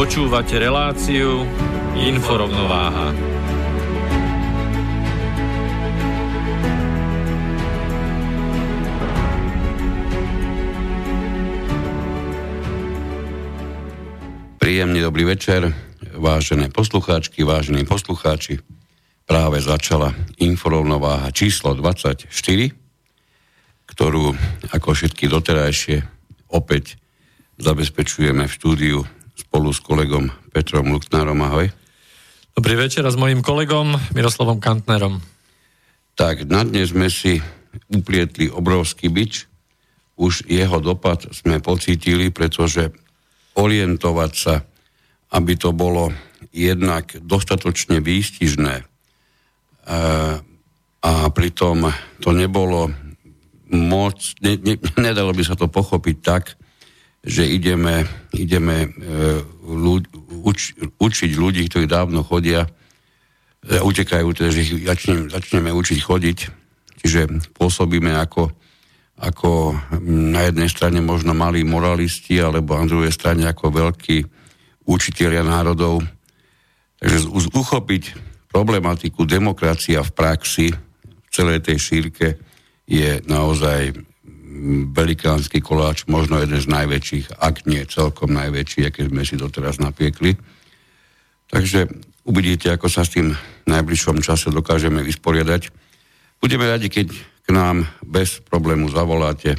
[0.00, 1.44] Počúvate reláciu
[1.92, 3.12] Inforovnováha.
[14.56, 15.68] Príjemný dobrý večer,
[16.16, 18.56] vážené poslucháčky, vážení poslucháči.
[19.28, 22.24] Práve začala Inforovnováha číslo 24,
[23.84, 24.32] ktorú
[24.72, 26.00] ako všetky doterajšie
[26.48, 26.96] opäť
[27.60, 31.40] zabezpečujeme v štúdiu spolu s kolegom Petrom Luxnárom.
[31.40, 31.72] Ahoj.
[32.52, 35.24] Dobrý večer a s mojim kolegom Miroslavom Kantnerom.
[36.12, 37.40] Tak, na dnes sme si
[37.88, 39.48] uplietli obrovský bič.
[40.20, 42.92] Už jeho dopad sme pocítili, pretože
[43.56, 44.60] orientovať sa,
[45.32, 46.12] aby to bolo
[46.52, 48.74] jednak dostatočne výstižné
[51.00, 51.88] a pritom
[52.20, 52.92] to nebolo
[53.72, 56.58] moc, ne, ne, nedalo by sa to pochopiť tak,
[57.20, 58.88] že ideme, ideme e,
[59.68, 60.08] ľud,
[60.40, 66.38] uč, učiť ľudí, ktorí dávno chodia, e, utekajú, teda, že ich začneme, začneme učiť chodiť.
[67.00, 68.52] Čiže pôsobíme ako,
[69.20, 69.76] ako
[70.08, 74.18] na jednej strane možno malí moralisti, alebo na druhej strane ako veľkí
[74.88, 76.00] učiteľia národov.
[77.00, 78.02] Takže uchopiť
[78.48, 82.26] problematiku demokracia v praxi v celej tej šírke
[82.90, 84.09] je naozaj
[84.92, 90.36] velikánsky koláč, možno jeden z najväčších, ak nie celkom najväčší, aké sme si doteraz napiekli.
[91.50, 91.88] Takže
[92.28, 95.72] uvidíte, ako sa s tým v najbližšom čase dokážeme vysporiadať.
[96.38, 97.10] Budeme radi, keď
[97.44, 99.58] k nám bez problému zavoláte e,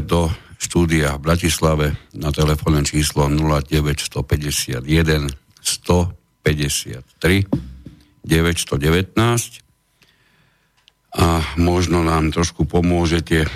[0.00, 1.86] do štúdia v Bratislave
[2.16, 4.86] na telefónne číslo 0951
[5.60, 7.44] 153
[8.24, 9.64] 919
[11.14, 13.46] a možno nám trošku pomôžete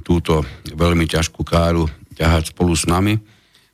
[0.00, 0.42] túto
[0.72, 1.86] veľmi ťažkú káru
[2.16, 3.20] ťahať spolu s nami.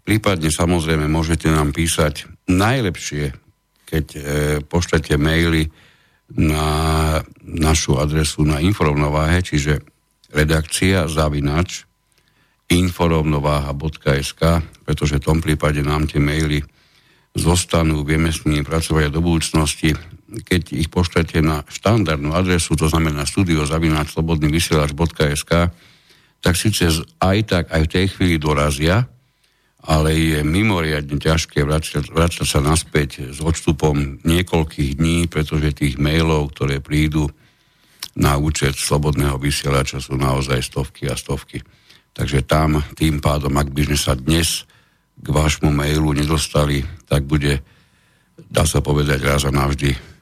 [0.02, 3.30] Prípadne samozrejme môžete nám písať najlepšie,
[3.86, 4.20] keď e,
[4.64, 5.70] pošlete maily
[6.34, 6.66] na
[7.40, 9.80] našu adresu na inforovnováhe, čiže
[10.28, 11.88] redakcia zavinač
[12.68, 14.40] inforovnováha.sk,
[14.84, 16.60] pretože v tom prípade nám tie maily
[17.32, 19.96] zostanú, vieme s nimi pracovať do budúcnosti
[20.28, 25.52] keď ich pošlete na štandardnú adresu, to znamená studiozavináčslobodnyvysielač.sk,
[26.38, 29.08] tak síce aj tak aj v tej chvíli dorazia,
[29.88, 36.52] ale je mimoriadne ťažké vrácať, vrácať sa naspäť s odstupom niekoľkých dní, pretože tých mailov,
[36.52, 37.32] ktoré prídu
[38.18, 41.62] na účet slobodného vysielača sú naozaj stovky a stovky.
[42.12, 44.66] Takže tam tým pádom, ak by sme sa dnes
[45.18, 47.62] k vášmu mailu nedostali, tak bude,
[48.50, 50.17] dá sa povedať raz a navždy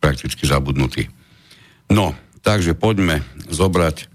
[0.00, 1.06] prakticky zabudnutý.
[1.92, 3.22] No, takže poďme
[3.52, 4.06] zobrať e,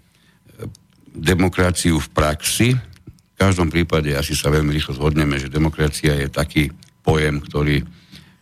[1.13, 2.69] demokraciu v praxi.
[2.75, 6.73] V každom prípade asi sa veľmi rýchlo zhodneme, že demokracia je taký
[7.05, 7.85] pojem, ktorý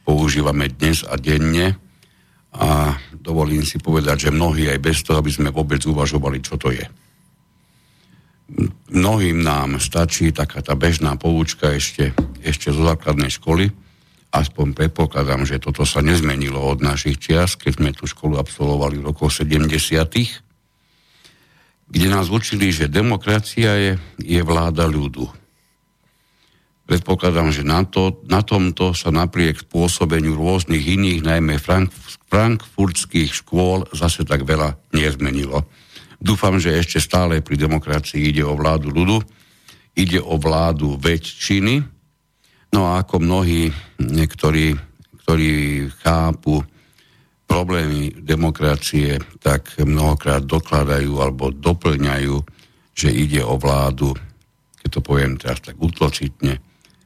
[0.08, 1.76] používame dnes a denne
[2.54, 6.70] a dovolím si povedať, že mnohí aj bez toho, aby sme vôbec uvažovali, čo to
[6.70, 6.86] je.
[8.94, 12.14] Mnohým nám stačí taká tá bežná poučka ešte,
[12.46, 13.74] ešte zo základnej školy,
[14.34, 19.14] aspoň predpokladám, že toto sa nezmenilo od našich čias, keď sme tú školu absolvovali v
[19.14, 20.44] rokoch 70
[21.94, 25.30] kde nás učili, že demokracia je, je vláda ľudu.
[26.90, 31.94] Predpokladám, že na, to, na tomto sa napriek spôsobeniu rôznych iných, najmä frank,
[32.28, 35.64] frankfurtských škôl, zase tak veľa nezmenilo.
[36.18, 39.22] Dúfam, že ešte stále pri demokracii ide o vládu ľudu,
[39.94, 41.86] ide o vládu väčšiny,
[42.74, 43.70] No a ako mnohí,
[44.02, 44.74] niektorí,
[45.24, 46.66] ktorí chápu
[47.46, 52.42] problémy demokracie, tak mnohokrát dokladajú alebo doplňajú,
[52.98, 54.18] že ide o vládu,
[54.82, 56.58] keď to poviem teraz tak útločitne,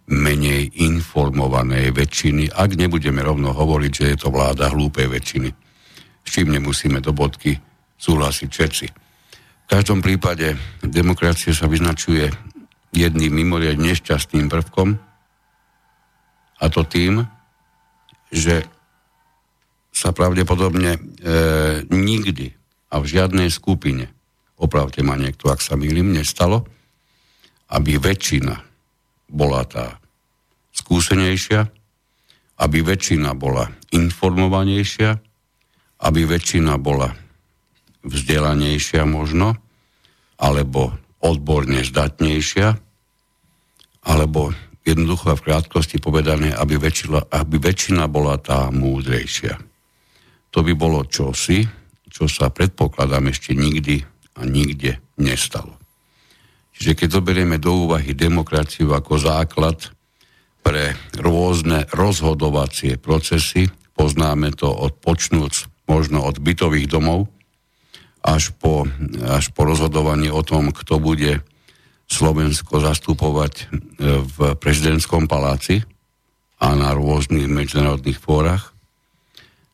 [0.07, 5.51] menej informovanej väčšiny, ak nebudeme rovno hovoriť, že je to vláda hlúpej väčšiny.
[6.23, 7.59] S čím nemusíme do bodky
[7.99, 8.85] súhlasiť všetci.
[9.67, 12.31] V každom prípade demokracia sa vyznačuje
[12.95, 15.06] jedným mimoriadne nešťastným prvkom
[16.57, 17.25] a to tým,
[18.33, 18.65] že
[19.93, 20.99] sa pravdepodobne e,
[21.89, 22.53] nikdy
[22.93, 24.13] a v žiadnej skupine,
[24.61, 26.69] opravte ma niekto, ak sa mýlim, nestalo,
[27.73, 28.55] aby väčšina
[29.27, 29.97] bola tá
[30.71, 31.67] skúsenejšia,
[32.57, 35.17] aby väčšina bola informovanejšia,
[36.05, 37.13] aby väčšina bola
[38.05, 39.57] vzdelanejšia možno,
[40.37, 42.77] alebo odborne zdatnejšia,
[44.07, 44.55] alebo
[44.87, 49.59] jednoducho a v krátkosti povedané, aby väčšina, aby väčšina bola tá múdrejšia.
[50.55, 51.67] To by bolo čosi,
[52.07, 53.99] čo sa predpokladám ešte nikdy
[54.39, 55.75] a nikde nestalo.
[56.77, 59.91] Čiže keď zoberieme do úvahy demokraciu ako základ
[60.63, 63.67] pre rôzne rozhodovacie procesy,
[63.97, 67.27] poznáme to od počnúc možno od bytových domov,
[68.21, 68.85] až po,
[69.23, 71.41] až po rozhodovanie o tom, kto bude
[72.07, 73.65] Slovensko zastupovať e,
[74.23, 75.83] v prezidentskom paláci
[76.57, 78.73] a na rôznych medzinárodných fórach.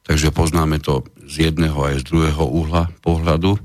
[0.04, 3.56] Takže poznáme to z jedného aj z druhého uhla pohľadu.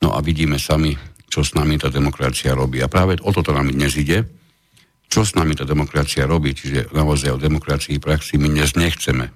[0.00, 0.96] No a vidíme sami,
[1.28, 2.80] čo s nami tá demokracia robí.
[2.80, 4.24] A práve o toto nám dnes ide.
[5.08, 9.32] Čo s nami tá demokracia robí, čiže naozaj o demokracii praxi my dnes nechceme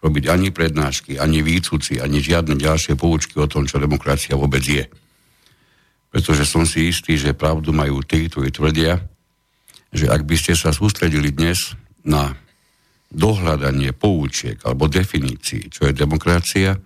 [0.00, 4.88] robiť ani prednášky, ani výcuci, ani žiadne ďalšie poučky o tom, čo demokracia vôbec je.
[6.10, 8.98] Pretože som si istý, že pravdu majú tí, ktorí tvrdia,
[9.90, 12.34] že ak by ste sa sústredili dnes na
[13.10, 16.78] dohľadanie poučiek alebo definícií, čo je demokracia,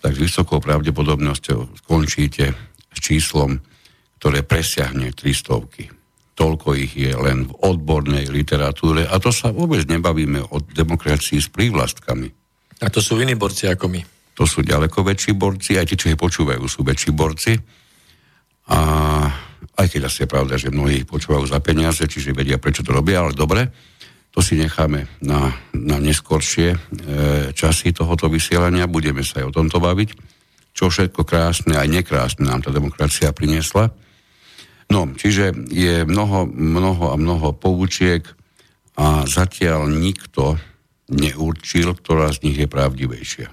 [0.00, 2.44] tak s vysokou pravdepodobnosťou skončíte
[2.92, 3.60] s číslom,
[4.16, 6.02] ktoré presiahne 300
[6.32, 11.52] toľko ich je len v odbornej literatúre a to sa vôbec nebavíme o demokracii s
[11.52, 12.28] prívlastkami.
[12.82, 14.00] A to sú iní borci ako my.
[14.40, 17.52] To sú ďaleko väčší borci, aj tí, čo ich počúvajú, sú väčší borci.
[18.70, 18.78] A
[19.78, 23.24] aj keď asi je pravda, že mnohí počúvajú za peniaze, čiže vedia, prečo to robia,
[23.24, 23.72] ale dobre,
[24.32, 26.78] to si necháme na, na neskoršie e,
[27.52, 30.10] časy tohoto vysielania, budeme sa aj o tomto baviť,
[30.72, 33.92] čo všetko krásne, aj nekrásne nám tá demokracia priniesla.
[34.88, 38.24] No, čiže je mnoho, mnoho a mnoho poučiek
[38.96, 40.56] a zatiaľ nikto
[41.12, 43.48] neurčil, ktorá z nich je pravdivejšia.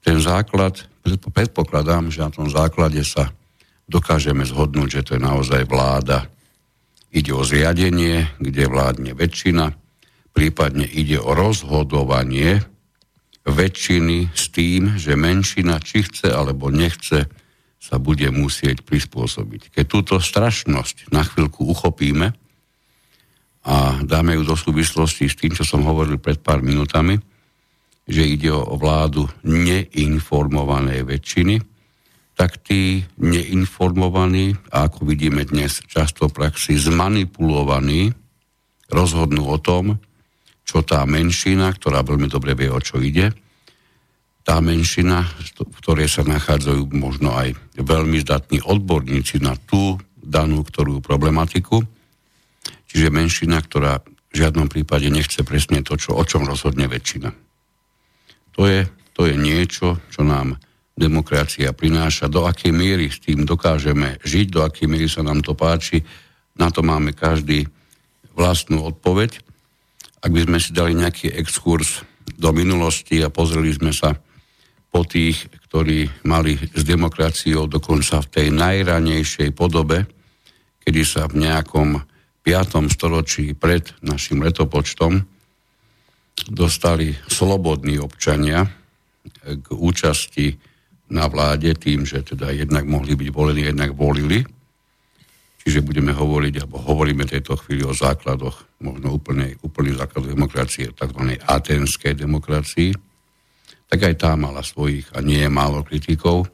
[0.00, 3.32] Ten základ, predpokladám, že na tom základe sa
[3.90, 6.30] dokážeme zhodnúť, že to je naozaj vláda.
[7.10, 9.74] Ide o zriadenie, kde vládne väčšina,
[10.30, 12.62] prípadne ide o rozhodovanie
[13.42, 17.26] väčšiny s tým, že menšina či chce alebo nechce
[17.80, 19.74] sa bude musieť prispôsobiť.
[19.74, 22.30] Keď túto strašnosť na chvíľku uchopíme
[23.66, 23.76] a
[24.06, 27.18] dáme ju do súvislosti s tým, čo som hovoril pred pár minutami,
[28.06, 31.69] že ide o vládu neinformovanej väčšiny,
[32.34, 38.14] tak tí neinformovaní, a ako vidíme dnes často v praxi, zmanipulovaní,
[38.90, 40.00] rozhodnú o tom,
[40.64, 43.34] čo tá menšina, ktorá veľmi dobre vie, o čo ide,
[44.40, 45.28] tá menšina,
[45.58, 51.84] v ktorej sa nachádzajú možno aj veľmi zdatní odborníci na tú danú ktorú problematiku.
[52.88, 57.30] Čiže menšina, ktorá v žiadnom prípade nechce presne to, čo, o čom rozhodne väčšina.
[58.58, 60.58] To je, to je niečo, čo nám
[61.00, 65.56] demokracia prináša, do akej miery s tým dokážeme žiť, do akej miery sa nám to
[65.56, 66.04] páči,
[66.60, 67.64] na to máme každý
[68.36, 69.40] vlastnú odpoveď.
[70.20, 72.04] Ak by sme si dali nejaký exkurs
[72.36, 74.12] do minulosti a pozreli sme sa
[74.92, 80.04] po tých, ktorí mali s demokraciou dokonca v tej najranejšej podobe,
[80.84, 81.96] kedy sa v nejakom
[82.44, 82.92] 5.
[82.92, 85.22] storočí pred našim letopočtom
[86.50, 88.66] dostali slobodní občania
[89.44, 90.69] k účasti
[91.10, 94.46] na vláde tým, že teda jednak mohli byť volení, jednak volili.
[95.60, 101.36] Čiže budeme hovoriť, alebo hovoríme tejto chvíli o základoch, možno úplnej, úplný základ demokracie, tzv.
[101.36, 102.96] atenskej demokracii,
[103.90, 106.48] tak aj tá mala svojich a nie je málo kritikov.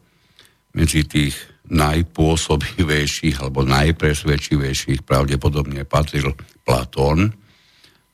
[0.74, 1.36] Medzi tých
[1.70, 7.34] najpôsobivejších alebo najpresvedčivejších pravdepodobne patril Platón.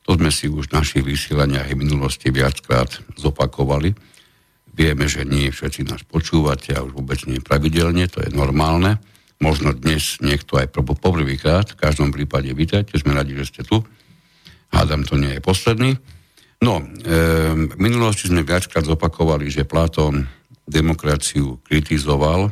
[0.03, 3.93] To sme si už v našich vysielaniach v minulosti viackrát zopakovali.
[4.73, 8.97] Vieme, že nie všetci nás počúvate a už vôbec nie pravidelne, to je normálne.
[9.37, 13.85] Možno dnes niekto aj poprvýkrát, v každom prípade vítajte, sme radi, že ste tu.
[14.73, 15.93] Hádam, to nie je posledný.
[16.65, 16.85] No, e,
[17.53, 20.25] v minulosti sme viackrát zopakovali, že Platón
[20.65, 22.49] demokraciu kritizoval,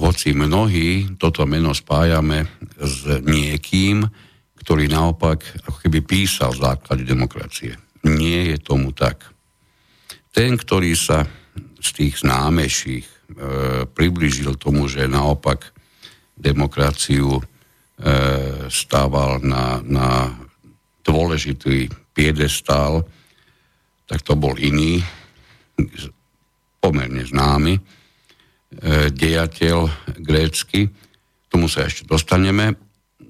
[0.00, 2.48] hoci mnohí toto meno spájame
[2.80, 4.08] s niekým,
[4.56, 7.76] ktorý naopak ako keby písal základy demokracie.
[8.06, 9.26] Nie je tomu tak.
[10.32, 11.26] Ten, ktorý sa
[11.82, 13.10] z tých známejších e,
[13.90, 15.74] priblížil tomu, že naopak
[16.38, 17.42] demokraciu e,
[18.70, 20.30] stával na, na
[21.02, 23.02] dôležitý piedestál,
[24.06, 25.02] tak to bol iný,
[26.78, 27.82] pomerne známy, e,
[29.10, 29.90] dejateľ
[30.22, 30.90] grécky.
[31.50, 32.78] Tomu sa ešte dostaneme.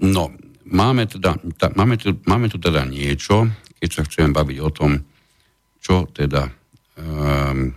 [0.03, 0.33] No,
[0.69, 3.49] máme, teda, ta, máme, tu, máme tu teda niečo,
[3.81, 4.93] keď sa chceme baviť o tom,
[5.83, 6.47] čo teda
[7.03, 7.75] um,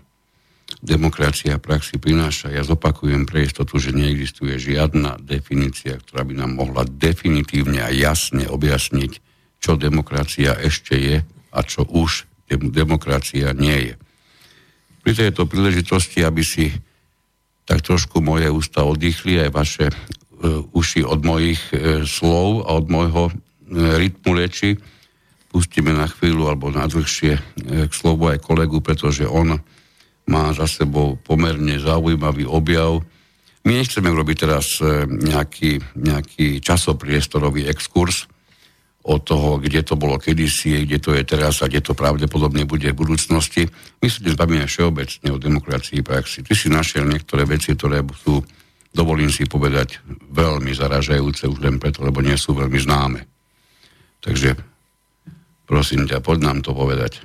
[0.85, 2.53] demokracia praxi prináša.
[2.53, 8.45] Ja zopakujem pre istotu, že neexistuje žiadna definícia, ktorá by nám mohla definitívne a jasne
[8.45, 9.11] objasniť,
[9.57, 13.95] čo demokracia ešte je a čo už demokracia nie je.
[15.01, 16.69] Pri tejto príležitosti, aby si
[17.65, 19.89] tak trošku moje ústa oddychli aj vaše
[20.35, 23.33] E, uši od mojich e, slov a od môjho e,
[23.71, 24.75] rytmu reči.
[25.47, 27.39] Pustíme na chvíľu alebo na dlhšie
[27.87, 29.63] k slovu aj kolegu, pretože on
[30.25, 33.01] má za sebou pomerne zaujímavý objav.
[33.65, 38.29] My nechceme robiť teraz nejaký, nejaký časopriestorový exkurs
[39.05, 42.89] od toho, kde to bolo kedysi, kde to je teraz a kde to pravdepodobne bude
[42.89, 43.69] v budúcnosti.
[44.01, 46.41] My sa dnes bavíme všeobecne o demokracii praxi.
[46.41, 48.41] Ty si našiel niektoré veci, ktoré sú
[48.95, 49.99] dovolím si povedať,
[50.31, 53.19] veľmi zaražajúce už len preto, lebo nie sú veľmi známe.
[54.23, 54.55] Takže
[55.67, 57.19] prosím ťa, poď nám to povedať.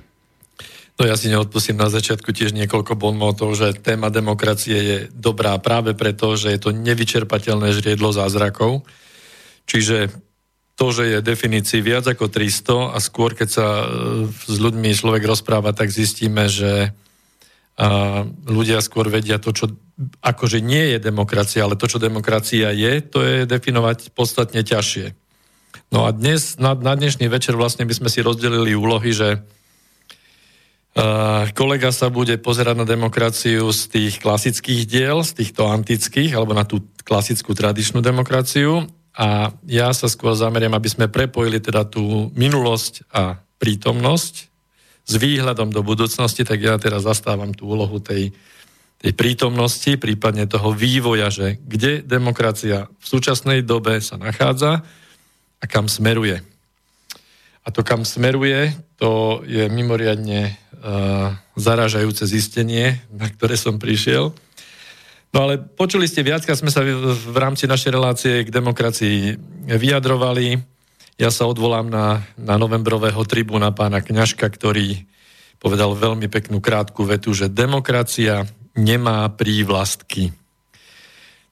[1.01, 5.57] No ja si neodpustím na začiatku tiež niekoľko bonmov toho, že téma demokracie je dobrá
[5.57, 8.85] práve preto, že je to nevyčerpateľné žriedlo zázrakov.
[9.65, 10.13] Čiže
[10.77, 13.85] to, že je definícií viac ako 300 a skôr, keď sa e,
[14.29, 16.93] s ľuďmi človek rozpráva, tak zistíme, že
[18.45, 19.73] ľudia skôr vedia to, čo
[20.21, 25.17] akože nie je demokracia, ale to, čo demokracia je, to je definovať podstatne ťažšie.
[25.89, 29.41] No a dnes, na, na dnešný večer vlastne by sme si rozdelili úlohy, že
[30.97, 36.57] uh, kolega sa bude pozerať na demokraciu z tých klasických diel, z týchto antických, alebo
[36.57, 42.31] na tú klasickú tradičnú demokraciu a ja sa skôr zameriam, aby sme prepojili teda tú
[42.39, 44.35] minulosť a prítomnosť
[45.05, 48.31] s výhľadom do budúcnosti, tak ja teraz zastávam tú úlohu tej
[49.01, 54.85] tej prítomnosti, prípadne toho vývoja, že kde demokracia v súčasnej dobe sa nachádza
[55.57, 56.45] a kam smeruje.
[57.65, 60.53] A to, kam smeruje, to je mimoriadne
[61.57, 64.33] zaražajúce zistenie, na ktoré som prišiel.
[65.31, 69.39] No ale počuli ste viac, sme sa v rámci našej relácie k demokracii
[69.71, 70.59] vyjadrovali.
[71.23, 75.07] Ja sa odvolám na, na novembrového tribúna pána Kňažka, ktorý
[75.63, 80.35] povedal veľmi peknú krátku vetu, že demokracia nemá prívlastky.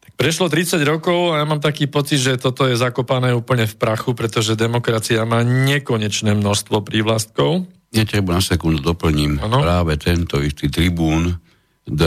[0.03, 3.79] Tak prešlo 30 rokov a ja mám taký pocit, že toto je zakopané úplne v
[3.79, 7.69] prachu, pretože demokracia má nekonečné množstvo prívlastkov.
[7.95, 9.41] Netreba na sekundu doplním.
[9.41, 9.65] Ano?
[9.65, 11.37] Práve tento istý tribún,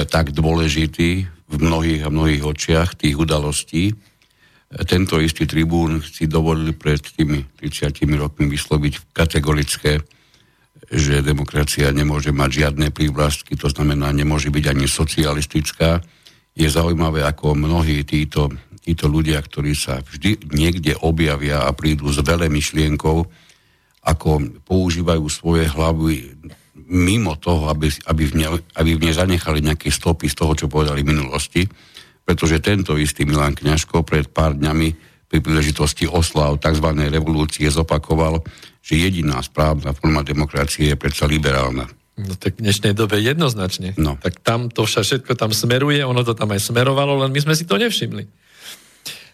[0.08, 3.92] tak dôležitý v mnohých a mnohých očiach tých udalostí,
[4.88, 10.00] tento istý tribún si dovolili pred tými 30 rokmi vysloviť kategorické
[10.92, 16.04] že demokracia nemôže mať žiadne prívlastky, to znamená, nemôže byť ani socialistická.
[16.52, 18.52] Je zaujímavé, ako mnohí títo,
[18.84, 23.24] títo ľudia, ktorí sa vždy niekde objavia a prídu s veľa myšlienkou,
[24.01, 26.34] ako používajú svoje hlavy
[26.91, 30.67] mimo toho, aby, aby, v ne, aby v ne zanechali nejaké stopy z toho, čo
[30.67, 31.63] povedali v minulosti,
[32.25, 34.88] pretože tento istý Milan Kňažko pred pár dňami
[35.31, 36.88] pri príležitosti oslav tzv.
[37.08, 38.43] revolúcie zopakoval,
[38.84, 41.88] že jediná správna forma demokracie je predsa liberálna.
[42.20, 43.96] No tak v dnešnej dobe jednoznačne.
[43.96, 44.20] No.
[44.20, 47.63] Tak tam to všetko tam smeruje, ono to tam aj smerovalo, len my sme si
[47.63, 48.27] to nevšimli.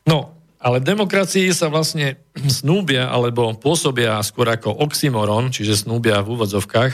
[0.05, 2.17] No, ale demokracii sa vlastne
[2.61, 6.93] snúbia, alebo pôsobia skôr ako oxymoron, čiže snúbia v úvodzovkách,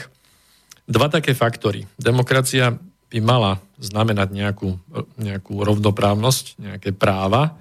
[0.84, 1.88] dva také faktory.
[1.96, 2.76] Demokracia
[3.08, 4.76] by mala znamenať nejakú,
[5.16, 7.56] nejakú rovnoprávnosť, nejaké práva,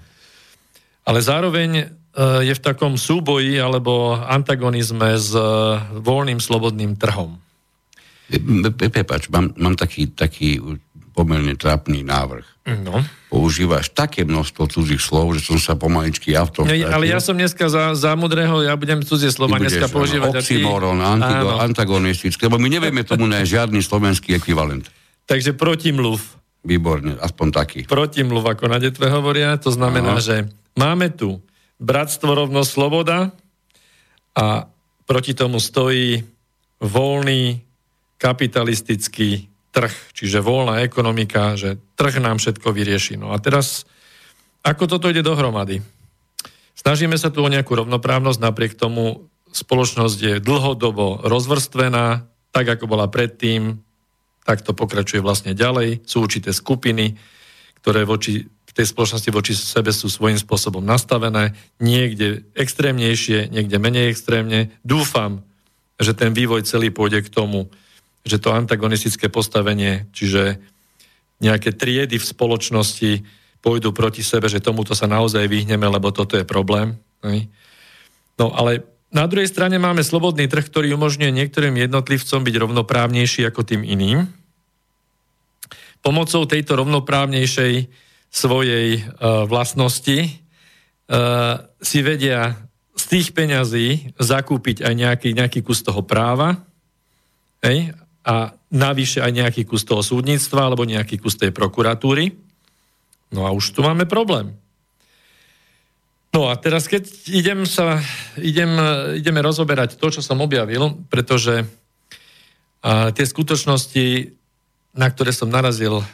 [1.03, 5.43] ale zároveň Eh, je v takom súboji alebo antagonizme s eh,
[5.97, 7.41] voľným slobodným trhom.
[8.77, 10.61] Prepač, mám, mám taký, taký
[11.13, 12.53] pomerne trápny návrh.
[12.81, 13.05] No.
[13.29, 16.63] Používaš také množstvo cudzích slov, že som sa pomaličky ja v tom...
[16.65, 20.41] Ja, ale ja som dneska za, za mudrého, ja budem cudzie slova dneska používať.
[20.41, 21.05] Oxymoron, ty...
[21.05, 24.89] antigo, antagonistické, lebo my nevieme tomu na žiadny slovenský ekvivalent.
[25.29, 26.19] Takže protimluv.
[26.63, 27.79] Výborne, aspoň taký.
[27.85, 30.23] Protimluv, ako na detve hovoria, to znamená, Aha.
[30.23, 30.35] že
[30.79, 31.43] máme tu
[31.83, 33.35] bratstvo, rovnosť, sloboda
[34.33, 34.71] a
[35.03, 36.23] proti tomu stojí
[36.79, 37.59] voľný
[38.15, 43.17] kapitalistický trh, čiže voľná ekonomika, že trh nám všetko vyrieši.
[43.17, 43.89] No a teraz,
[44.61, 45.81] ako toto ide dohromady?
[46.77, 53.09] Snažíme sa tu o nejakú rovnoprávnosť, napriek tomu spoločnosť je dlhodobo rozvrstvená, tak ako bola
[53.09, 53.81] predtým,
[54.45, 56.05] tak to pokračuje vlastne ďalej.
[56.05, 57.17] Sú určité skupiny,
[57.81, 64.13] ktoré voči, v tej spoločnosti voči sebe sú svojím spôsobom nastavené, niekde extrémnejšie, niekde menej
[64.13, 64.73] extrémne.
[64.85, 65.45] Dúfam,
[66.01, 67.69] že ten vývoj celý pôjde k tomu,
[68.23, 70.59] že to antagonistické postavenie, čiže
[71.43, 73.11] nejaké triedy v spoločnosti
[73.59, 76.95] pôjdu proti sebe, že tomuto sa naozaj vyhneme, lebo toto je problém.
[78.39, 83.61] No ale na druhej strane máme slobodný trh, ktorý umožňuje niektorým jednotlivcom byť rovnoprávnejší ako
[83.63, 84.25] tým iným.
[86.03, 87.87] Pomocou tejto rovnoprávnejšej
[88.33, 92.57] svojej uh, vlastnosti uh, si vedia
[92.97, 96.65] z tých peňazí zakúpiť aj nejaký, nejaký kus toho práva
[97.63, 102.31] hej, a navyše aj nejaký kus toho súdnictva alebo nejaký kus tej prokuratúry.
[103.35, 104.55] No a už tu máme problém.
[106.33, 108.01] No a teraz, keď idem sa,
[108.41, 108.73] idem,
[109.21, 111.61] ideme rozoberať to, čo som objavil, pretože
[112.81, 114.33] a, tie skutočnosti,
[114.97, 116.05] na ktoré som narazil e,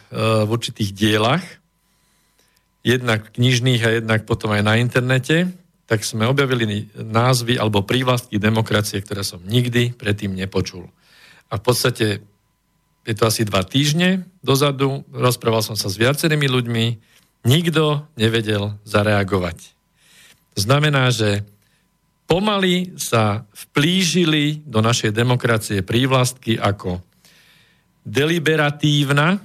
[0.44, 1.46] v určitých dielach,
[2.84, 5.56] jednak knižných a jednak potom aj na internete,
[5.88, 10.92] tak sme objavili názvy alebo prívlastky demokracie, ktoré som nikdy predtým nepočul.
[11.50, 12.08] A v podstate
[13.10, 16.86] je to asi dva týždne dozadu, rozprával som sa s viacerými ľuďmi,
[17.50, 19.74] nikto nevedel zareagovať.
[20.54, 21.42] To znamená, že
[22.30, 27.02] pomaly sa vplížili do našej demokracie prívlastky ako
[28.06, 29.42] deliberatívna,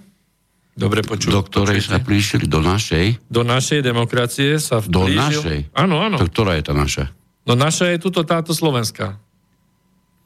[0.75, 1.30] dobre počuť.
[1.30, 1.92] Do ktorej počujete?
[1.94, 3.06] sa plížili do našej?
[3.30, 4.92] Do našej demokracie sa vplížil.
[4.92, 5.58] Do našej?
[5.73, 6.16] Áno, áno.
[6.20, 7.04] To ktorá je tá naša?
[7.46, 9.20] No naša je tuto táto slovenská.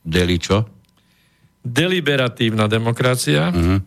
[0.03, 0.65] Deli čo?
[1.69, 3.79] Deliberatívna demokracia, uh-huh.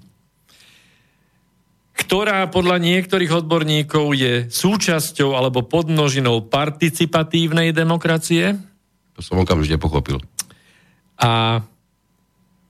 [1.98, 8.56] ktorá podľa niektorých odborníkov je súčasťou alebo podnožinou participatívnej demokracie.
[9.18, 10.22] To som okamžite pochopil.
[11.22, 11.62] A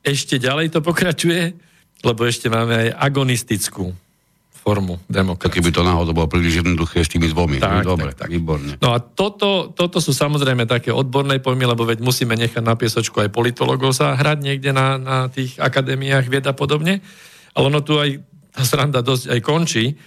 [0.02, 1.54] ešte ďalej to pokračuje,
[2.02, 3.94] lebo ešte máme aj agonistickú
[4.62, 5.58] formu demokracie.
[5.58, 7.58] Keby to náhodou bolo príliš jednoduché s tými dvomi.
[7.58, 8.30] Tak, Dobre, tak, tak.
[8.30, 8.78] výborne.
[8.78, 13.26] No a toto, toto sú samozrejme také odborné pojmy, lebo veď musíme nechať na piesočku
[13.26, 17.02] aj politologov sa hrať niekde na, na tých akadémiách vied a podobne.
[17.58, 18.22] Ale ono tu aj
[18.54, 19.98] tá sranda dosť aj končí,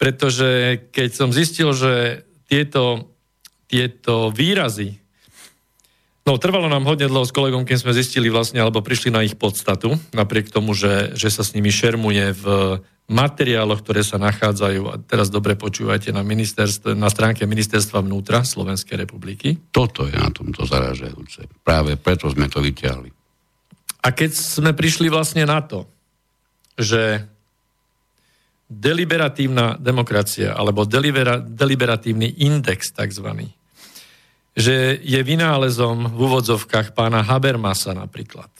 [0.00, 3.12] pretože keď som zistil, že tieto,
[3.68, 5.01] tieto výrazy
[6.22, 9.34] No, trvalo nám hodne dlho s kolegom, keď sme zistili vlastne, alebo prišli na ich
[9.34, 12.44] podstatu, napriek tomu, že, že sa s nimi šermuje v
[13.10, 16.22] materiáloch, ktoré sa nachádzajú, a teraz dobre počúvajte, na,
[16.94, 19.58] na stránke Ministerstva vnútra Slovenskej republiky.
[19.74, 21.50] Toto je na tomto zaražajúce.
[21.66, 23.10] Práve preto sme to vyťahli.
[24.02, 25.90] A keď sme prišli vlastne na to,
[26.78, 27.26] že
[28.70, 33.52] deliberatívna demokracia, alebo delibera, deliberatívny index takzvaný,
[34.52, 38.52] že je vynálezom v úvodzovkách pána Habermasa napríklad.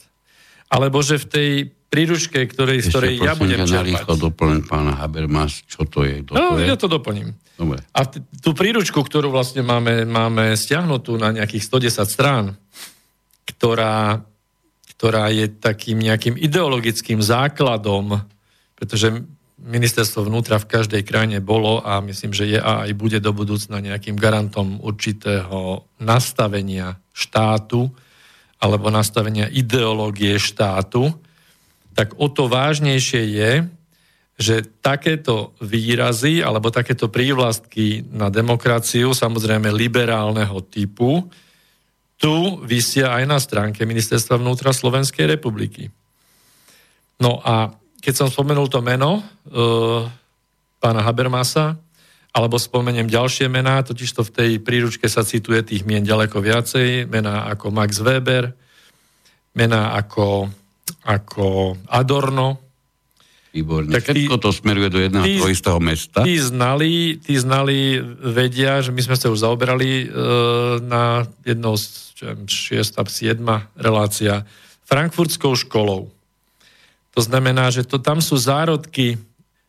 [0.72, 1.50] Alebo že v tej
[1.92, 4.08] príručke, ktorej, z ktorej ja budem čerpať.
[4.08, 6.24] Ešte doplň pána Habermas, čo to je?
[6.24, 6.64] Kto no, to je?
[6.64, 7.36] ja to doplním.
[7.60, 7.84] Dobre.
[7.92, 12.56] A t- tú príručku, ktorú vlastne máme, máme stiahnutú na nejakých 110 strán,
[13.44, 14.24] ktorá,
[14.96, 18.24] ktorá je takým nejakým ideologickým základom,
[18.72, 19.12] pretože
[19.62, 23.78] ministerstvo vnútra v každej krajine bolo a myslím, že je a aj bude do budúcna
[23.78, 27.86] nejakým garantom určitého nastavenia štátu
[28.58, 31.14] alebo nastavenia ideológie štátu,
[31.94, 33.52] tak o to vážnejšie je,
[34.38, 41.30] že takéto výrazy alebo takéto prívlastky na demokraciu, samozrejme liberálneho typu,
[42.18, 45.90] tu vysia aj na stránke Ministerstva vnútra Slovenskej republiky.
[47.18, 49.22] No a keď som spomenul to meno e,
[50.82, 51.78] pána Habermasa,
[52.34, 57.06] alebo spomeniem ďalšie mená, totiž to v tej príručke sa cituje tých mien ďaleko viacej,
[57.06, 58.50] mená ako Max Weber,
[59.54, 60.50] mená ako,
[61.06, 62.58] ako Adorno.
[63.52, 63.92] Výborne.
[63.92, 66.24] Tak Všetko tí, to smeruje do jedného tí, toho istého mesta.
[66.24, 68.00] Tí znali, tí znali,
[68.32, 70.16] vedia, že my sme sa už zaoberali e,
[70.80, 72.16] na jednou z
[72.48, 72.96] 6.
[72.96, 73.44] 7.
[73.76, 74.48] relácia
[74.88, 76.08] frankfurtskou školou
[77.12, 79.20] to znamená, že to, tam sú zárodky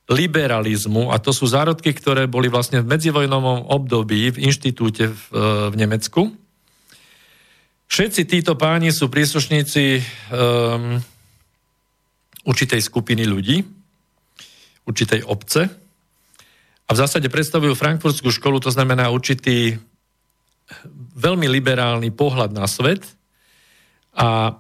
[0.08, 5.48] liberalizmu a to sú zárodky, ktoré boli vlastne v medzivojnovom období v inštitúte v, e,
[5.72, 6.22] v Nemecku.
[7.88, 10.02] Všetci títo páni sú príslušníci
[10.34, 10.98] um,
[12.42, 13.62] určitej skupiny ľudí,
[14.90, 15.70] určitej obce
[16.88, 19.78] a v zásade predstavujú frankfurtskú školu, to znamená určitý
[21.14, 23.06] veľmi liberálny pohľad na svet
[24.18, 24.58] a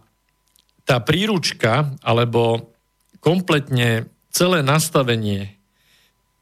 [0.83, 2.72] tá príručka alebo
[3.23, 5.55] kompletne celé nastavenie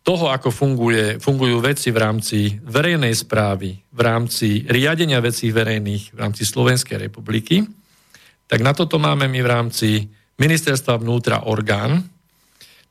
[0.02, 6.18] toho, ako funguje, fungujú veci v rámci verejnej správy, v rámci riadenia vecí verejných v
[6.18, 7.62] rámci Slovenskej republiky,
[8.50, 9.90] tak na toto máme my v rámci
[10.42, 12.02] ministerstva vnútra orgán.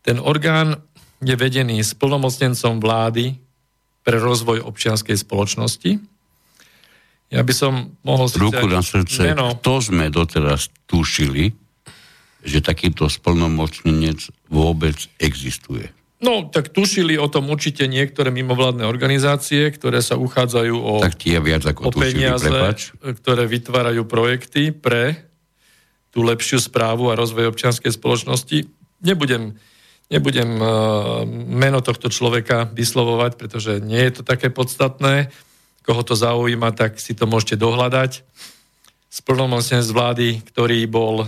[0.06, 0.78] Ten orgán
[1.18, 3.34] je vedený s plnomocnencom vlády
[4.06, 5.98] pre rozvoj občianskej spoločnosti.
[7.34, 8.30] Ja by som mohol...
[8.30, 9.58] Ruku na srdce, meno.
[9.58, 11.50] kto sme doteraz tušili,
[12.44, 15.92] že takýto splnomocnenec vôbec existuje?
[16.20, 21.40] No, tak tušili o tom určite niektoré mimovládne organizácie, ktoré sa uchádzajú o, tak tie
[21.40, 22.92] viac ako o tušili, peniaze, prepač.
[23.00, 25.16] ktoré vytvárajú projekty pre
[26.12, 28.68] tú lepšiu správu a rozvoj občianskej spoločnosti.
[29.00, 29.56] Nebudem,
[30.12, 35.32] nebudem uh, meno tohto človeka vyslovovať, pretože nie je to také podstatné.
[35.80, 38.20] Koho to zaujíma, tak si to môžete dohľadať.
[39.08, 41.24] Splnomocnenec vlády, ktorý bol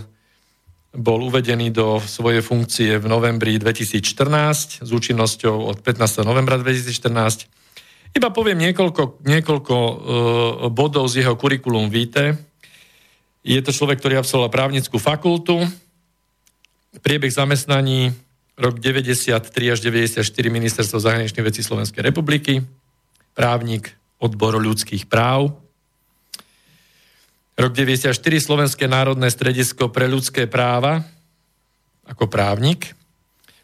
[0.92, 6.20] bol uvedený do svojej funkcie v novembri 2014 s účinnosťou od 15.
[6.20, 7.48] novembra 2014.
[8.12, 9.94] Iba poviem niekoľko, niekoľko uh,
[10.68, 12.36] bodov z jeho kurikulum vitae.
[13.40, 15.64] Je to človek, ktorý absolvoval právnickú fakultu,
[17.00, 18.12] priebeh zamestnaní
[18.60, 22.60] rok 93 až 94 ministerstvo zahraničných vecí Slovenskej republiky,
[23.32, 25.56] právnik odboru ľudských práv,
[27.62, 31.06] Rok 94 Slovenské národné stredisko pre ľudské práva
[32.02, 32.90] ako právnik.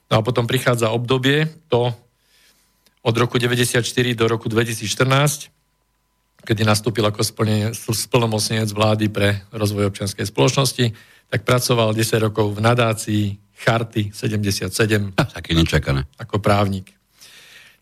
[0.07, 1.91] No a potom prichádza obdobie, to
[3.03, 3.83] od roku 94
[4.15, 5.51] do roku 2014,
[6.47, 7.27] kedy nastúpil ako
[7.91, 10.95] splnomocnenec vlády pre rozvoj občianskej spoločnosti,
[11.27, 13.25] tak pracoval 10 rokov v nadácii
[13.59, 14.71] Charty 77.
[15.19, 16.07] Také nečakané.
[16.23, 16.95] Ako právnik.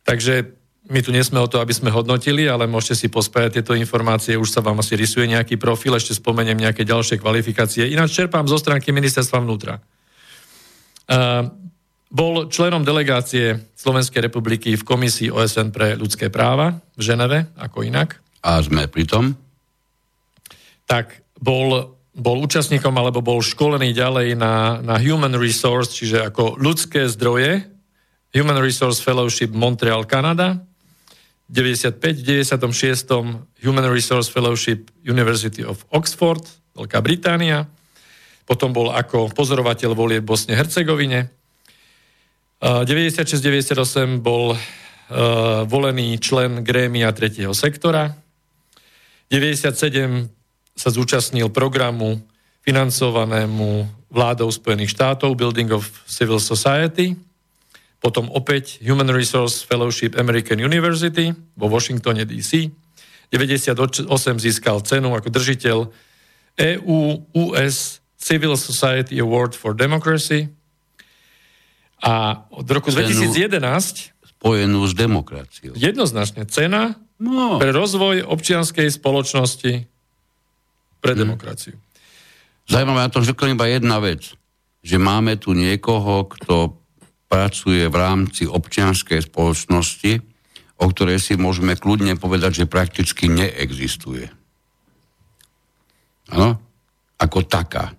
[0.00, 0.48] Takže
[0.86, 4.38] my tu nie sme o to, aby sme hodnotili, ale môžete si pospájať tieto informácie,
[4.38, 7.90] už sa vám asi rysuje nejaký profil, ešte spomeniem nejaké ďalšie kvalifikácie.
[7.90, 9.82] Ináč čerpám zo stránky ministerstva vnútra.
[11.06, 11.50] Uh,
[12.06, 18.22] bol členom delegácie Slovenskej republiky v komisii OSN pre ľudské práva v Ženeve, ako inak.
[18.46, 19.34] A sme pri tom?
[20.86, 27.10] Tak bol, bol účastníkom alebo bol školený ďalej na, na Human Resource, čiže ako ľudské
[27.10, 27.66] zdroje,
[28.38, 30.62] Human Resource Fellowship Montreal, Kanada,
[31.46, 33.62] 95, 96.
[33.62, 36.42] Human Resource Fellowship University of Oxford,
[36.74, 37.70] Veľká Británia.
[38.46, 41.30] Potom bol ako pozorovateľ volie v Bosne Hercegovine.
[42.62, 44.58] 96-98 bol uh,
[45.68, 48.16] volený člen grémia tretieho sektora.
[49.28, 50.30] 97
[50.76, 52.22] sa zúčastnil programu
[52.62, 57.25] financovanému vládou Spojených štátov Building of Civil Society
[58.00, 62.68] potom opäť Human Resource Fellowship American University vo Washingtone DC.
[63.32, 64.06] 98
[64.38, 65.78] získal cenu ako držiteľ
[66.56, 66.98] EU
[67.34, 70.48] US Civil Society Award for Democracy.
[72.04, 75.74] A od roku cenu 2011 spojenú s demokraciou.
[75.74, 77.56] Jednoznačne cena no.
[77.56, 79.72] pre rozvoj občianskej spoločnosti
[81.00, 81.20] pre hmm.
[81.20, 81.74] demokraciu.
[82.66, 84.34] Zajímavé na tom, že iba jedna vec,
[84.82, 86.78] že máme tu niekoho, kto
[87.36, 90.12] pracuje v rámci občianskej spoločnosti,
[90.80, 94.32] o ktorej si môžeme kľudne povedať, že prakticky neexistuje.
[96.32, 96.56] Áno?
[97.20, 97.92] Ako taká.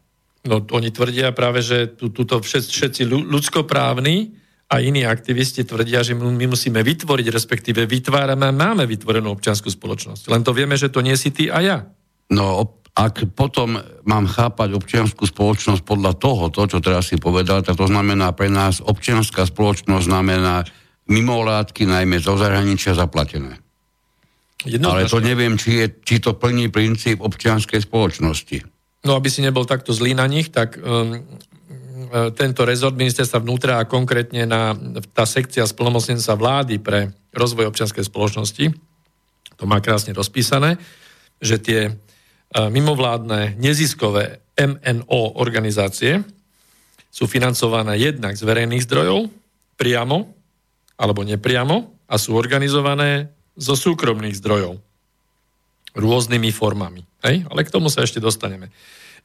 [0.45, 4.33] No oni tvrdia práve, že tu, tuto všetci, ľudskoprávni
[4.67, 10.33] a iní aktivisti tvrdia, že my musíme vytvoriť, respektíve vytvárame, máme vytvorenú občianskú spoločnosť.
[10.33, 11.77] Len to vieme, že to nie si ty a ja.
[12.33, 13.77] No, ak potom
[14.09, 18.49] mám chápať občianskú spoločnosť podľa toho, to, čo teraz si povedal, tak to znamená pre
[18.49, 20.65] nás občianská spoločnosť znamená
[21.05, 23.61] mimovládky, najmä zo zahraničia zaplatené.
[24.65, 28.65] Ale to neviem, či, je, či to plní princíp občianskej spoločnosti.
[29.05, 33.77] No, aby si nebol takto zlý na nich, tak um, e, tento rezort ministerstva vnútra
[33.77, 34.73] a konkrétne na
[35.13, 38.73] tá sekcia splnomocnenca vlády pre rozvoj občianskej spoločnosti,
[39.57, 40.81] to má krásne rozpísané,
[41.37, 41.79] že tie
[42.55, 46.23] mimovládne neziskové MNO organizácie
[47.11, 49.29] sú financované jednak z verejných zdrojov,
[49.77, 50.33] priamo
[50.97, 54.81] alebo nepriamo a sú organizované zo súkromných zdrojov.
[55.97, 57.01] Rôznymi formami.
[57.25, 57.45] Hej?
[57.49, 58.69] Ale k tomu sa ešte dostaneme.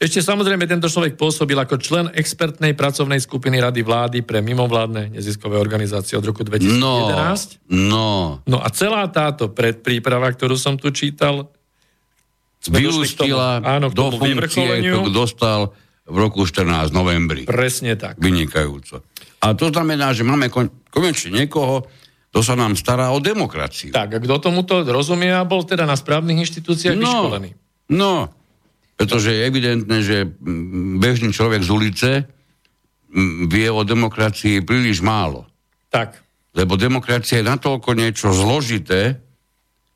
[0.01, 5.61] Ešte samozrejme tento človek pôsobil ako člen expertnej pracovnej skupiny Rady vlády pre mimovládne neziskové
[5.61, 7.71] organizácie od roku 2011.
[7.71, 8.11] No, no.
[8.43, 11.53] no a celá táto predpríprava, ktorú som tu čítal,
[12.71, 15.75] vyústila áno, do funkcie, ktorú dostal
[16.07, 17.47] v roku 14 novembri.
[17.47, 18.19] Presne tak.
[18.19, 19.03] Vynikajúco.
[19.43, 21.87] A to znamená, že máme kon- konečne niekoho,
[22.31, 23.91] kto sa nám stará o demokraciu.
[23.91, 27.51] Tak, a kto tomuto rozumie a bol teda na správnych inštitúciách no, vyškolený.
[27.93, 28.33] No,
[28.97, 30.17] pretože je evidentné, že
[31.03, 32.11] bežný človek z ulice
[33.51, 35.45] vie o demokracii príliš málo.
[35.93, 36.25] Tak.
[36.57, 39.21] lebo demokracia je natoľko niečo zložité,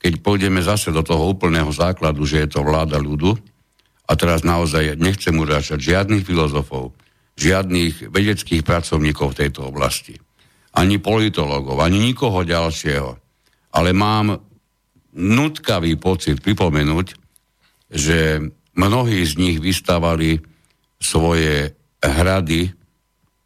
[0.01, 3.37] keď pôjdeme zase do toho úplného základu, že je to vláda ľudu,
[4.07, 6.95] a teraz naozaj nechcem urážať žiadnych filozofov,
[7.35, 10.15] žiadnych vedeckých pracovníkov v tejto oblasti,
[10.79, 13.11] ani politologov, ani nikoho ďalšieho,
[13.75, 14.39] ale mám
[15.17, 17.07] nutkavý pocit pripomenúť,
[17.91, 18.41] že
[18.77, 20.39] mnohí z nich vystávali
[21.01, 22.73] svoje hrady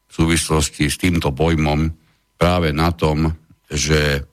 [0.06, 1.90] v súvislosti s týmto pojmom
[2.34, 3.30] práve na tom,
[3.70, 4.26] že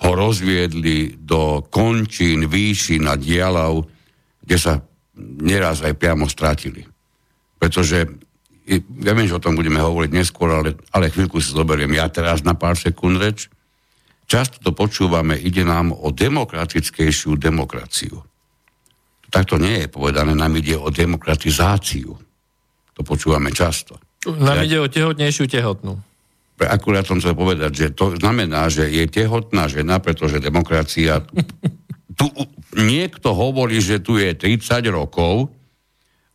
[0.00, 3.84] ho rozviedli do končín, výšin a dialav,
[4.40, 4.80] kde sa
[5.20, 6.88] neraz aj priamo stratili.
[7.60, 8.08] Pretože
[8.80, 12.40] ja viem, že o tom budeme hovoriť neskôr, ale, ale chvíľku si zoberiem ja teraz
[12.40, 13.50] na pár sekúnd reč.
[14.30, 18.22] Často to počúvame, ide nám o demokratickejšiu demokraciu.
[19.30, 22.14] Tak to nie je povedané, nám ide o demokratizáciu.
[22.94, 23.98] To počúvame často.
[24.26, 25.98] Nám ja, ide o tehotnejšiu tehotnú.
[26.66, 31.24] Akurát som chcel povedať, že to znamená, že je tehotná žena, pretože demokracia...
[32.20, 32.28] tu
[32.76, 35.48] niekto hovorí, že tu je 30 rokov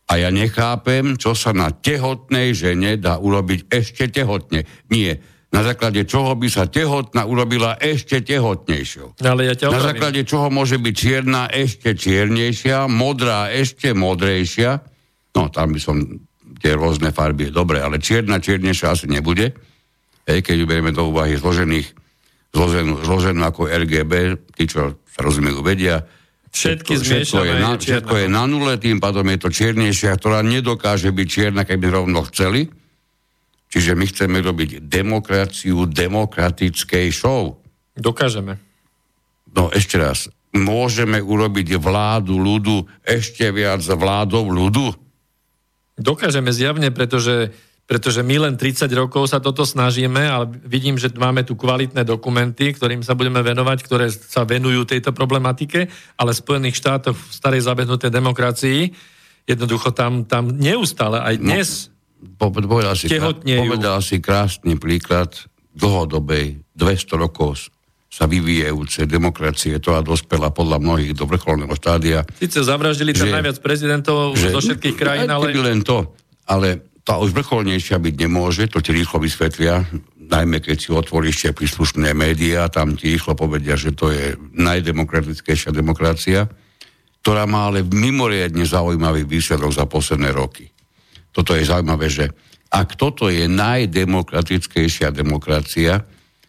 [0.09, 4.65] a ja nechápem, čo sa na tehotnej žene dá urobiť ešte tehotne.
[4.89, 5.21] Nie
[5.53, 9.23] na základe čoho by sa tehotná urobila ešte tehotnejšou.
[9.23, 14.83] Ale ja na základe čoho môže byť čierna ešte čiernejšia, modrá ešte modrejšia.
[15.37, 16.03] No, tam by som
[16.59, 19.55] tie rôzne farby, dobre, ale čierna čiernejšia asi nebude.
[20.25, 21.93] Hej, keď berieme do úvahy zložených,
[22.49, 24.13] zloženú, zloženú ako RGB,
[24.57, 26.05] tí, čo sa rozumejú, vedia,
[26.55, 31.11] Všetky všetko, je, na, všetko je na nule, tým pádom je to čiernejšia, ktorá nedokáže
[31.11, 32.71] byť čierna, keby rovno chceli.
[33.67, 37.59] Čiže my chceme robiť demokraciu demokratickej show.
[37.99, 38.55] Dokážeme.
[39.51, 40.31] No ešte raz.
[40.55, 44.95] Môžeme urobiť vládu ľudu ešte viac vládou ľudu?
[45.99, 47.51] Dokážeme zjavne, pretože,
[47.85, 52.73] pretože my len 30 rokov sa toto snažíme, ale vidím, že máme tu kvalitné dokumenty,
[52.73, 55.85] ktorým sa budeme venovať, ktoré sa venujú tejto problematike,
[56.17, 58.89] ale v Spojených štátoch v starej zabehnutej demokracii
[59.45, 61.95] jednoducho tam, tam neustále aj dnes no
[62.49, 65.29] povedal si, povedal si krásny príklad
[65.77, 67.69] dlhodobej, 200 rokov
[68.09, 72.23] sa vyvíjajúce demokracie, to a dospela podľa mnohých do vrcholného štádia.
[72.39, 75.51] Sice zavraždili tam najviac prezidentov že, zo všetkých krajín, ale...
[75.51, 76.15] len to,
[76.47, 79.85] ale tá už vrcholnejšia byť nemôže, to ti rýchlo vysvetlia,
[80.17, 85.69] najmä keď si otvoríš tie príslušné médiá, tam ti rýchlo povedia, že to je najdemokratickejšia
[85.69, 86.49] demokracia,
[87.21, 90.65] ktorá má ale mimoriadne zaujímavý výsledok za posledné roky.
[91.29, 92.25] Toto je zaujímavé, že
[92.73, 96.01] ak toto je najdemokratickejšia demokracia,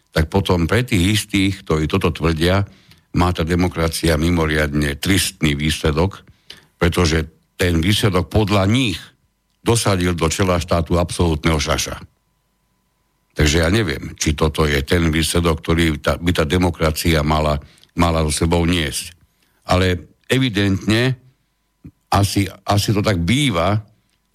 [0.09, 2.65] tak potom pre tých istých, ktorí toto tvrdia,
[3.13, 6.25] má tá demokracia mimoriadne tristný výsledok,
[6.81, 8.97] pretože ten výsledok podľa nich
[9.67, 11.99] dosadil do čela štátu absolútneho šaša.
[13.35, 17.59] Takže ja neviem, či toto je ten výsledok, ktorý by tá demokracia mala,
[17.99, 19.13] mala so sebou niesť.
[19.67, 21.19] Ale evidentne
[22.07, 23.83] asi, asi to tak býva,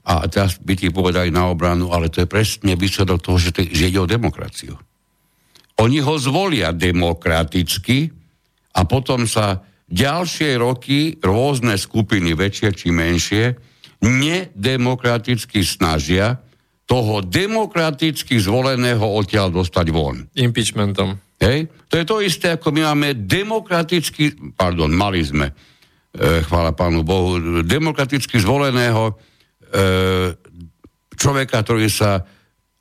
[0.03, 3.63] a teraz by ti povedali na obranu, ale to je presne výsledok toho, že, to,
[3.63, 4.75] že ide o demokraciu.
[5.79, 8.11] Oni ho zvolia demokraticky
[8.75, 13.45] a potom sa ďalšie roky rôzne skupiny, väčšie či menšie,
[14.03, 16.43] nedemokraticky snažia
[16.85, 20.27] toho demokraticky zvoleného odtiaľ dostať von.
[20.35, 21.17] Impeachmentom.
[21.39, 21.71] Hej?
[21.89, 25.55] To je to isté, ako my máme demokraticky, pardon, mali sme, e,
[26.43, 29.17] chvála pánu Bohu, demokraticky zvoleného
[29.73, 30.37] E,
[31.17, 32.29] človeka, ktorý sa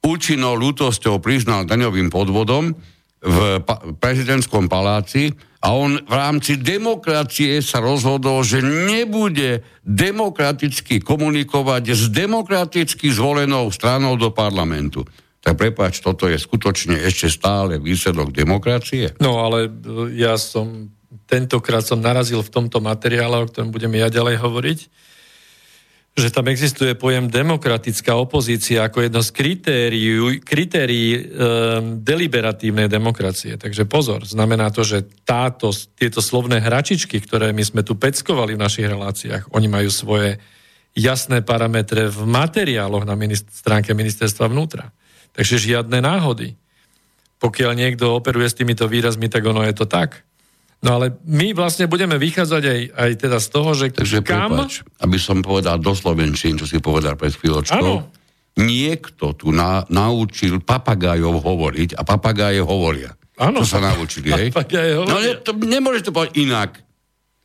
[0.04, 2.76] účinnou ľútosťou priznal daňovým podvodom
[3.24, 5.32] v pa- prezidentskom paláci
[5.62, 14.18] a on v rámci demokracie sa rozhodol, že nebude demokraticky komunikovať s demokraticky zvolenou stranou
[14.18, 15.06] do parlamentu.
[15.42, 19.14] Tak prepáč, toto je skutočne ešte stále výsledok demokracie?
[19.22, 19.70] No ale
[20.18, 20.90] ja som
[21.32, 24.80] tentokrát som narazil v tomto materiále, o ktorom budeme ja ďalej hovoriť,
[26.12, 31.22] že tam existuje pojem demokratická opozícia ako jedno z kritérií, kritérií e,
[32.04, 33.56] deliberatívnej demokracie.
[33.56, 38.64] Takže pozor, znamená to, že táto, tieto slovné hračičky, ktoré my sme tu peckovali v
[38.64, 40.36] našich reláciách, oni majú svoje
[40.92, 44.92] jasné parametre v materiáloch na minist- stránke ministerstva vnútra.
[45.32, 46.60] Takže žiadne náhody.
[47.40, 50.28] Pokiaľ niekto operuje s týmito výrazmi, tak ono je to tak.
[50.82, 54.50] No ale my vlastne budeme vychádzať aj, aj teda z toho, že Takže kam...
[54.50, 57.78] Prepač, aby som povedal do Slovenčín, čo si povedal pred chvíľočkou.
[58.02, 58.10] Ano.
[58.58, 63.14] Niekto tu na, naučil papagájov hovoriť a papagáje hovoria.
[63.38, 63.62] Áno.
[63.62, 64.48] Čo sa naučili, hej?
[65.06, 66.82] No ne, to, nemôžeš to povedať inak.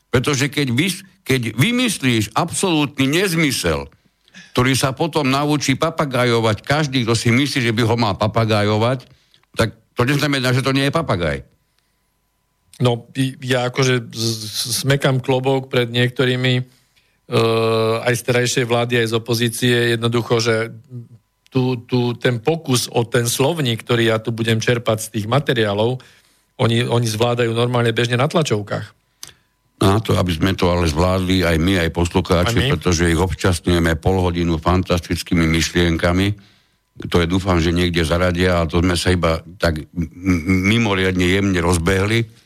[0.08, 0.88] Pretože keď, vy,
[1.20, 3.86] keď vymyslíš absolútny nezmysel,
[4.56, 9.04] ktorý sa potom naučí papagajovať každý, kto si myslí, že by ho mal papagajovať,
[9.52, 11.40] tak To neznamená, že to nie je papagaj.
[12.76, 13.08] No,
[13.40, 14.12] ja akože
[14.84, 20.76] smekam klobok pred niektorými uh, aj z terajšej vlády, aj z opozície, jednoducho, že
[21.48, 26.04] tu, tu ten pokus o ten slovník, ktorý ja tu budem čerpať z tých materiálov,
[26.60, 28.92] oni, oni zvládajú normálne bežne na tlačovkách.
[29.80, 34.20] Na to, aby sme to ale zvládli aj my, aj poslucháči, pretože ich občasňujeme pol
[34.20, 36.32] hodinu fantastickými myšlienkami,
[36.96, 42.45] ktoré dúfam, že niekde zaradia, a to sme sa iba tak mimoriadne jemne rozbehli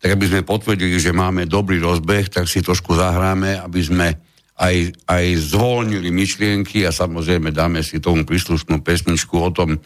[0.00, 4.08] tak aby sme potvrdili, že máme dobrý rozbeh, tak si trošku zahráme, aby sme
[4.56, 9.76] aj, aj zvolnili myšlienky a samozrejme dáme si tomu príslušnú pesničku o tom,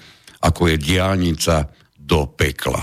[0.42, 2.83] ako je diálnica do pekla.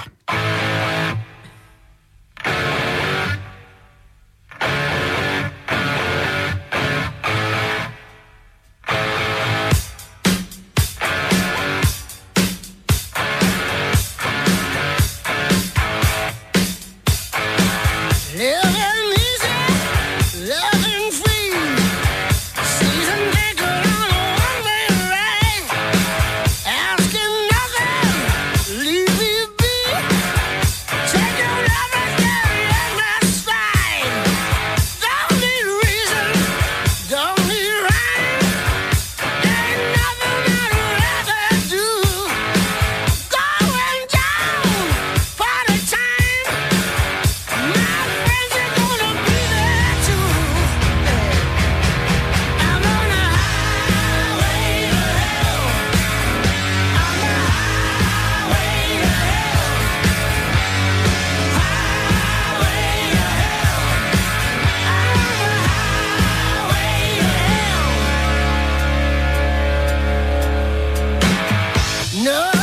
[72.21, 72.60] No!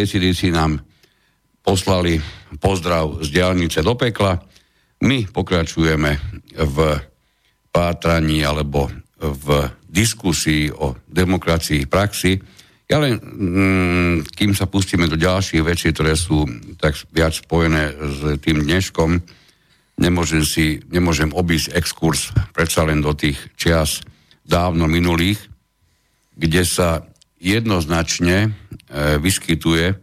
[0.00, 0.80] ACDC nám
[1.60, 2.18] poslali
[2.58, 4.40] pozdrav z diálnice do pekla.
[5.04, 6.10] My pokračujeme
[6.56, 6.76] v
[7.72, 8.90] pátraní alebo
[9.22, 9.46] v
[9.86, 12.40] diskusii o demokracii praxi.
[12.90, 16.44] Ja len, mm, kým sa pustíme do ďalších vecí, ktoré sú
[16.76, 19.10] tak viac spojené s tým dneškom,
[20.02, 24.02] nemôžem, si, nemôžem obísť exkurs predsa len do tých čias
[24.42, 25.38] dávno minulých,
[26.34, 27.06] kde sa
[27.42, 28.50] jednoznačne e,
[29.18, 29.98] vyskytuje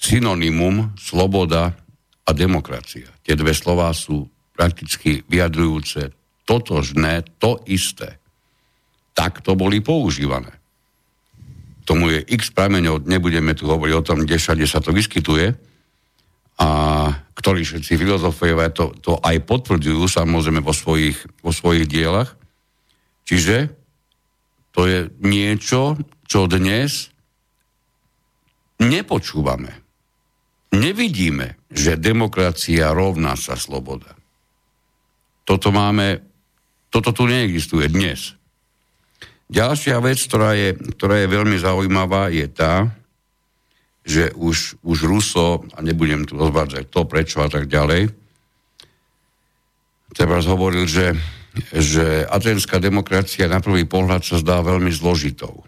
[0.00, 1.76] synonymum sloboda
[2.24, 3.12] a demokracia.
[3.20, 4.24] Tie dve slová sú
[4.56, 6.16] prakticky vyjadrujúce
[6.48, 8.16] totožné, to isté.
[9.12, 10.56] Tak to boli používané.
[11.84, 15.52] Tomu je x prameňov, nebudeme tu hovoriť o tom, kde všade sa to vyskytuje,
[16.60, 16.68] a
[17.40, 22.36] ktorí všetci filozofovia to, to aj potvrdzujú samozrejme vo svojich, vo svojich dielach.
[23.24, 23.79] Čiže
[24.70, 27.10] to je niečo, čo dnes
[28.80, 29.74] nepočúvame.
[30.70, 34.14] Nevidíme, že demokracia rovná sa sloboda.
[35.42, 36.22] Toto máme,
[36.94, 38.38] toto tu neexistuje dnes.
[39.50, 42.86] Ďalšia vec, ktorá je, ktorá je veľmi zaujímavá, je tá,
[44.06, 48.14] že už, už Ruso, a nebudem tu rozvádzať to, prečo a tak ďalej,
[50.14, 51.18] teraz hovoril, že,
[51.70, 55.64] že atenská demokracia na prvý pohľad sa zdá veľmi zložitou.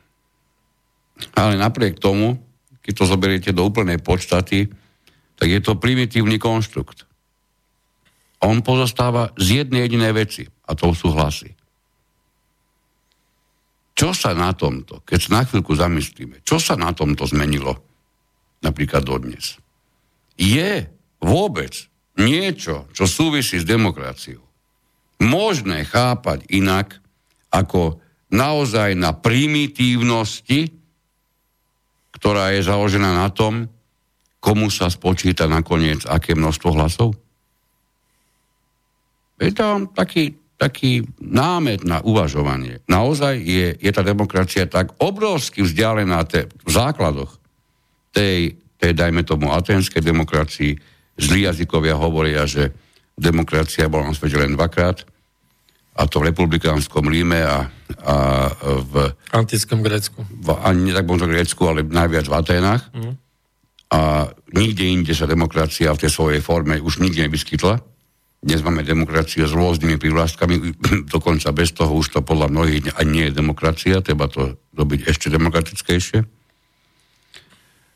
[1.37, 2.41] Ale napriek tomu,
[2.83, 4.67] keď to zoberiete do úplnej podstaty,
[5.39, 7.07] tak je to primitívny konštrukt.
[8.43, 11.55] On pozostáva z jednej jedinej veci, a to sú hlasy.
[13.95, 17.93] Čo sa na tomto, keď sa na chvíľku zamyslíme, čo sa na tomto zmenilo?
[18.63, 19.59] napríklad dodnes.
[20.39, 20.87] Je
[21.19, 21.75] vôbec
[22.17, 24.41] niečo, čo súvisí s demokraciou,
[25.23, 26.99] možné chápať inak
[27.55, 28.03] ako
[28.35, 30.75] naozaj na primitívnosti,
[32.19, 33.71] ktorá je založená na tom,
[34.43, 37.15] komu sa spočíta nakoniec aké množstvo hlasov?
[39.39, 42.83] Je to taký, taký námet na uvažovanie.
[42.87, 47.39] Naozaj je, je tá demokracia tak obrovsky vzdialená te, v základoch
[48.15, 50.79] tej, tej, dajme tomu, aténskej demokracii,
[51.19, 52.71] zlí jazykovia hovoria, že
[53.17, 55.05] demokracia bola na svete len dvakrát,
[55.93, 57.69] a to v republikánskom Ríme a,
[58.01, 58.15] a
[58.81, 59.13] v...
[59.37, 60.25] Antickom Grécku.
[60.25, 62.83] V, ani tak možno Grécku, ale najviac v Aténach.
[62.97, 63.21] Mm.
[63.93, 67.85] A nikde inde sa demokracia v tej svojej forme už nikde nevyskytla.
[68.43, 70.55] Dnes máme demokraciu s rôznymi privlastkami,
[71.15, 75.29] dokonca bez toho už to podľa mnohých ani nie je demokracia, treba to robiť ešte
[75.29, 76.25] demokratickejšie.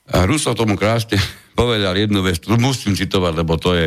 [0.06, 1.16] A Ruso tomu krásne
[1.58, 3.86] povedal jednu vec, musím citovať, lebo to je,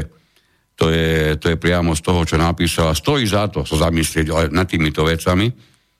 [0.79, 2.95] to je, to je priamo z toho, čo napísal.
[2.95, 5.51] A stojí za to sa zamyslieť nad týmito vecami.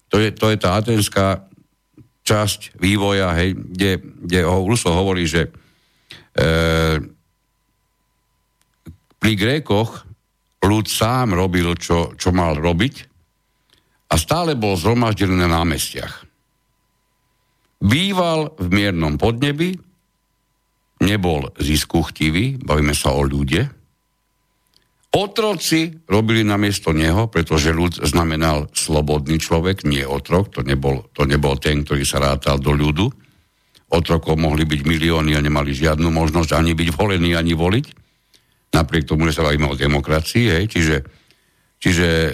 [0.08, 1.44] To je, to je tá atenská
[2.24, 5.52] časť vývoja, hej, kde, kde Ruso hovorí, že e,
[9.20, 10.08] pri Grékoch
[10.64, 12.96] ľud sám robil, čo, čo mal robiť
[14.10, 16.24] a stále bol zhromaždený na námestiach.
[17.84, 19.76] Býval v miernom podnebi,
[21.04, 23.79] nebol ziskuchtivý, bavíme sa o ľude.
[25.10, 31.58] Otroci robili namiesto neho, pretože ľud znamenal slobodný človek, nie otrok, to nebol, to nebol
[31.58, 33.10] ten, ktorý sa rátal do ľudu.
[33.90, 37.86] Otrokov mohli byť milióny a nemali žiadnu možnosť ani byť volení, ani voliť.
[38.70, 41.02] Napriek tomu, že sa bavíme o demokracii, hej, čiže,
[41.82, 42.32] čiže e,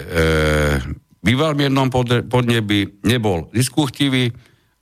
[1.24, 1.88] býval v jednom
[2.28, 4.28] podnebi, nebol ziskuchtivý,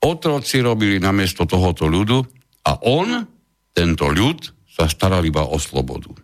[0.03, 2.19] otroci robili namiesto tohoto ľudu
[2.67, 3.23] a on
[3.71, 6.24] tento ľud sa staral iba o slobodu.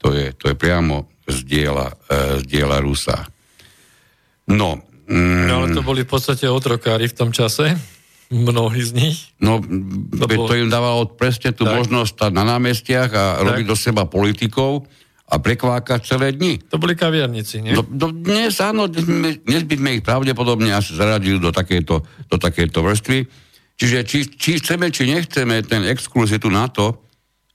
[0.00, 3.28] To je, to je priamo z diela, e, z diela Rusa.
[4.50, 7.76] No, mm, no, ale to boli v podstate otrokári v tom čase,
[8.30, 9.18] mnohí z nich.
[9.42, 10.46] No, Lebo...
[10.46, 11.82] to im dávalo presne tú tak.
[11.82, 13.44] možnosť stať na námestiach a tak.
[13.46, 14.86] robiť do seba politikov
[15.30, 16.58] a prekvákať celé dni.
[16.70, 17.70] To boli kaviarnici, nie?
[17.70, 22.82] No, no dnes áno, dnes by sme ich pravdepodobne asi zaradili do takéto, do takéto
[22.82, 23.30] vrstvy.
[23.78, 26.98] Čiže či, či chceme, či nechceme, ten exkurs je tu na to,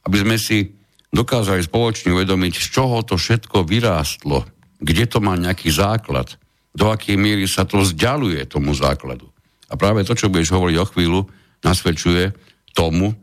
[0.07, 0.71] aby sme si
[1.13, 4.45] dokázali spoločne uvedomiť, z čoho to všetko vyrástlo,
[4.81, 6.37] kde to má nejaký základ,
[6.75, 9.31] do akej miery sa to vzdialuje tomu základu.
[9.71, 11.19] A práve to, čo budeš hovoriť o chvíľu,
[11.63, 12.35] nasvedčuje
[12.75, 13.15] tomu,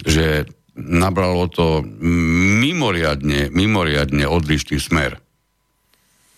[0.00, 0.46] že
[0.78, 1.82] nabralo to
[2.62, 5.18] mimoriadne, mimoriadne odlišný smer.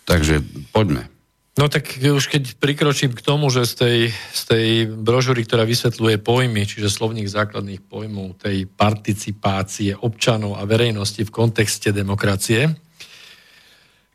[0.03, 0.43] Takže
[0.73, 1.12] poďme.
[1.53, 6.17] No tak už keď prikročím k tomu, že z tej, z tej brožúry, ktorá vysvetľuje
[6.17, 12.73] pojmy, čiže slovník základných pojmov tej participácie občanov a verejnosti v kontexte demokracie,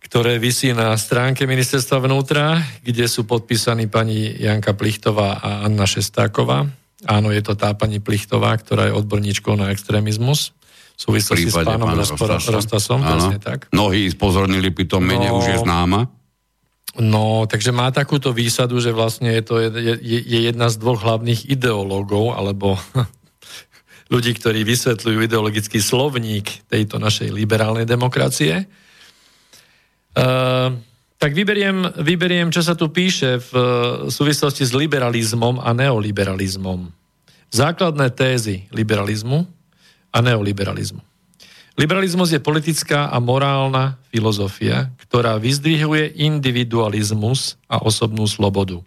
[0.03, 6.66] ktoré vysí na stránke ministerstva vnútra, kde sú podpísaní pani Janka Plichtová a Anna Šestáková.
[7.07, 10.59] Áno, je to tá pani Plichtová, ktorá je odborníčkou na extrémizmus
[10.99, 12.51] v súvislosti s pánom Rostasom.
[12.51, 13.01] Rostasom
[13.39, 13.70] tak.
[13.70, 16.17] Mnohí spozornili pri tom mene, no, už je známa.
[16.97, 19.68] No, takže má takúto výsadu, že vlastne je to je,
[20.01, 22.80] je, je jedna z dvoch hlavných ideológov, alebo
[24.14, 28.64] ľudí, ktorí vysvetľujú ideologický slovník tejto našej liberálnej demokracie.
[30.16, 30.72] Uh,
[31.18, 33.53] tak vyberiem, vyberiem, čo sa tu píše v
[34.07, 36.95] súvislosti s liberalizmom a neoliberalizmom.
[37.51, 39.45] Základné tézy liberalizmu
[40.14, 41.03] a neoliberalizmu.
[41.78, 48.82] Liberalizmus je politická a morálna filozofia, ktorá vyzdvihuje individualizmus a osobnú slobodu.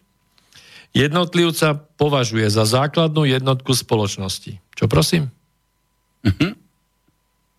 [0.92, 4.60] Jednotlivca považuje za základnú jednotku spoločnosti.
[4.76, 5.32] Čo prosím?
[6.28, 6.52] Uh-huh.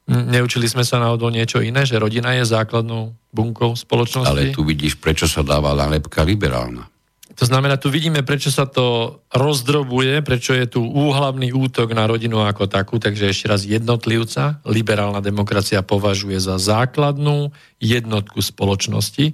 [0.04, 4.28] Neučili sme sa náhodou niečo iné, že rodina je základnou bunkou spoločnosti?
[4.28, 6.92] Ale tu vidíš, prečo sa dáva nálepka liberálna.
[7.32, 12.44] To znamená, tu vidíme, prečo sa to rozdrobuje, prečo je tu úhlavný útok na rodinu
[12.44, 17.48] ako takú, takže ešte raz jednotlivca, liberálna demokracia považuje za základnú
[17.80, 19.32] jednotku spoločnosti.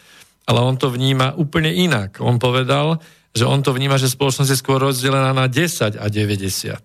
[0.47, 2.23] ale on to vníma úplne inak.
[2.23, 3.03] On povedal,
[3.35, 6.79] že on to vníma, že spoločnosť je skôr rozdelená na 10 a 90.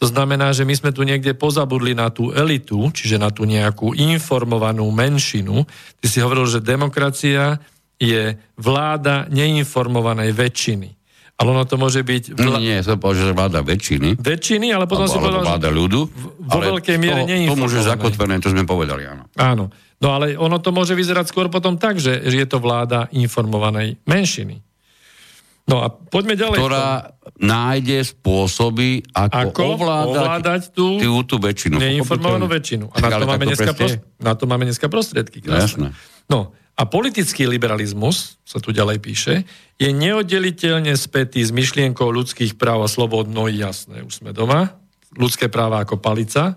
[0.00, 3.92] To znamená, že my sme tu niekde pozabudli na tú elitu, čiže na tú nejakú
[3.92, 5.68] informovanú menšinu.
[6.00, 7.60] Ty si hovoril, že demokracia
[8.02, 10.90] je vláda neinformovanej väčšiny.
[11.38, 12.34] Ale ono to môže byť...
[12.34, 12.58] Vlá...
[12.58, 14.18] Nie, nie, som povedal, že vláda väčšiny.
[14.18, 15.42] Väčšiny, ale potom alebo, si povedal...
[15.42, 16.00] vláda ľudu.
[16.46, 17.58] Vo veľkej miere neinformovanej.
[17.58, 19.26] To môže zakotvené, to sme povedali, áno.
[19.38, 19.64] Áno.
[20.02, 24.58] No ale ono to môže vyzerať skôr potom tak, že, je to vláda informovanej menšiny.
[25.62, 26.58] No a poďme ďalej.
[26.58, 31.78] Ktorá nájde spôsoby, ako, ako ovládať, ovládať tú, tú, tú väčšinu.
[31.78, 32.90] Neinformovanú väčšinu.
[32.90, 35.38] A na to, máme dneska prost, na to máme dneska prostriedky.
[35.38, 35.94] Krásne.
[36.26, 36.50] No,
[36.82, 39.34] a politický liberalizmus, sa tu ďalej píše,
[39.78, 44.74] je neoddeliteľne spätý s myšlienkou ľudských práv a slobod, no jasné, už sme doma,
[45.14, 46.54] ľudské práva ako palica, e,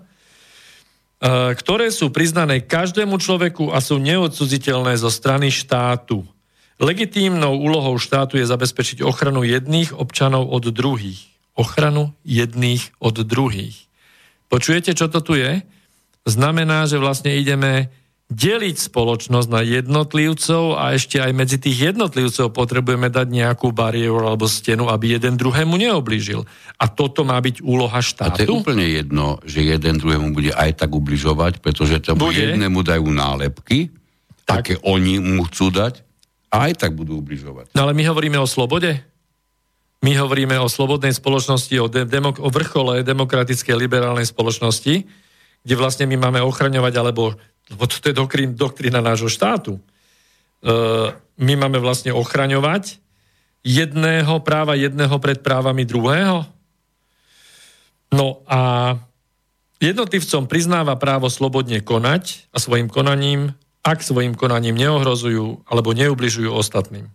[1.53, 6.25] ktoré sú priznané každému človeku a sú neodsudziteľné zo strany štátu.
[6.81, 11.21] Legitímnou úlohou štátu je zabezpečiť ochranu jedných občanov od druhých.
[11.53, 13.77] Ochranu jedných od druhých.
[14.49, 15.61] Počujete, čo to tu je?
[16.25, 17.93] Znamená, že vlastne ideme
[18.25, 24.49] deliť spoločnosť na jednotlivcov a ešte aj medzi tých jednotlivcov potrebujeme dať nejakú bariéru alebo
[24.49, 26.41] stenu, aby jeden druhému neoblížil.
[26.81, 28.33] A toto má byť úloha štátu?
[28.33, 32.41] A to je úplne jedno, že jeden druhému bude aj tak ubližovať, pretože tomu bude.
[32.41, 33.93] jednému dajú nálepky,
[34.49, 34.73] tak.
[34.73, 36.01] aké oni mu chcú dať,
[36.55, 37.75] a aj tak budú ubližovať.
[37.75, 38.95] No ale my hovoríme o slobode?
[39.99, 45.03] My hovoríme o slobodnej spoločnosti, o, de- demok- o vrchole demokratickej liberálnej spoločnosti,
[45.65, 47.35] kde vlastne my máme ochraňovať alebo
[47.71, 49.77] lebo to je doktrín, doktrína nášho štátu.
[49.77, 49.81] E,
[51.41, 53.01] my máme vlastne ochraňovať
[53.65, 56.45] jedného práva jedného pred právami druhého.
[58.13, 58.93] No a
[59.81, 67.09] jednotlivcom priznáva právo slobodne konať a svojim konaním, ak svojim konaním neohrozujú alebo neubližujú ostatným.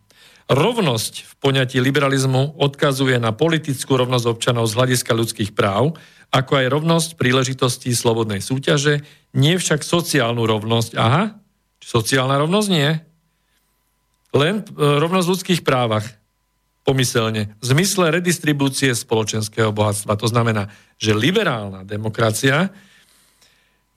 [0.50, 5.94] Rovnosť v poňatí liberalizmu odkazuje na politickú rovnosť občanov z hľadiska ľudských práv,
[6.34, 10.98] ako aj rovnosť príležitostí slobodnej súťaže, nie však sociálnu rovnosť.
[10.98, 11.38] Aha,
[11.82, 12.90] sociálna rovnosť nie.
[14.34, 16.06] Len e, rovnosť v ľudských právach,
[16.86, 20.18] pomyselne, v zmysle redistribúcie spoločenského bohatstva.
[20.18, 22.72] To znamená, že liberálna demokracia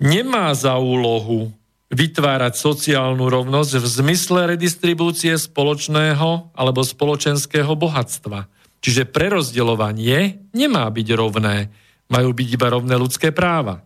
[0.01, 1.53] nemá za úlohu
[1.93, 8.49] vytvárať sociálnu rovnosť v zmysle redistribúcie spoločného alebo spoločenského bohatstva.
[8.83, 11.69] Čiže prerozdeľovanie nemá byť rovné,
[12.09, 13.85] majú byť iba rovné ľudské práva.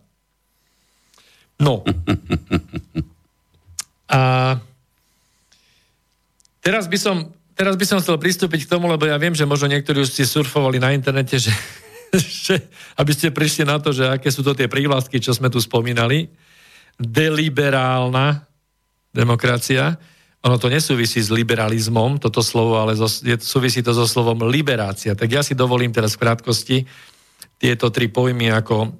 [1.58, 1.82] No.
[4.08, 4.56] A
[6.64, 9.68] teraz by som, teraz by som chcel pristúpiť k tomu, lebo ja viem, že možno
[9.68, 11.52] niektorí už ste surfovali na internete, že,
[12.48, 12.64] že
[12.96, 16.32] aby ste prišli na to, že aké sú to tie prívlastky, čo sme tu spomínali
[16.98, 18.48] deliberálna
[19.12, 20.00] demokracia.
[20.42, 25.14] Ono to nesúvisí s liberalizmom, toto slovo, ale zo, je, súvisí to so slovom liberácia.
[25.14, 26.76] Tak ja si dovolím teraz v krátkosti
[27.58, 28.90] tieto tri pojmy ako uh,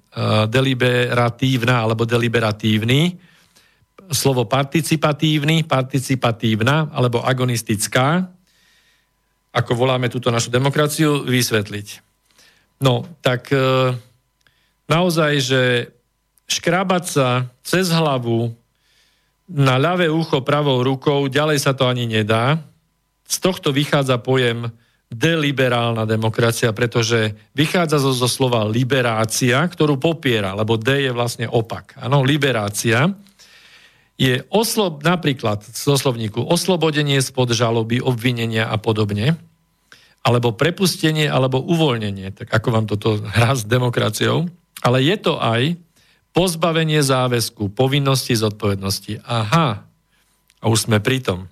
[0.51, 3.15] deliberatívna alebo deliberatívny,
[4.11, 8.27] slovo participatívny, participatívna alebo agonistická,
[9.55, 11.89] ako voláme túto našu demokraciu, vysvetliť.
[12.83, 13.95] No, tak uh,
[14.91, 15.63] naozaj, že
[16.49, 17.29] škrábať sa
[17.63, 18.51] cez hlavu
[19.49, 22.61] na ľavé ucho pravou rukou, ďalej sa to ani nedá.
[23.25, 24.69] Z tohto vychádza pojem
[25.09, 31.97] deliberálna demokracia, pretože vychádza zo, zo slova liberácia, ktorú popiera, lebo D je vlastne opak.
[31.97, 33.09] Áno, liberácia.
[34.19, 39.39] je oslob, napríklad zo slovníku oslobodenie spod žaloby, obvinenia a podobne,
[40.27, 44.51] alebo prepustenie, alebo uvoľnenie, tak ako vám toto hrá s demokraciou,
[44.83, 45.79] ale je to aj
[46.35, 49.23] pozbavenie záväzku, povinnosti, zodpovednosti.
[49.25, 49.87] Aha,
[50.59, 51.47] a už sme pri tom.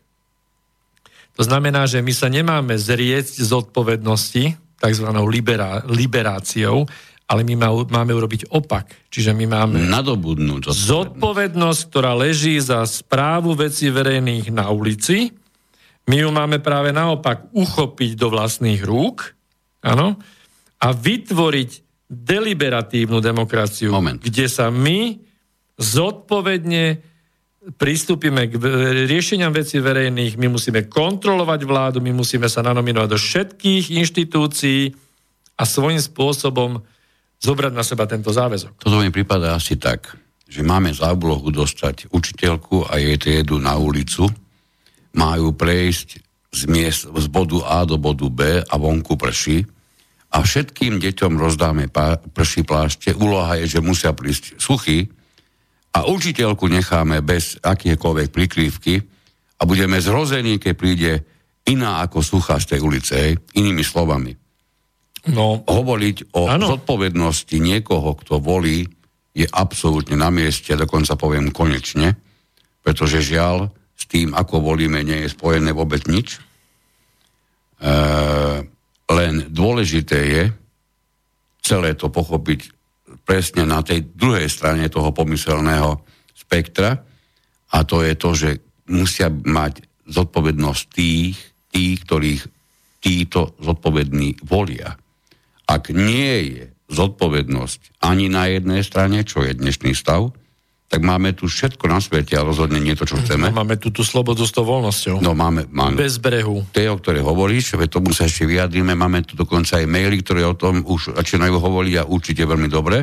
[1.37, 5.07] To znamená, že my sa nemáme zrieť zodpovednosti, tzv.
[5.29, 6.89] Liberá, liberáciou,
[7.27, 9.11] ale my má, máme urobiť opak.
[9.11, 10.87] Čiže my máme nadobudnúť zodpovednosť.
[10.89, 15.35] zodpovednosť, ktorá leží za správu veci verejných na ulici.
[16.07, 19.35] My ju máme práve naopak uchopiť do vlastných rúk
[19.83, 20.23] áno,
[20.79, 21.71] a vytvoriť
[22.07, 24.23] deliberatívnu demokraciu, Moment.
[24.23, 25.19] kde sa my
[25.75, 27.03] zodpovedne
[27.75, 28.55] pristúpime k
[29.11, 34.95] riešeniam veci verejných, my musíme kontrolovať vládu, my musíme sa nanominovať do všetkých inštitúcií
[35.59, 36.87] a svojím spôsobom
[37.43, 38.79] zobrať na seba tento záväzok.
[38.79, 40.15] Toto mi prípada asi tak,
[40.47, 44.31] že máme za úlohu dostať učiteľku a jej triedu na ulicu,
[45.17, 46.23] majú prejsť
[46.55, 49.67] z, miest, z bodu A do bodu B a vonku prší
[50.31, 51.89] a všetkým deťom rozdáme
[52.31, 53.11] prší plášte.
[53.17, 55.09] Úloha je, že musia prísť suchy
[55.97, 58.95] a učiteľku necháme bez akékoľvek prikrývky
[59.57, 61.13] a budeme zrození, keď príde
[61.73, 63.15] iná ako suchá z tej ulice,
[63.57, 64.37] inými slovami.
[65.33, 66.77] No, hovoriť o ano.
[66.77, 68.85] zodpovednosti niekoho, kto volí,
[69.37, 72.15] je absolútne na mieste, dokonca poviem konečne,
[72.85, 76.37] pretože žiaľ, s tým, ako volíme, nie je spojené vôbec nič.
[76.37, 76.41] E,
[79.09, 80.43] len dôležité je
[81.65, 82.76] celé to pochopiť
[83.27, 85.99] presne na tej druhej strane toho pomyselného
[86.33, 86.95] spektra
[87.75, 88.51] a to je to, že
[88.87, 91.35] musia mať zodpovednosť tých,
[91.75, 92.43] tých, ktorých
[93.03, 94.95] títo zodpovední volia.
[95.67, 100.31] Ak nie je zodpovednosť ani na jednej strane, čo je dnešný stav,
[100.87, 103.51] tak máme tu všetko na svete a rozhodne nie to, čo chceme.
[103.51, 105.19] No, máme tu tú slobodu s tou voľnosťou.
[105.19, 105.99] No máme, máme.
[105.99, 106.63] Bez brehu.
[106.71, 110.47] Tie, o ktoré hovoríš, veď tomu sa ešte vyjadríme, máme tu dokonca aj maily, ktoré
[110.47, 113.03] o tom už začínajú hovoriť a určite veľmi dobre.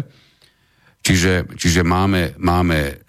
[1.03, 3.03] Čiže, čiže máme, máme,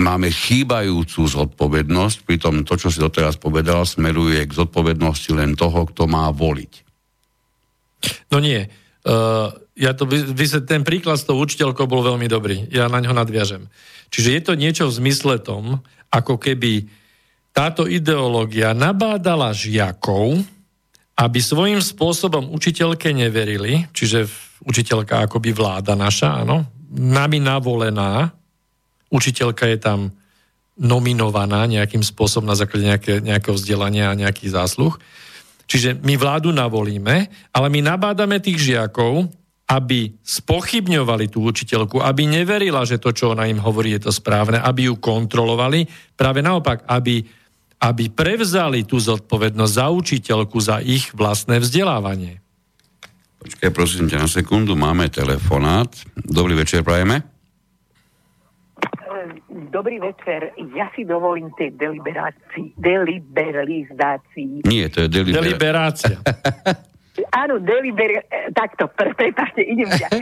[0.00, 6.08] máme chýbajúcu zodpovednosť, pritom to, čo si doteraz povedal, smeruje k zodpovednosti len toho, kto
[6.08, 6.72] má voliť.
[8.32, 8.85] No nie
[9.76, 10.04] ja to,
[10.66, 12.66] ten príklad s tou učiteľkou bol veľmi dobrý.
[12.74, 13.70] Ja na ňo nadviažem.
[14.10, 15.78] Čiže je to niečo v zmysle tom,
[16.10, 16.86] ako keby
[17.54, 20.42] táto ideológia nabádala žiakov,
[21.16, 24.28] aby svojím spôsobom učiteľke neverili, čiže
[24.68, 28.36] učiteľka akoby vláda naša, áno, nami navolená,
[29.08, 30.00] učiteľka je tam
[30.76, 34.92] nominovaná nejakým spôsobom na základe nejaké, nejakého vzdelania a nejakých zásluh.
[35.66, 39.26] Čiže my vládu navolíme, ale my nabádame tých žiakov,
[39.66, 44.62] aby spochybňovali tú učiteľku, aby neverila, že to, čo ona im hovorí, je to správne,
[44.62, 45.90] aby ju kontrolovali.
[46.14, 47.26] Práve naopak, aby,
[47.82, 52.38] aby prevzali tú zodpovednosť za učiteľku, za ich vlastné vzdelávanie.
[53.42, 55.90] Počkaj, prosím ťa na sekundu, máme telefonát.
[56.14, 57.35] Dobrý večer, prajeme.
[59.70, 60.54] Dobrý večer.
[60.74, 64.66] Ja si dovolím tej deliberácii, deliberizácii.
[64.66, 65.42] Nie, to je deliber...
[65.42, 66.16] deliberácia.
[67.42, 68.24] Áno, deliber...
[68.52, 70.08] Takto, prepáčte, idem ja.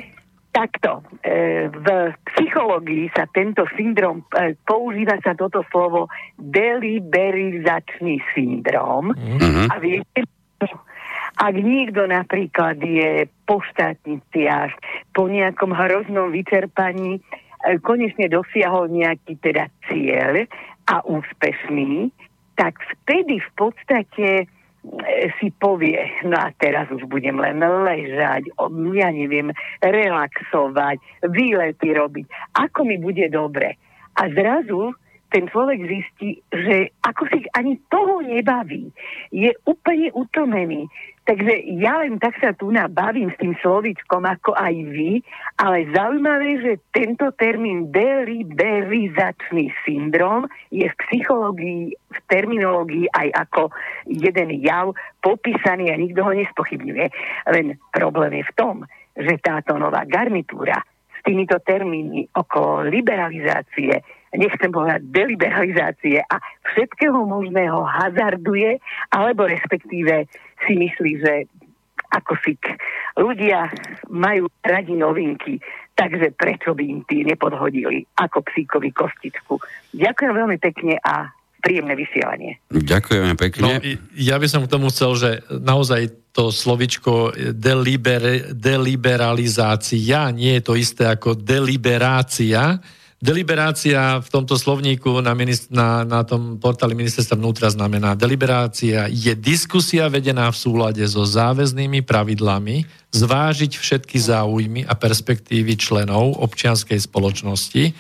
[0.54, 6.06] Takto, e, v psychológii sa tento syndrom, e, používa sa toto slovo
[6.38, 9.10] deliberizačný syndrom.
[9.18, 9.66] Mm-hmm.
[9.66, 10.22] A viete,
[11.34, 14.70] ak niekto napríklad je po štátniciach,
[15.10, 17.18] po nejakom hroznom vyčerpaní,
[17.80, 20.44] konečne dosiahol nejaký teda cieľ
[20.88, 22.12] a úspešný,
[22.54, 24.46] tak vtedy v podstate e,
[25.40, 25.98] si povie,
[26.28, 28.52] no a teraz už budem len ležať,
[28.94, 29.50] ja neviem,
[29.80, 31.00] relaxovať,
[31.32, 32.26] výlety robiť,
[32.60, 33.80] ako mi bude dobre.
[34.14, 34.94] A zrazu
[35.34, 38.94] ten človek zistí, že ako si ani toho nebaví.
[39.34, 40.86] Je úplne utlmený.
[41.24, 45.24] Takže ja len tak sa tu nabavím s tým slovičkom ako aj vy,
[45.56, 53.72] ale zaujímavé, že tento termín deliberizačný syndrom je v psychológii, v terminológii aj ako
[54.04, 54.92] jeden jav
[55.24, 57.06] popísaný a nikto ho nespochybňuje.
[57.56, 58.76] Len problém je v tom,
[59.16, 60.76] že táto nová garnitúra
[61.08, 66.36] s týmito termínmi okolo liberalizácie nechcem povedať deliberalizácie a
[66.74, 68.82] všetkého možného hazarduje,
[69.14, 70.26] alebo respektíve
[70.64, 71.32] si myslí, že
[72.14, 72.54] ako si
[73.18, 73.70] ľudia
[74.10, 75.58] majú radi novinky,
[75.98, 79.58] takže prečo by im tí nepodhodili ako psíkovi kostičku.
[79.94, 81.30] Ďakujem veľmi pekne a
[81.64, 82.60] príjemné vysielanie.
[82.70, 83.62] Ďakujeme pekne.
[83.64, 83.70] No,
[84.12, 90.74] ja by som k tomu chcel, že naozaj to slovičko deliber, deliberalizácia nie je to
[90.76, 92.82] isté ako deliberácia,
[93.24, 99.32] Deliberácia v tomto slovníku na, minist- na, na tom portáli ministerstva vnútra znamená, deliberácia je
[99.32, 102.84] diskusia vedená v súlade so záväznými pravidlami,
[103.16, 107.96] zvážiť všetky záujmy a perspektívy členov občianskej spoločnosti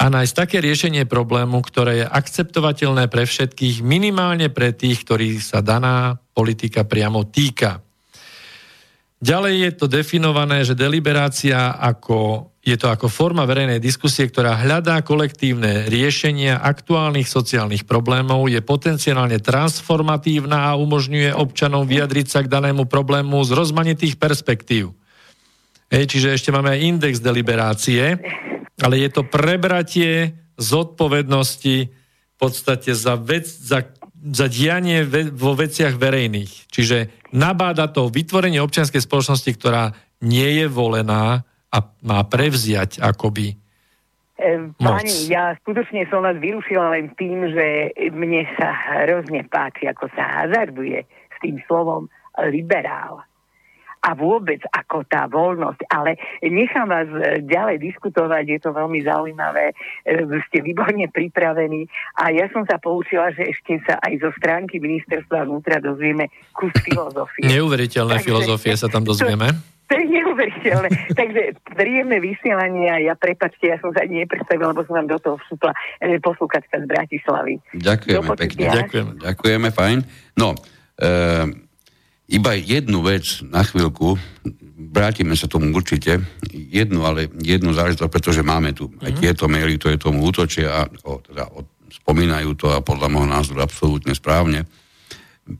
[0.00, 5.60] a nájsť také riešenie problému, ktoré je akceptovateľné pre všetkých, minimálne pre tých, ktorých sa
[5.60, 7.84] daná politika priamo týka.
[9.22, 14.98] Ďalej je to definované, že deliberácia ako, je to ako forma verejnej diskusie, ktorá hľadá
[15.06, 22.90] kolektívne riešenia aktuálnych sociálnych problémov, je potenciálne transformatívna a umožňuje občanom vyjadriť sa k danému
[22.90, 24.90] problému z rozmanitých perspektív.
[25.86, 28.18] Hej, čiže ešte máme aj index deliberácie,
[28.82, 33.86] ale je to prebratie zodpovednosti v podstate za, vec, za
[34.22, 35.02] za dianie
[35.34, 36.70] vo veciach verejných.
[36.70, 39.90] Čiže nabáda to vytvorenie občianskej spoločnosti, ktorá
[40.22, 41.42] nie je volená
[41.72, 43.62] a má prevziať akoby
[44.74, 48.74] Pani, ja skutočne som vás vyrušila len tým, že mne sa
[49.06, 52.10] hrozne páči, ako sa hazarduje s tým slovom
[52.50, 53.22] liberál
[54.02, 55.86] a vôbec ako tá voľnosť.
[55.86, 59.74] Ale nechám vás e, ďalej diskutovať, je to veľmi zaujímavé, e,
[60.50, 61.86] ste výborne pripravení
[62.18, 66.74] a ja som sa poučila, že ešte sa aj zo stránky ministerstva vnútra dozvieme kus
[66.82, 67.46] filozofie.
[67.54, 69.54] Neuveriteľné Takže, filozofie sa tam dozvieme.
[69.54, 70.88] To, to je neuveriteľné.
[71.14, 71.42] Takže
[71.78, 75.38] príjemné vysielanie a ja prepačte, ja som sa ani nepredstavila, lebo som vám do toho
[75.46, 75.70] vstúpla
[76.02, 77.62] e, poslúkačka z Bratislavy.
[77.78, 78.66] Ďakujeme pekne.
[78.66, 79.10] Ďakujeme.
[79.22, 79.98] Ďakujeme, fajn.
[80.34, 80.58] No,
[80.98, 81.70] e-
[82.30, 84.14] iba jednu vec na chvíľku,
[84.92, 89.18] vrátime sa tomu určite, jednu, ale jednu záležitosť, pretože máme tu aj mhm.
[89.18, 93.60] tieto maily, ktoré tomu útočia a o, teda, o, spomínajú to a podľa môjho názoru
[93.64, 94.68] absolútne správne.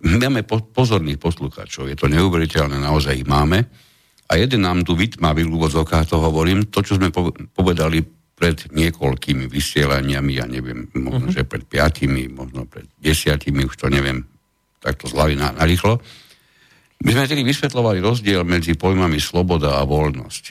[0.00, 3.66] Máme po, pozorných poslucháčov, je to neuveriteľné, naozaj ich máme.
[4.30, 7.12] A jeden nám tu vytmavil, v úvodzovkách to hovorím, to, čo sme
[7.52, 8.00] povedali
[8.32, 11.36] pred niekoľkými vysielaniami, ja neviem, možno, mm-hmm.
[11.36, 14.24] že pred piatimi, možno pred desiatimi, už to neviem,
[14.80, 16.00] takto zľavy na, na rýchlo
[17.02, 20.44] my sme tedy vysvetľovali rozdiel medzi pojmami sloboda a voľnosť.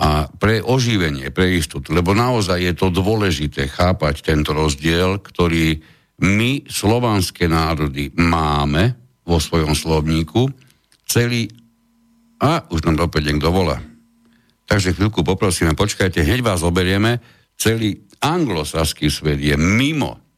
[0.00, 5.76] A pre oživenie, pre istotu, lebo naozaj je to dôležité chápať tento rozdiel, ktorý
[6.24, 8.96] my, slovanské národy, máme
[9.26, 10.48] vo svojom slovníku,
[11.04, 11.50] celý...
[12.40, 13.76] A už nám opäť niekto volá.
[14.64, 17.20] Takže chvíľku poprosíme, počkajte, hneď vás oberieme.
[17.60, 20.29] Celý anglosaský svet je mimo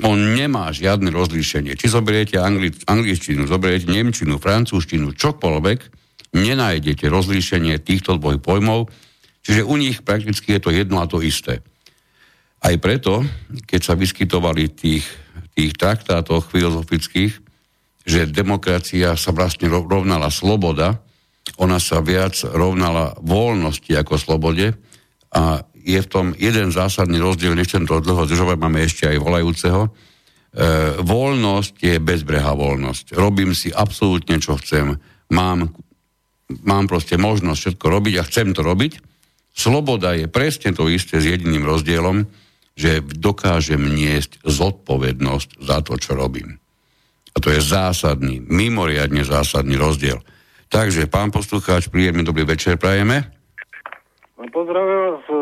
[0.00, 1.76] on nemá žiadne rozlíšenie.
[1.76, 5.78] Či zoberiete angli- angličtinu, zoberiete nemčinu, francúzštinu, čokoľvek,
[6.32, 8.88] nenájdete rozlíšenie týchto dvoch pojmov,
[9.44, 11.60] čiže u nich prakticky je to jedno a to isté.
[12.62, 13.26] Aj preto,
[13.68, 15.04] keď sa vyskytovali tých,
[15.52, 17.42] tých traktátoch filozofických,
[18.02, 21.02] že demokracia sa vlastne rovnala sloboda,
[21.58, 24.72] ona sa viac rovnala voľnosti ako slobode
[25.34, 29.82] a je v tom jeden zásadný rozdiel, nechcem to dlho zdržovať, máme ešte aj volajúceho.
[29.86, 29.90] E,
[31.02, 33.18] voľnosť je bezbrehá voľnosť.
[33.18, 34.96] Robím si absolútne, čo chcem.
[35.34, 35.74] Mám,
[36.62, 38.92] mám proste možnosť všetko robiť a chcem to robiť.
[39.52, 42.24] Sloboda je presne to isté s jediným rozdielom,
[42.72, 46.56] že dokážem niesť zodpovednosť za to, čo robím.
[47.32, 50.20] A to je zásadný, mimoriadne zásadný rozdiel.
[50.72, 53.41] Takže, pán poslucháč, príjemný dobrý večer prajeme.
[54.50, 55.34] Pozdravujem vás, e,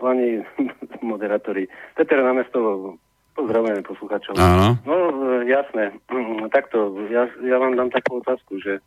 [0.00, 0.28] pani
[1.12, 1.68] moderátori.
[1.94, 2.98] Peter na mesto,
[3.38, 4.34] pozdravujeme poslucháčov.
[4.34, 4.74] Áno.
[4.82, 4.96] No,
[5.38, 5.94] e, jasné.
[6.56, 8.82] Takto, ja, ja vám dám takú otázku, že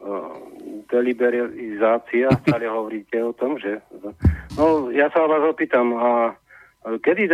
[0.00, 0.32] uh,
[0.88, 3.84] deliberizácia, stále hovoríte o tom, že...
[4.56, 6.32] No, ja sa vás opýtam, a
[6.86, 7.28] kedy,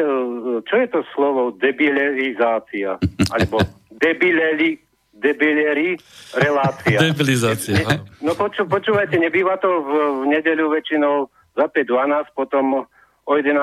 [0.67, 2.99] čo je to slovo debilerizácia?
[3.31, 4.81] Alebo debileri,
[5.15, 5.95] debileri
[6.35, 6.99] relácia.
[6.99, 7.79] Debilizácia.
[8.19, 12.89] No poču, počúvajte, nebýva to v, v nedeľu väčšinou za 5.12, potom
[13.23, 13.55] o 11.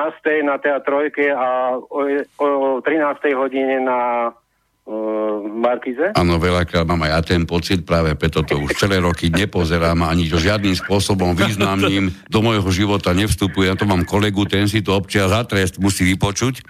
[0.46, 2.00] na teatrojke a o,
[2.40, 2.48] o
[2.80, 3.36] 13.
[3.36, 6.16] hodine na uh, Markize?
[6.16, 10.32] Áno, veľakrát mám aj ja ten pocit, práve preto to už celé roky nepozerám ani
[10.32, 13.68] to žiadnym spôsobom významným do môjho života nevstupuje.
[13.68, 16.64] Ja to mám kolegu, ten si to občas za trest musí vypočuť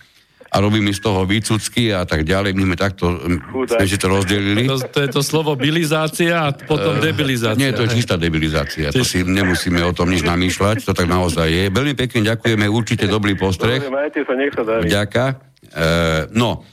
[0.50, 2.58] a robí mi z toho výcucky a tak ďalej.
[2.58, 3.22] My sme takto,
[3.70, 4.66] sme si to rozdelili.
[4.66, 7.62] To, to je to slovo bilizácia a potom uh, debilizácia.
[7.62, 8.90] Nie, to je čistá debilizácia.
[8.90, 11.64] To si nemusíme o tom nič namýšľať, to tak naozaj je.
[11.70, 13.78] Veľmi pekne ďakujeme, určite dobrý postreh.
[13.94, 14.90] majte sa, nech sa darí.
[14.90, 15.26] Ďaká.
[15.70, 16.66] Uh, no,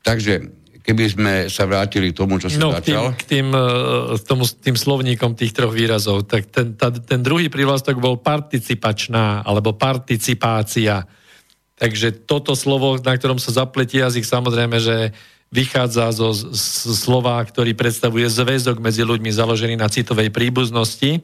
[0.00, 3.14] takže keby sme sa vrátili k tomu, čo si no, začal.
[3.14, 7.22] K tým, k tým, e, tomu, tým slovníkom tých troch výrazov, tak ten, tá, ten
[7.22, 11.06] druhý prívlastok bol participačná, alebo participácia.
[11.82, 15.10] Takže toto slovo, na ktorom sa zapletí jazyk, samozrejme, že
[15.50, 16.30] vychádza zo
[16.94, 21.18] slova, ktorý predstavuje zväzok medzi ľuďmi založený na citovej príbuznosti.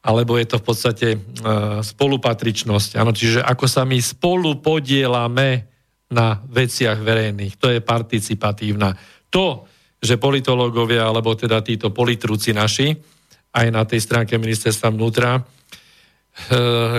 [0.00, 1.18] alebo je to v podstate e,
[1.84, 2.96] spolupatričnosť.
[2.96, 5.68] Ano, čiže ako sa my spolu podielame
[6.08, 7.60] na veciach verejných.
[7.60, 8.96] To je participatívna.
[9.28, 9.68] To,
[10.00, 12.96] že politológovia, alebo teda títo politrúci naši,
[13.52, 15.42] aj na tej stránke ministerstva vnútra, e,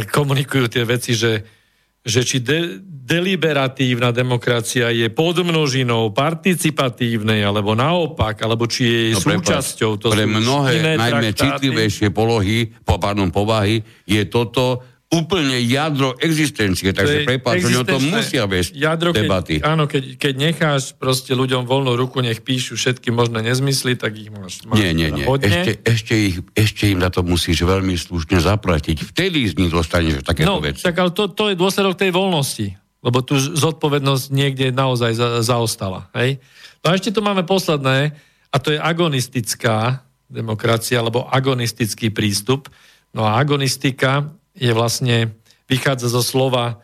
[0.06, 1.61] komunikujú tie veci, že
[2.02, 9.22] že či de- deliberatívna demokracia je podmnožinou participatívnej, alebo naopak, alebo či je jej no,
[9.22, 9.92] súčasťou.
[10.02, 11.68] To pre mnohé, najmä traktáty.
[11.68, 18.48] citlivejšie polohy, po, pardon, povahy, je toto úplne jadro existencie, takže prepáč, o tom musia
[18.48, 19.60] viesť jadro, debaty.
[19.60, 24.16] Keď, áno, keď, keď necháš proste ľuďom voľnú ruku, nech píšu všetky možné nezmysly, tak
[24.16, 25.28] ich máš, máš Nie, nie, nie.
[25.28, 29.04] Ešte, ešte, ich, ešte im na to musíš veľmi slušne zaplatiť.
[29.04, 30.88] Vtedy z nich dostaneš takéto no, veci.
[30.88, 32.72] tak ale to, to je dôsledok tej voľnosti,
[33.04, 36.08] lebo tu zodpovednosť niekde naozaj za, zaostala.
[36.16, 36.40] Hej?
[36.88, 38.16] No a ešte tu máme posledné,
[38.52, 42.72] a to je agonistická demokracia, alebo agonistický prístup.
[43.12, 45.32] No a agonistika je vlastne,
[45.70, 46.84] vychádza zo slova,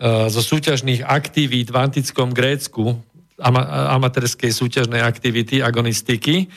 [0.00, 3.00] e, zo súťažných aktivít v antickom Grécku,
[3.40, 6.48] ama, amatérskej súťažnej aktivity, agonistiky,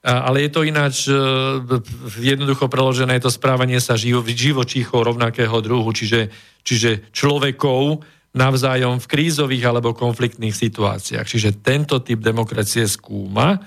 [0.00, 1.14] ale je to ináč e,
[2.24, 6.32] jednoducho preložené, je to správanie sa živo, živočíchov rovnakého druhu, čiže,
[6.64, 8.00] čiže človekov
[8.32, 11.26] navzájom v krízových alebo konfliktných situáciách.
[11.26, 13.60] Čiže tento typ demokracie skúma,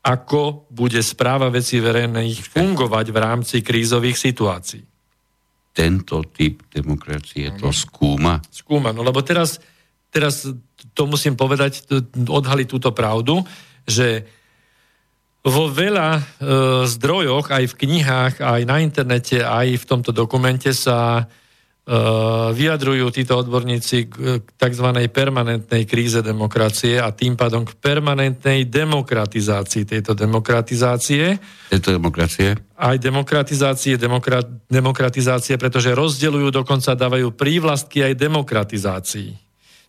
[0.00, 4.95] ako bude správa veci verejných fungovať v rámci krízových situácií
[5.76, 8.40] tento typ demokracie to skúma?
[8.48, 9.60] Skúma, no lebo teraz,
[10.08, 10.48] teraz
[10.96, 11.84] to musím povedať,
[12.16, 13.44] odhaliť túto pravdu,
[13.84, 14.24] že
[15.46, 16.20] vo veľa e,
[16.90, 21.28] zdrojoch, aj v knihách, aj na internete, aj v tomto dokumente sa
[22.50, 24.88] vyjadrujú títo odborníci k tzv.
[25.06, 31.38] permanentnej kríze demokracie a tým pádom k permanentnej demokratizácii tejto demokratizácie.
[31.70, 32.58] Tejto demokracie?
[32.74, 39.45] Aj demokratizácie, demokra- demokratizácie, pretože rozdeľujú, dokonca dávajú prívlastky aj demokratizácii.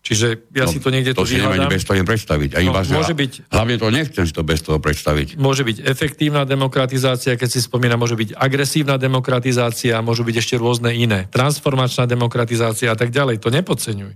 [0.08, 2.56] Čiže ja no, si to niekde to tu si bez toho predstaviť.
[2.56, 5.36] Ani no, môže byť, hlavne to nechcem si to bez toho predstaviť.
[5.36, 10.96] Môže byť efektívna demokratizácia, keď si spomína, môže byť agresívna demokratizácia, môžu byť ešte rôzne
[10.96, 11.28] iné.
[11.28, 13.44] Transformačná demokratizácia a tak ďalej.
[13.44, 14.16] To nepodceňuj.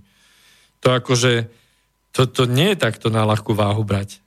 [0.80, 1.52] To akože,
[2.16, 4.24] to, to nie je takto na ľahkú váhu brať.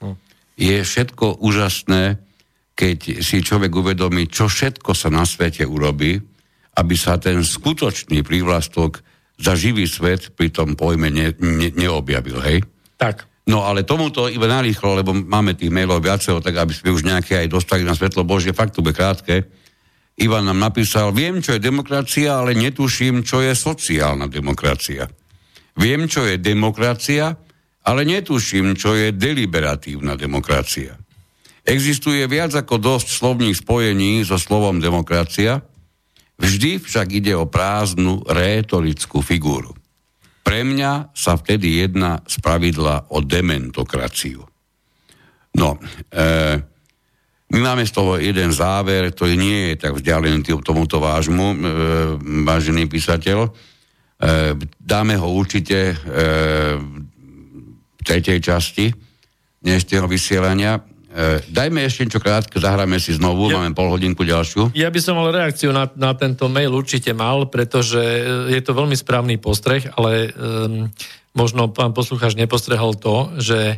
[0.00, 0.16] No.
[0.56, 2.24] Je všetko úžasné,
[2.72, 6.24] keď si človek uvedomí, čo všetko sa na svete urobí,
[6.72, 9.04] aby sa ten skutočný prívlastok
[9.38, 12.58] za živý svet pri tom pojme ne, ne, neobjavil, hej?
[12.96, 13.26] Tak.
[13.42, 17.42] No ale tomuto iba narýchlo, lebo máme tých mailov viacero, tak aby sme už nejaké
[17.42, 19.50] aj dostali na svetlo Božie, fakt to bude krátke.
[20.22, 25.10] Ivan nám napísal, viem, čo je demokracia, ale netuším, čo je sociálna demokracia.
[25.74, 27.34] Viem, čo je demokracia,
[27.82, 30.94] ale netuším, čo je deliberatívna demokracia.
[31.62, 35.62] Existuje viac ako dosť slovných spojení so slovom demokracia,
[36.42, 39.78] Vždy však ide o prázdnu rétorickú figúru.
[40.42, 44.42] Pre mňa sa vtedy jedná z pravidla o dementokraciu.
[45.54, 45.78] No,
[46.10, 46.18] e,
[47.52, 51.56] my máme z toho jeden záver, ktorý nie je tak vzdialený tomuto vášmu, e,
[52.42, 53.38] vážený písateľ.
[53.46, 53.50] E,
[54.82, 55.94] dáme ho určite e,
[57.94, 58.90] v tretej časti
[59.62, 60.82] dnešného vysielania.
[61.12, 64.72] E, dajme ešte niečo krátke, zahráme si znovu, ja, máme pol hodinku ďalšiu.
[64.72, 68.22] Ja by som mal reakciu na, na tento mail určite mal, pretože e,
[68.56, 70.88] je to veľmi správny postreh, ale um,
[71.36, 73.76] možno pán poslucháč nepostrehol to, že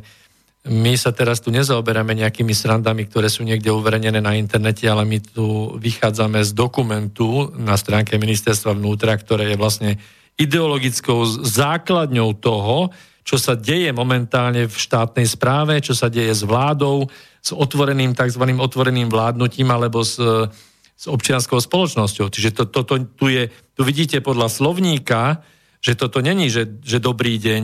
[0.65, 5.19] my sa teraz tu nezaoberáme nejakými srandami, ktoré sú niekde uverejnené na internete, ale my
[5.21, 9.91] tu vychádzame z dokumentu na stránke ministerstva vnútra, ktoré je vlastne
[10.41, 12.95] ideologickou základňou toho,
[13.25, 17.09] čo sa deje momentálne v štátnej správe, čo sa deje s vládou,
[17.41, 18.45] s otvoreným tzv.
[18.45, 20.21] otvoreným vládnutím alebo s,
[20.95, 22.29] s občianskou spoločnosťou.
[22.29, 25.41] Čiže to, to, to, tu, je, tu vidíte podľa slovníka,
[25.81, 27.63] že toto není, že, že dobrý deň,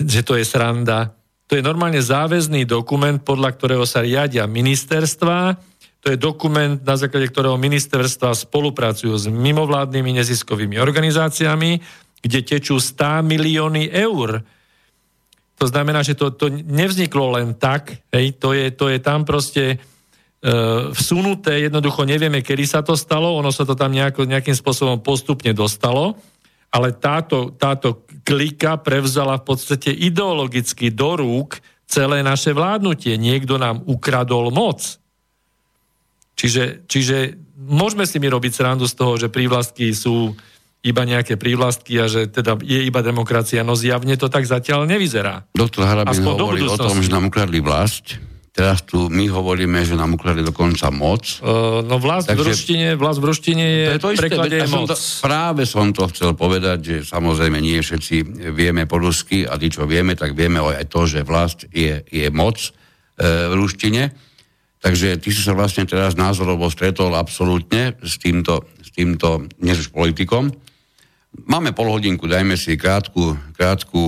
[0.00, 1.12] že to je sranda.
[1.52, 5.60] To je normálne záväzný dokument, podľa ktorého sa riadia ministerstva,
[6.00, 11.76] to je dokument, na základe ktorého ministerstva spolupracujú s mimovládnymi neziskovými organizáciami,
[12.24, 14.40] kde tečú 100 milióny eur
[15.60, 19.76] to znamená, že to, to nevzniklo len tak, hej, to, je, to je tam proste
[19.76, 19.76] e,
[20.96, 25.52] vsunuté, jednoducho nevieme, kedy sa to stalo, ono sa to tam nejako, nejakým spôsobom postupne
[25.52, 26.16] dostalo,
[26.72, 33.20] ale táto, táto klika prevzala v podstate ideologicky do rúk celé naše vládnutie.
[33.20, 34.96] Niekto nám ukradol moc.
[36.40, 40.32] Čiže, čiže môžeme si mi robiť srandu z toho, že prívlastky sú
[40.80, 45.44] iba nejaké prívlastky a že teda je iba demokracia, no zjavne to tak zatiaľ nevyzerá.
[45.52, 48.16] Doktor Harabin hovorí o tom, že nám ukradli vlast,
[48.56, 51.36] teraz tu my hovoríme, že nám ukradli dokonca moc.
[51.44, 54.68] Uh, no vlast Takže, v ruštine, vlast v ruštine je, to je to preklade je
[54.72, 54.88] moc.
[54.88, 59.60] Som to, práve som to chcel povedať, že samozrejme nie všetci vieme po rusky a
[59.60, 64.16] tí, čo vieme, tak vieme aj to, že vlast je, je moc uh, v ruštine.
[64.80, 69.44] Takže ty si sa vlastne teraz názorovo stretol absolútne s týmto, s týmto
[69.92, 70.48] politikom.
[71.30, 74.02] Máme pol hodinku, dajme si krátku, krátku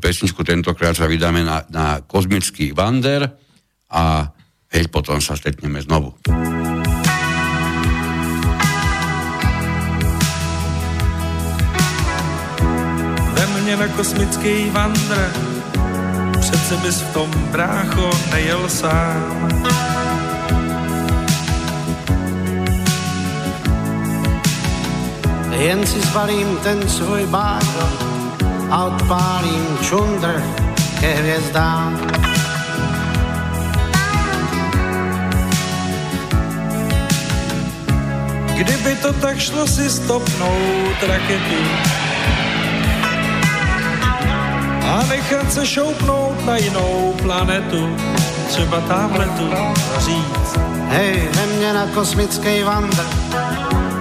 [0.00, 3.24] pesničku, tentokrát sa vydáme na, na kozmický Wander
[3.88, 4.28] a
[4.68, 6.12] hej, potom sa stretneme znovu.
[13.32, 15.32] Ve na kosmický Wander,
[16.40, 19.48] přece bys v tom brácho nejel sám.
[25.58, 27.88] Jen si zbalím ten svůj bágo
[28.70, 30.42] a odpálím čundr
[31.00, 31.98] ke hvězdám.
[38.54, 41.62] Kdyby to tak šlo si stopnout raketu
[44.84, 47.96] a nechat se šoupnout na jinou planetu,
[48.48, 49.50] třeba tamhle tu
[49.98, 50.58] říct.
[50.88, 53.04] Hej, ve mně na kosmický vandr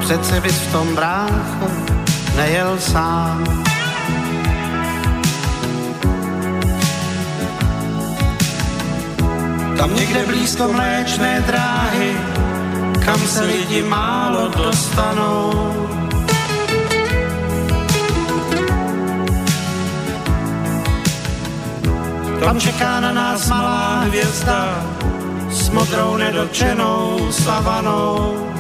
[0.07, 1.67] Přece bys v tom brácho
[2.35, 3.43] nejel sám.
[9.77, 12.17] Tam někde blízko mléčné dráhy,
[13.05, 15.73] kam se lidi málo dostanou.
[22.39, 24.85] Tam čeká na nás malá hvězda
[25.49, 28.56] s modrou nedočenou savanou.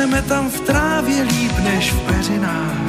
[0.00, 2.80] Usneme tam v trávě líp než v peřinách.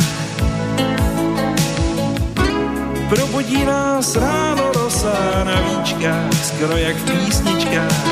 [3.10, 8.08] Probudí nás ráno rosa na víčkách, skoro jak v písničkách.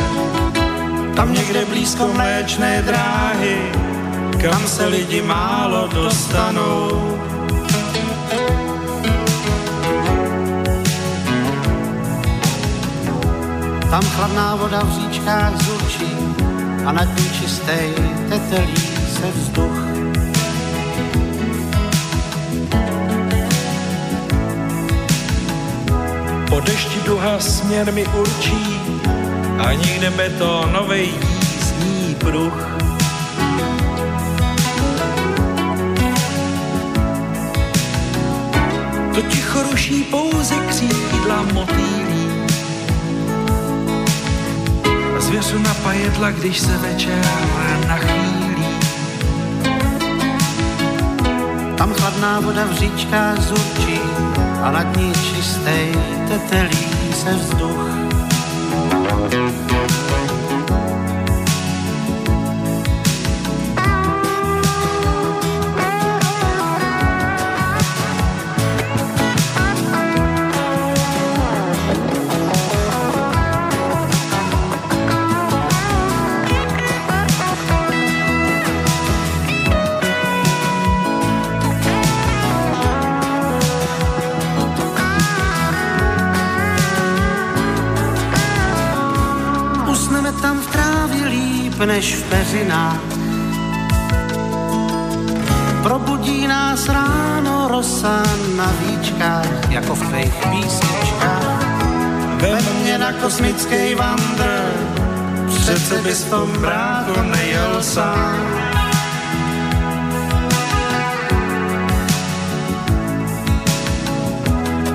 [1.16, 3.72] Tam někde blízko mléčné dráhy,
[4.41, 7.20] kam se lidi málo dostanou.
[13.89, 16.16] Tam chladná voda v říčkách zurčí,
[16.86, 17.93] a nad ní čistej
[18.30, 18.89] tetelí
[19.20, 19.80] se vzduch.
[26.49, 28.80] Po dešti duha směr mi určí,
[29.57, 32.70] ani nebe to novej jízdní pruh.
[39.15, 41.99] To ticho ruší pouze křídla motýlí
[45.30, 45.74] zvěřu na
[46.32, 47.26] když se večer
[47.88, 48.28] nachýlí.
[51.80, 53.99] Tam chladná voda v říčkách zurčí
[54.63, 55.95] a nad ní čistej
[56.27, 57.89] tetelí se vzduch.
[92.00, 93.02] Než v peřinách.
[95.84, 98.24] Probudí nás ráno rosa
[98.56, 101.64] na víčkách, jako v tvých písničkách.
[102.41, 104.72] Vem mě na kosmický vandr,
[105.47, 108.39] přece bys v tom brácho nejel sám.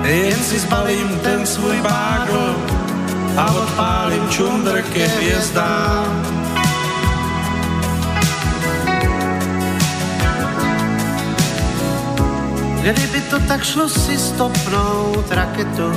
[0.03, 2.55] Jen si zbalím ten svůj bágl
[3.37, 6.44] a odpálím čundr ke hvězdám.
[12.85, 15.89] Kdyby to tak šlo si stopnout raketu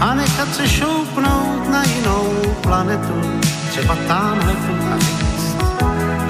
[0.00, 5.56] a nechat se šoupnout na jinou planetu, třeba tamhle tu a říct.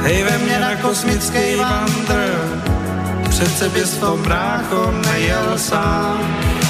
[0.02, 2.60] Hej ve mně na kosmický vandr,
[3.28, 6.61] přece bys v tom brácho nejel sám.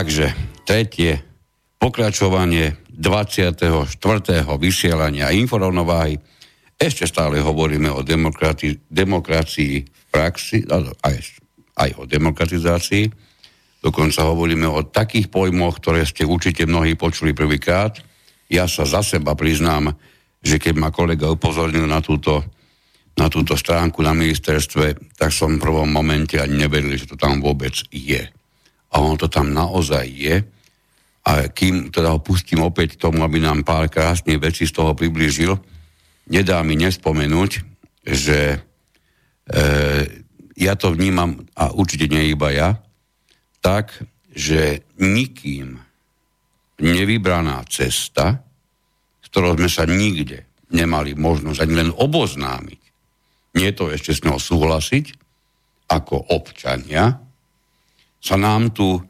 [0.00, 0.32] Takže,
[0.64, 1.20] tretie,
[1.76, 3.84] pokračovanie 24.
[4.56, 6.16] vysielania inforovnováhy.
[6.72, 10.64] Ešte stále hovoríme o demokrati- demokracii v praxi,
[11.04, 11.16] aj,
[11.76, 13.12] aj o demokratizácii.
[13.84, 18.00] Dokonca hovoríme o takých pojmoch, ktoré ste určite mnohí počuli prvýkrát.
[18.48, 19.92] Ja sa za seba priznám,
[20.40, 22.40] že keď ma kolega upozornil na túto,
[23.20, 27.44] na túto stránku na ministerstve, tak som v prvom momente ani neveril, že to tam
[27.44, 28.39] vôbec je.
[28.90, 30.36] A ono to tam naozaj je.
[31.26, 35.54] A kým teda ho pustím opäť tomu, aby nám pár krásnych vecí z toho priblížil,
[36.30, 37.50] nedá mi nespomenúť,
[38.02, 38.58] že e,
[40.56, 42.80] ja to vnímam, a určite nie iba ja,
[43.60, 43.92] tak,
[44.32, 45.76] že nikým
[46.80, 48.40] nevybraná cesta,
[49.20, 52.80] s ktorou sme sa nikde nemali možnosť ani len oboznámiť,
[53.58, 55.18] nie to ešte s ňou súhlasiť,
[55.90, 57.18] ako občania,
[58.20, 59.00] sa nám tu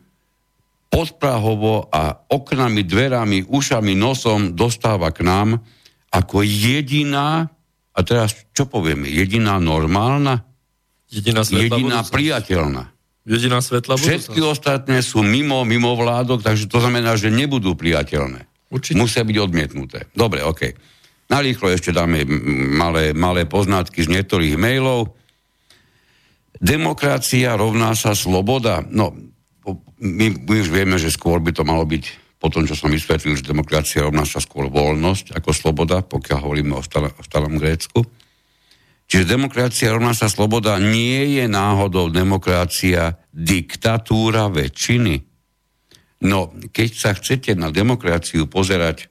[0.90, 5.62] podprahovo a oknami, dverami, ušami, nosom dostáva k nám
[6.10, 7.46] ako jediná,
[7.94, 10.42] a teraz čo povieme, jediná normálna?
[11.10, 12.90] Jediná, jediná priateľná.
[13.22, 18.48] Jediná svetla Všetky ostatné sú mimo, mimo vládok, takže to znamená, že nebudú priateľné.
[18.70, 18.98] Určite.
[18.98, 20.10] Musia byť odmietnuté.
[20.14, 20.74] Dobre, OK.
[21.30, 22.26] Narýchlo ešte dáme
[22.74, 25.14] malé, malé poznatky z niektorých mailov.
[26.60, 28.84] Demokracia rovná sa sloboda.
[28.84, 29.16] No,
[30.00, 33.36] my, my už vieme, že skôr by to malo byť po tom, čo som vysvetlil,
[33.36, 38.00] že demokracia rovná sa skôr voľnosť ako sloboda, pokiaľ hovoríme o, stale, o starom Grécku.
[39.10, 45.26] Čiže demokracia rovná sa sloboda nie je náhodou demokracia diktatúra väčšiny.
[46.24, 49.09] No, keď sa chcete na demokraciu pozerať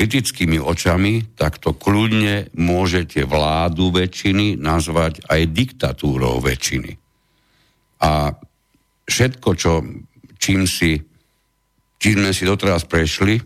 [0.00, 6.96] kritickými očami, tak to kľudne môžete vládu väčšiny nazvať aj diktatúrou väčšiny.
[8.00, 8.32] A
[9.04, 9.84] všetko, čo,
[10.40, 10.96] čím, si,
[12.00, 13.44] čím sme si doteraz prešli,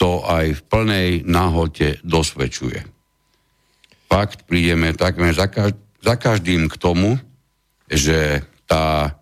[0.00, 2.88] to aj v plnej náhote dosvedčuje.
[4.08, 5.52] Fakt, prídeme takmer za,
[6.00, 7.20] za každým k tomu,
[7.92, 9.20] že tá,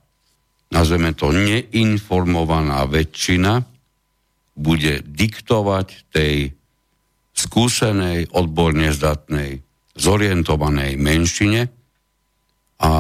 [0.71, 3.67] nazveme to, neinformovaná väčšina
[4.57, 6.57] bude diktovať tej
[7.37, 9.61] skúsenej, odborne zdatnej,
[9.93, 11.69] zorientovanej menšine
[12.81, 12.93] a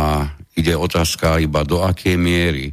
[0.52, 2.68] ide otázka iba do akej miery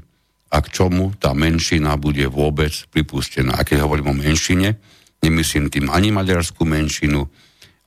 [0.52, 3.56] a k čomu tá menšina bude vôbec pripustená.
[3.58, 4.76] A keď hovorím o menšine,
[5.24, 7.24] nemyslím tým ani maďarskú menšinu,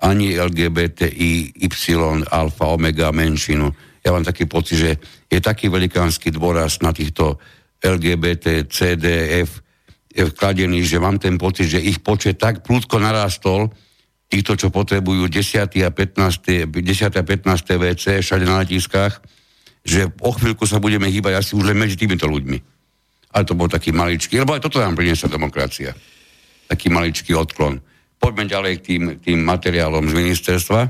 [0.00, 3.72] ani LGBTI, Y, alfa, omega menšinu.
[4.04, 4.90] Ja mám taký pocit, že
[5.28, 7.40] je taký velikánsky dôraz na týchto
[7.80, 9.65] LGBT, CDF
[10.16, 13.68] kladený, že mám ten pocit, že ich počet tak prúdko narastol,
[14.26, 15.70] týchto, čo potrebujú 10.
[15.86, 16.66] a 15.
[16.72, 17.20] 10.
[17.20, 17.78] a 15.
[17.78, 19.22] WC všade na letiskách,
[19.86, 22.58] že o chvíľku sa budeme hýbať asi už len medzi týmito ľuďmi.
[23.36, 25.94] Ale to bol taký maličký, lebo aj toto nám priniesla demokracia.
[26.66, 27.78] Taký maličký odklon.
[28.18, 30.80] Poďme ďalej k tým, tým materiálom z ministerstva.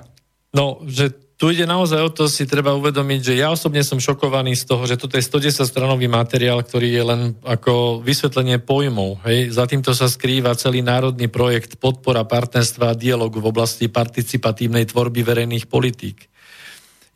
[0.56, 4.56] No, že tu ide naozaj o to, si treba uvedomiť, že ja osobne som šokovaný
[4.56, 9.20] z toho, že toto je 110 stranový materiál, ktorý je len ako vysvetlenie pojmov.
[9.28, 9.52] Hej.
[9.52, 15.20] Za týmto sa skrýva celý národný projekt podpora partnerstva a dialogu v oblasti participatívnej tvorby
[15.20, 16.24] verejných politík.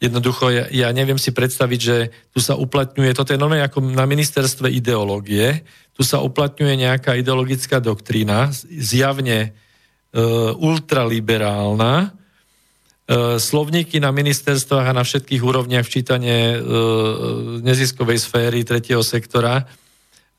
[0.04, 1.96] Jednoducho, ja, ja neviem si predstaviť, že
[2.32, 5.64] tu sa uplatňuje, toto je nové ako na ministerstve ideológie,
[5.96, 10.20] tu sa uplatňuje nejaká ideologická doktrína, zjavne e,
[10.56, 12.19] ultraliberálna,
[13.42, 16.58] slovníky na ministerstvách a na všetkých úrovniach včítanie e,
[17.58, 19.66] neziskovej sféry tretieho sektora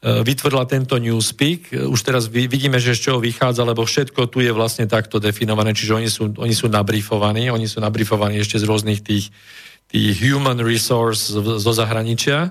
[0.02, 1.78] E, vytvorila tento Newspeak.
[1.78, 5.94] Už teraz vidíme, že z čoho vychádza, lebo všetko tu je vlastne takto definované, čiže
[5.94, 9.30] oni sú, oni sú nabrifovaní, oni sú nabrifovaní ešte z rôznych tých,
[9.94, 12.50] tých human resource zo zahraničia,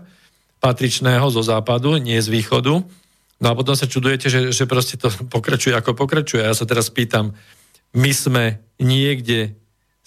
[0.62, 2.86] patričného zo západu, nie z východu.
[3.40, 6.46] No a potom sa čudujete, že, že proste to pokračuje ako pokračuje.
[6.46, 7.34] Ja sa teraz pýtam,
[7.98, 9.58] my sme niekde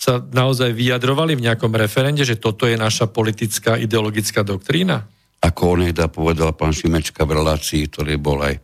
[0.04, 5.08] sa naozaj vyjadrovali v nejakom referende, že toto je naša politická ideologická doktrína?
[5.44, 8.56] ako oneda povedal pán Šimečka v relácii, ktorý bol aj,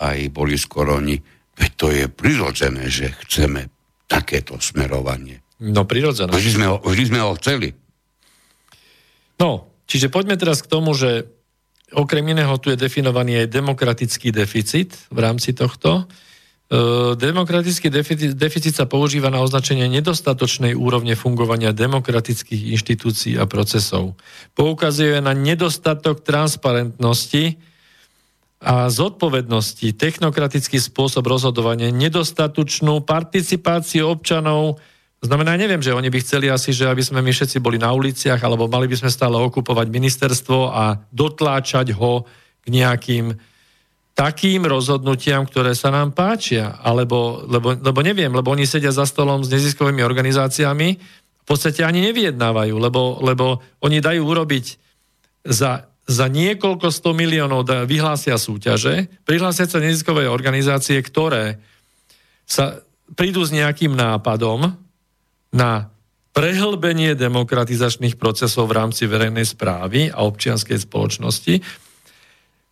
[0.00, 1.20] aj Boris Koroni,
[1.52, 3.68] veď to je prirodzené, že chceme
[4.08, 5.44] takéto smerovanie.
[5.60, 6.32] No prirodzené.
[6.32, 7.76] Vždy sme ho, vždy sme ho chceli.
[9.36, 11.28] No, čiže poďme teraz k tomu, že
[11.92, 16.08] okrem iného tu je definovaný aj demokratický deficit v rámci tohto.
[16.74, 17.86] E, demokratický
[18.34, 24.18] deficit sa používa na označenie nedostatočnej úrovne fungovania demokratických inštitúcií a procesov.
[24.58, 27.62] Poukazuje na nedostatok transparentnosti
[28.64, 34.82] a zodpovednosti, technokratický spôsob rozhodovania, nedostatočnú participáciu občanov.
[35.22, 38.40] Znamená, neviem, že oni by chceli asi, že aby sme my všetci boli na uliciach,
[38.40, 42.24] alebo mali by sme stále okupovať ministerstvo a dotláčať ho
[42.64, 43.53] k nejakým
[44.14, 46.78] takým rozhodnutiam, ktoré sa nám páčia.
[46.80, 50.88] Alebo, lebo, lebo neviem, lebo oni sedia za stolom s neziskovými organizáciami,
[51.44, 54.66] v podstate ani nevyjednávajú, lebo, lebo oni dajú urobiť
[55.44, 61.60] za, za niekoľko sto miliónov vyhlásia súťaže, prihlásia sa neziskové organizácie, ktoré
[62.48, 62.80] sa
[63.12, 64.72] prídu s nejakým nápadom
[65.52, 65.92] na
[66.32, 71.83] prehlbenie demokratizačných procesov v rámci verejnej správy a občianskej spoločnosti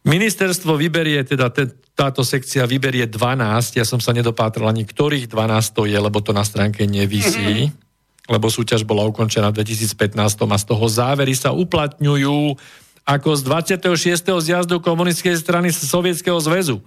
[0.02, 5.78] Ministerstvo vyberie, teda te, táto sekcia vyberie 12, ja som sa nedopátral ani ktorých 12
[5.78, 8.32] to je, lebo to na stránke nevisí, mm-hmm.
[8.34, 12.58] lebo súťaž bola ukončená v 2015 a z toho závery sa uplatňujú
[13.02, 13.42] ako z
[13.78, 14.42] 26.
[14.42, 16.82] zjazdu komunistickej strany Sovietskeho zväzu.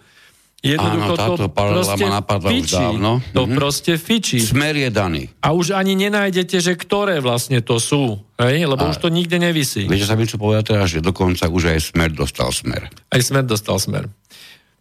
[0.65, 2.73] Jednoducho Áno, táto to proste napadla fičí.
[2.73, 3.11] Už dávno.
[3.37, 3.57] To mm-hmm.
[3.61, 4.41] proste fičí.
[4.41, 5.29] Smer je daný.
[5.45, 8.17] A už ani nenájdete, že ktoré vlastne to sú.
[8.41, 8.65] Hej?
[8.65, 9.85] Lebo a už to nikde nevisí.
[9.85, 12.89] Viete, sa mi čo povedať teraz, že dokonca už aj smer dostal smer.
[12.89, 14.09] Aj smer dostal smer.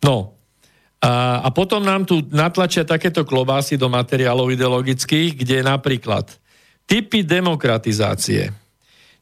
[0.01, 0.33] No.
[1.05, 6.33] A, a potom nám tu natlačia takéto klobásy do materiálov ideologických, kde napríklad
[6.89, 8.57] typy demokratizácie.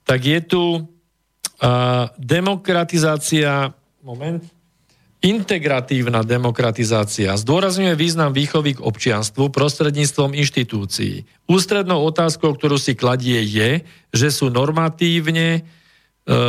[0.06, 3.74] Tak je tu uh, demokratizácia...
[4.06, 4.61] Moment
[5.22, 11.22] Integratívna demokratizácia zdôrazňuje význam výchovy k občianstvu prostredníctvom inštitúcií.
[11.46, 15.62] Ústrednou otázkou, ktorú si kladie, je, že sú normatívne
[16.26, 16.40] e,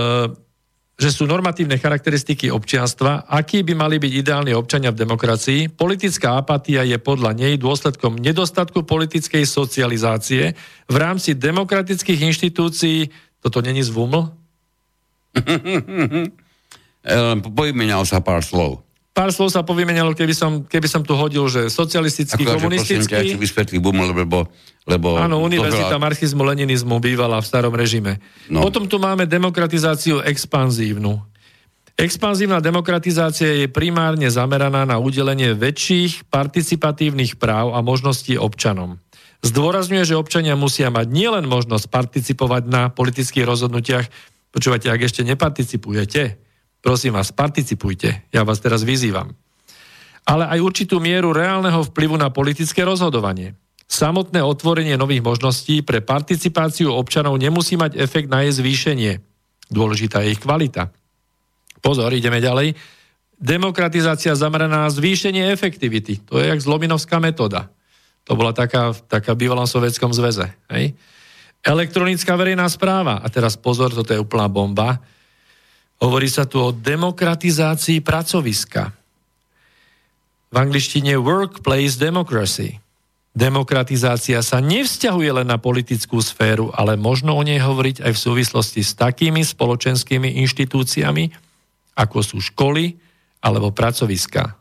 [0.94, 5.70] že sú normatívne charakteristiky občianstva, akí by mali byť ideálni občania v demokracii.
[5.74, 10.58] Politická apatia je podľa nej dôsledkom nedostatku politickej socializácie
[10.90, 13.10] v rámci demokratických inštitúcií.
[13.38, 14.34] Toto není zvuml?
[17.44, 18.80] Povymenal sa pár slov.
[19.14, 23.14] Pár slov sa povymenalo, keby som, keby som tu hodil, že socialistický, Ako, komunistický...
[23.14, 24.50] Prosím ťa, vysvetlí buml, lebo,
[24.90, 25.22] lebo...
[25.22, 26.02] Áno, univerzita veľa...
[26.02, 28.18] marxizmu, leninizmu bývala v starom režime.
[28.50, 28.66] No.
[28.66, 31.22] Potom tu máme demokratizáciu expanzívnu.
[31.94, 38.98] Expanzívna demokratizácia je primárne zameraná na udelenie väčších participatívnych práv a možností občanom.
[39.46, 44.10] Zdôrazňuje, že občania musia mať nielen možnosť participovať na politických rozhodnutiach,
[44.50, 46.43] počúvate, ak ešte neparticipujete,
[46.84, 48.28] Prosím vás, participujte.
[48.36, 49.32] Ja vás teraz vyzývam.
[50.28, 53.56] Ale aj určitú mieru reálneho vplyvu na politické rozhodovanie.
[53.88, 59.12] Samotné otvorenie nových možností pre participáciu občanov nemusí mať efekt na jej zvýšenie.
[59.72, 60.92] Dôležitá je ich kvalita.
[61.80, 62.76] Pozor, ideme ďalej.
[63.40, 66.20] Demokratizácia zameraná na zvýšenie efektivity.
[66.28, 67.72] To je jak zlominovská metóda.
[68.28, 70.52] To bola taká, taká v bývalom sovietskom zväze.
[70.72, 70.96] Hej?
[71.64, 73.24] Elektronická verejná správa.
[73.24, 75.00] A teraz pozor, toto je úplná bomba
[76.04, 78.92] Hovorí sa tu o demokratizácii pracoviska.
[80.52, 82.84] V angličtine workplace democracy.
[83.34, 88.86] Demokratizácia sa nevzťahuje len na politickú sféru, ale možno o nej hovoriť aj v súvislosti
[88.86, 91.34] s takými spoločenskými inštitúciami,
[91.98, 92.94] ako sú školy
[93.42, 94.54] alebo pracoviska.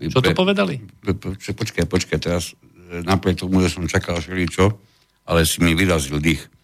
[0.00, 0.80] Čo to povedali?
[1.06, 2.56] Počkaj, počkaj, teraz
[2.88, 4.74] napriek tomu, že som čakal všeličo,
[5.28, 6.55] ale si mi vyrazil dých.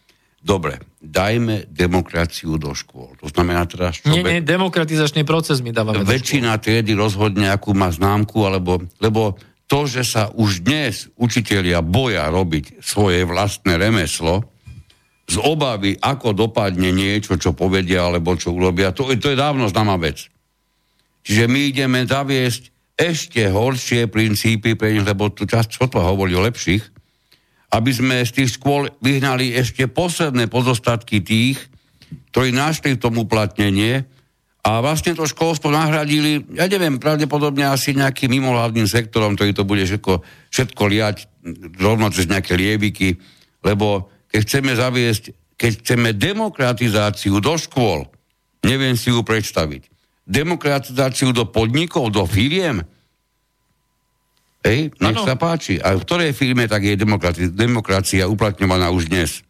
[0.43, 3.15] Dobre, dajme demokraciu do škôl.
[3.23, 4.03] To znamená teraz...
[4.03, 9.39] Čo nie, nie, demokratizačný proces mi dávame Väčšina triedy rozhodne, akú má známku, alebo, lebo
[9.71, 14.53] to, že sa už dnes učitelia boja robiť svoje vlastné remeslo,
[15.33, 19.97] z obavy, ako dopadne niečo, čo povedia, alebo čo urobia, to, to je dávno známa
[19.97, 20.29] vec.
[21.23, 26.37] Čiže my ideme zaviesť ešte horšie princípy pre nich, lebo tu čas, čo to hovorí
[26.37, 26.92] o lepších,
[27.73, 31.57] aby sme z tých škôl vyhnali ešte posledné pozostatky tých,
[32.31, 34.05] ktorí našli v tom uplatnenie
[34.63, 39.83] a vlastne to školstvo nahradili, ja neviem, pravdepodobne asi nejakým mimohľadným sektorom, ktorý to bude
[39.89, 40.23] všetko,
[40.53, 41.17] všetko liať
[41.81, 43.17] rovno cez nejaké lieviky,
[43.65, 45.25] lebo keď chceme zaviesť,
[45.57, 48.07] keď chceme demokratizáciu do škôl,
[48.63, 49.89] neviem si ju predstaviť,
[50.29, 52.85] demokratizáciu do podnikov, do firiem,
[54.63, 55.27] Hej, nech ano.
[55.27, 55.83] sa páči.
[55.83, 59.43] A v ktorej firme tak je demokracia, demokracia uplatňovaná už dnes?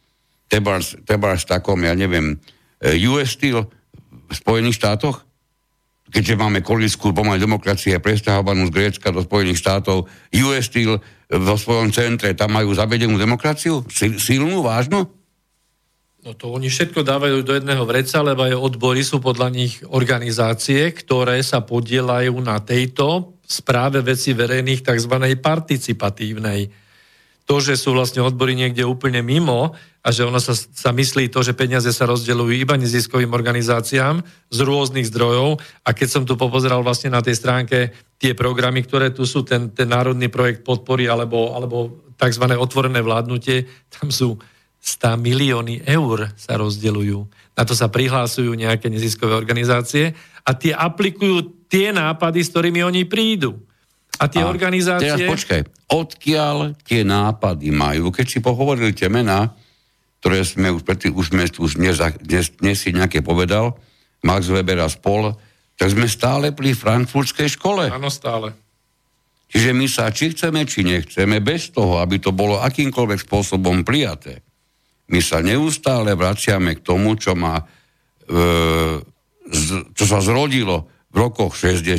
[0.49, 2.41] Tebars, tebars takom, ja neviem,
[2.81, 3.69] eh, US Steel
[4.09, 5.21] v Spojených štátoch?
[6.13, 10.09] Keďže máme koliskú pomaly demokracie presťahovanú z Grécka do Spojených štátov,
[10.45, 11.01] US Steel
[11.33, 13.85] vo svojom centre, tam majú zavedenú demokraciu?
[13.93, 15.09] Silnú, vážnu?
[16.23, 20.95] No to oni všetko dávajú do jedného vreca, lebo aj odbory sú podľa nich organizácie,
[20.95, 25.15] ktoré sa podielajú na tejto správe veci verejných tzv.
[25.37, 26.73] participatívnej.
[27.45, 31.45] To, že sú vlastne odbory niekde úplne mimo a že ono sa, sa myslí to,
[31.45, 36.81] že peniaze sa rozdeľujú iba neziskovým organizáciám z rôznych zdrojov a keď som tu popozeral
[36.81, 41.53] vlastne na tej stránke tie programy, ktoré tu sú, ten, ten národný projekt podpory alebo,
[41.53, 42.45] alebo tzv.
[42.57, 44.39] otvorené vládnutie, tam sú
[44.83, 47.19] 100 milióny eur sa rozdeľujú.
[47.55, 50.11] Na to sa prihlásujú nejaké neziskové organizácie
[50.43, 53.57] a tie aplikujú tie nápady, s ktorými oni prídu.
[54.21, 55.09] A tie a organizácie...
[55.09, 58.13] Teraz počkaj, odkiaľ tie nápady majú?
[58.13, 59.57] Keď si pohovorili tie mená,
[60.21, 63.73] ktoré sme už, predtým, už sme už dnes, dnes, dnes si nejaké povedal,
[64.21, 65.33] Max Weber a spol,
[65.81, 67.89] tak sme stále pri frankfurtskej škole.
[67.89, 68.53] Áno, stále.
[69.49, 74.45] Čiže my sa, či chceme, či nechceme, bez toho, aby to bolo akýmkoľvek spôsobom prijaté,
[75.11, 77.65] my sa neustále vraciame k tomu, čo, má, e,
[79.51, 81.93] z, čo sa zrodilo v rokoch 60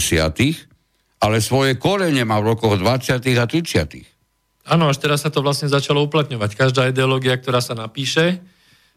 [1.24, 4.12] ale svoje korene má v rokoch 20 a 30
[4.64, 6.56] Áno, až teraz sa to vlastne začalo uplatňovať.
[6.56, 8.40] Každá ideológia, ktorá sa napíše,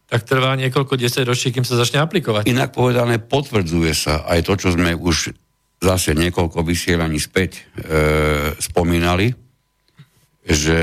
[0.06, 2.46] tak trvá niekoľko desať ročí, kým sa začne aplikovať.
[2.46, 5.34] Inak povedané, potvrdzuje sa aj to, čo sme už
[5.82, 7.62] zase niekoľko vysielaní späť e,
[8.62, 9.34] spomínali,
[10.46, 10.78] že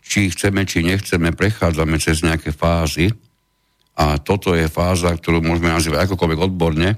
[0.00, 3.12] či chceme, či nechceme, prechádzame cez nejaké fázy
[4.00, 6.96] a toto je fáza, ktorú môžeme nazývať akokoľvek odborne,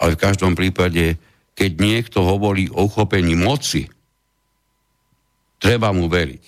[0.00, 1.20] ale v každom prípade,
[1.52, 3.84] keď niekto hovorí o uchopení moci,
[5.60, 6.44] treba mu veriť.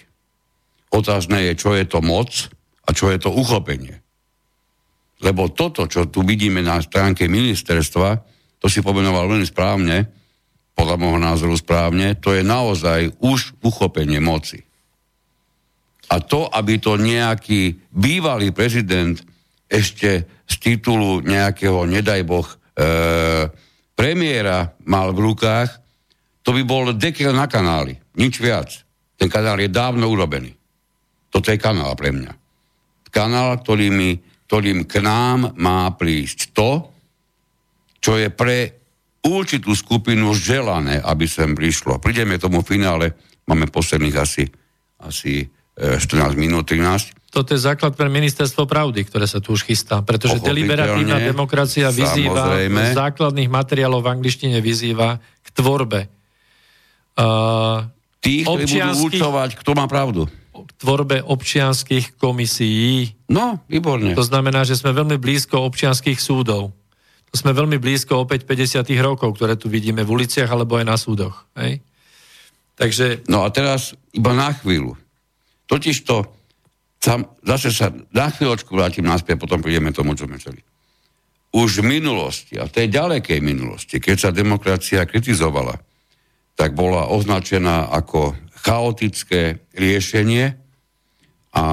[0.93, 2.49] Otázne je, čo je to moc,
[2.83, 4.01] a čo je to uchopenie.
[5.23, 8.19] Lebo toto, čo tu vidíme na stránke ministerstva,
[8.59, 10.09] to si pomenoval veľmi správne,
[10.73, 14.65] podľa môjho názoru správne, to je naozaj už uchopenie moci.
[16.11, 19.17] A to, aby to nejaký bývalý prezident
[19.69, 22.49] ešte z titulu nejakého, nedaj boh,
[23.93, 25.71] premiéra mal v rukách,
[26.43, 27.95] to by bol dekel na kanáli.
[28.19, 28.71] Nič viac.
[29.15, 30.51] Ten kanál je dávno urobený.
[31.31, 32.43] Toto je kanál pre mňa
[33.13, 34.17] kanál, ktorým,
[34.49, 36.71] ktorým k nám má prísť to,
[38.03, 38.83] čo je pre
[39.23, 42.03] určitú skupinu želané, aby sem prišlo.
[42.03, 43.15] Prídeme tomu finále,
[43.47, 44.49] máme posledných asi,
[45.05, 45.47] asi
[45.79, 47.33] 14 e, minút, 13.
[47.33, 52.69] Toto je základ pre ministerstvo pravdy, ktoré sa tu už chystá, pretože deliberatívna demokracia vyzýva,
[52.69, 56.13] z základných materiálov v angličtine vyzýva k tvorbe.
[57.17, 57.89] Uh,
[58.21, 60.29] Tí, ktorí budú učovať, kto má pravdu
[60.83, 63.15] tvorbe občianských komisií.
[63.31, 64.19] No, výborne.
[64.19, 66.75] To znamená, že sme veľmi blízko občianských súdov.
[67.33, 70.97] To sme veľmi blízko opäť 50 rokov, ktoré tu vidíme v uliciach alebo aj na
[70.99, 71.49] súdoch.
[71.57, 71.81] Hej?
[72.77, 73.25] Takže...
[73.31, 74.99] No a teraz iba na chvíľu.
[75.73, 76.29] Totiž to,
[77.01, 80.61] sam, zase sa na chvíľočku vrátim naspäť, potom prídeme tomu, čo sme chceli.
[81.57, 85.81] Už v minulosti, a v tej ďalekej minulosti, keď sa demokracia kritizovala,
[86.61, 88.37] tak bola označená ako
[88.69, 90.53] chaotické riešenie
[91.57, 91.65] a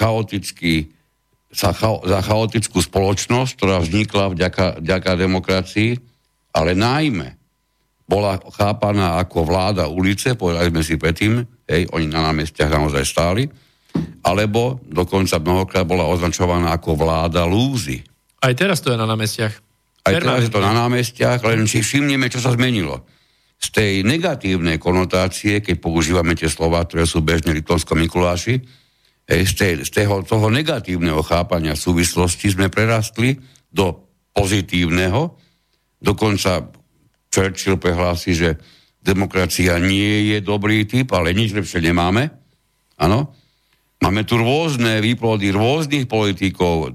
[0.00, 0.88] chaotický,
[1.52, 1.76] za,
[2.08, 5.90] za chaotickú spoločnosť, ktorá vznikla vďaka, vďaka demokracii,
[6.56, 7.36] ale najmä
[8.08, 13.48] bola chápaná ako vláda ulice, povedali sme si predtým, hej, oni na námestiach naozaj stáli,
[14.20, 18.04] alebo dokonca mnohokrát bola označovaná ako vláda lúzy.
[18.44, 19.54] Aj teraz to je na námestiach.
[20.02, 23.06] Aj teraz je to na námestiach, len si všimneme, čo sa zmenilo
[23.62, 28.58] z tej negatívnej konotácie, keď používame tie slova, ktoré sú bežne Litvonskom Mikuláši,
[29.22, 33.38] z, tej, z toho, toho negatívneho chápania súvislosti sme prerastli
[33.70, 34.02] do
[34.34, 35.38] pozitívneho.
[36.02, 36.74] Dokonca
[37.30, 38.58] Churchill prehlási, že
[39.02, 42.30] demokracia nie je dobrý typ, ale nič lepšie nemáme.
[43.02, 43.34] Áno.
[44.02, 46.94] Máme tu rôzne výplody rôznych politikov,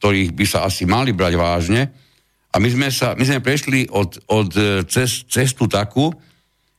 [0.00, 1.82] ktorých by sa asi mali brať vážne,
[2.48, 6.08] a my sme, sa, my sme prešli od, od e, cest, cestu takú,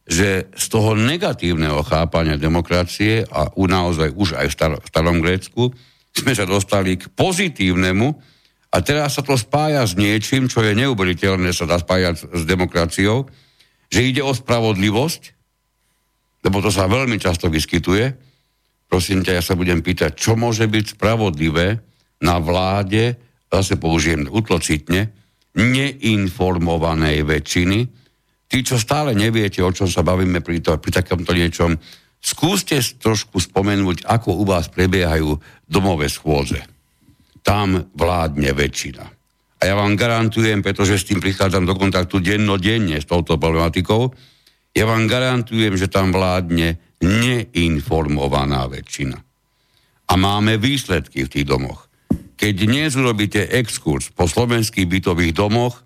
[0.10, 5.22] že z toho negatívneho chápania demokracie a u naozaj už aj v, star, v starom
[5.22, 5.70] Grécku
[6.10, 8.18] sme sa dostali k pozitívnemu
[8.74, 13.30] a teraz sa to spája s niečím, čo je neuberiteľné, sa dá spájať s demokraciou,
[13.90, 15.24] že ide o spravodlivosť,
[16.46, 18.06] lebo to sa veľmi často vyskytuje.
[18.90, 21.78] Prosím ťa, ja sa budem pýtať, čo môže byť spravodlivé
[22.24, 23.18] na vláde,
[23.50, 25.14] zase použijem utlocitne,
[25.58, 27.80] neinformovanej väčšiny.
[28.50, 31.78] Tí, čo stále neviete, o čom sa bavíme pri, to, pri takomto niečom,
[32.18, 35.38] skúste trošku spomenúť, ako u vás prebiehajú
[35.70, 36.66] domové schôdze.
[37.46, 39.19] Tam vládne väčšina.
[39.60, 44.12] A ja vám garantujem, pretože s tým prichádzam do kontaktu dennodenne s touto problematikou,
[44.72, 49.18] ja vám garantujem, že tam vládne neinformovaná väčšina.
[50.10, 51.92] A máme výsledky v tých domoch.
[52.40, 55.84] Keď dnes urobíte exkurs po slovenských bytových domoch,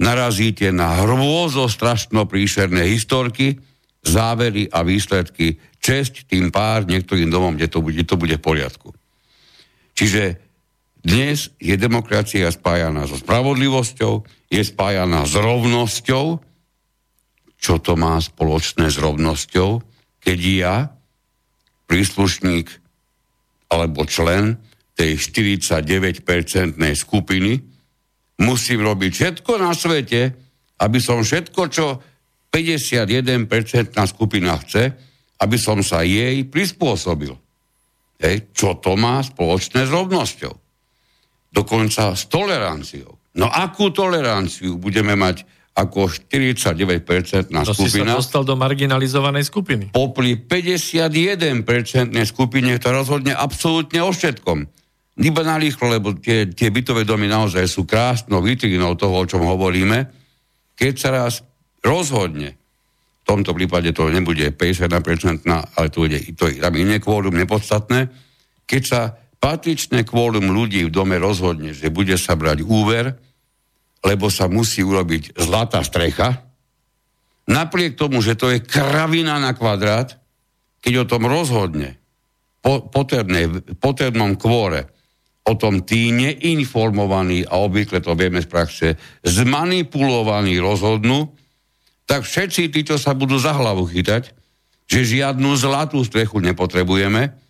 [0.00, 3.60] narazíte na hrôzo strašno príšerné historky,
[4.00, 5.60] závery a výsledky.
[5.82, 8.90] Česť tým pár niektorým domom, kde to bude, to bude v poriadku.
[9.92, 10.51] Čiže
[11.02, 16.38] dnes je demokracia spájaná so spravodlivosťou, je spájaná s rovnosťou.
[17.58, 19.82] Čo to má spoločné s rovnosťou?
[20.22, 20.94] Keď ja,
[21.90, 22.70] príslušník
[23.74, 24.62] alebo člen
[24.94, 27.58] tej 49-percentnej skupiny,
[28.38, 30.30] musím robiť všetko na svete,
[30.78, 31.98] aby som všetko, čo
[32.54, 34.94] 51% skupina chce,
[35.42, 37.34] aby som sa jej prispôsobil.
[38.22, 40.61] Hej, čo to má spoločné s rovnosťou?
[41.52, 43.12] Dokonca s toleranciou.
[43.36, 47.76] No akú toleranciu budeme mať ako 49% na to skupina?
[47.76, 49.84] To si sa dostal do marginalizovanej skupiny.
[49.92, 51.64] Popri 51%
[52.28, 54.68] skupine, ktorá rozhodne absolútne o všetkom.
[55.20, 59.44] Iba na rýchlo, lebo tie, tie bytové domy naozaj sú krásnou vitrinou toho, o čom
[59.44, 60.08] hovoríme.
[60.76, 61.44] Keď sa raz
[61.84, 62.56] rozhodne,
[63.22, 68.08] v tomto prípade to nebude 51%, ale to je, to tam iné kvórum nepodstatné,
[68.64, 69.00] keď sa
[69.42, 73.18] patričné kvórum ľudí v dome rozhodne, že bude sa brať úver,
[74.06, 76.46] lebo sa musí urobiť zlatá strecha,
[77.50, 80.14] napriek tomu, že to je kravina na kvadrát,
[80.78, 81.98] keď o tom rozhodne
[82.62, 83.50] po, potrebné,
[83.82, 84.86] potrebnom kvóre,
[85.42, 88.86] o tom tí neinformovaní, a obvykle to vieme z praxe,
[89.26, 91.34] zmanipulovaní rozhodnú,
[92.06, 94.30] tak všetci tí, čo sa budú za hlavu chytať,
[94.86, 97.41] že žiadnu zlatú strechu nepotrebujeme,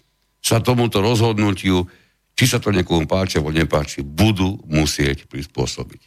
[0.43, 1.86] sa tomuto rozhodnutiu,
[2.35, 6.02] či sa to niekomu páči alebo nepáči, budú musieť prispôsobiť.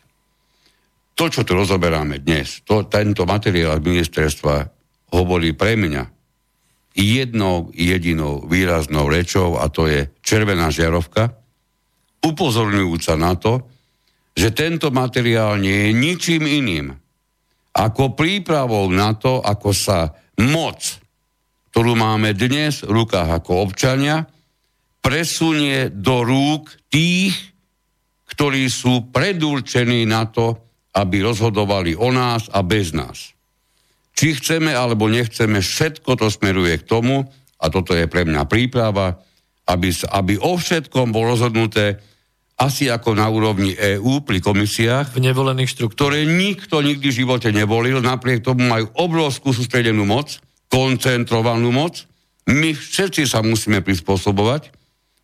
[1.16, 4.68] To, čo tu rozoberáme dnes, to, tento materiál ministerstva
[5.16, 6.04] hovorí pre mňa
[6.96, 11.32] jednou jedinou výraznou rečou a to je červená žiarovka,
[12.20, 13.64] upozorňujúca na to,
[14.36, 16.92] že tento materiál nie je ničím iným
[17.76, 20.80] ako prípravou na to, ako sa moc,
[21.76, 24.24] ktorú máme dnes v rukách ako občania,
[25.04, 27.36] presunie do rúk tých,
[28.32, 30.56] ktorí sú predurčení na to,
[30.96, 33.36] aby rozhodovali o nás a bez nás.
[34.16, 37.28] Či chceme alebo nechceme, všetko to smeruje k tomu,
[37.60, 39.20] a toto je pre mňa príprava,
[39.68, 42.00] aby, aby o všetkom bolo rozhodnuté
[42.56, 47.52] asi ako na úrovni EÚ pri komisiách, v nevolených štruktúrach, ktoré nikto nikdy v živote
[47.52, 50.40] nevolil, napriek tomu majú obrovskú sústredenú moc,
[50.70, 52.06] koncentrovanú moc.
[52.50, 54.70] My všetci sa musíme prispôsobovať.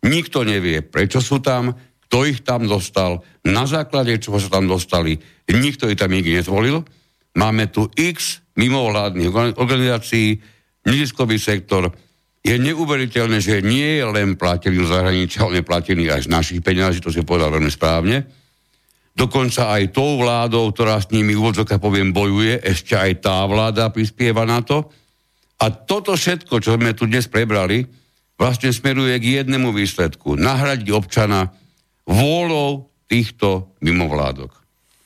[0.02, 1.74] Nikto nevie, prečo sú tam,
[2.10, 5.16] kto ich tam dostal, na základe čoho sa tam dostali.
[5.48, 6.82] Nikto ich tam nikdy nezvolil.
[7.38, 10.36] Máme tu x mimovládnych organizácií,
[10.84, 11.88] neziskový sektor,
[12.42, 16.98] je neuveriteľné, že nie je len platený z zahraničia, ale platený aj z našich peniazí,
[16.98, 18.26] to si povedal veľmi správne.
[19.14, 24.42] Dokonca aj tou vládou, ktorá s nimi úvodzoka poviem bojuje, ešte aj tá vláda prispieva
[24.42, 24.90] na to.
[25.62, 27.86] A toto všetko, čo sme tu dnes prebrali,
[28.34, 30.34] vlastne smeruje k jednému výsledku.
[30.34, 31.54] Nahradiť občana
[32.02, 34.50] vôľou týchto mimovládok.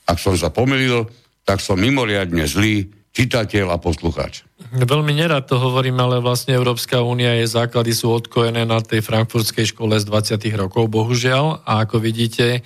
[0.09, 1.05] Ak som sa pomýlil,
[1.45, 4.49] tak som mimoriadne zlý čitateľ a poslucháč.
[4.73, 9.77] Veľmi nerad to hovorím, ale vlastne Európska únia, jej základy sú odkojené na tej frankfurtskej
[9.77, 10.41] škole z 20.
[10.57, 11.61] rokov, bohužiaľ.
[11.69, 12.61] A ako vidíte, e,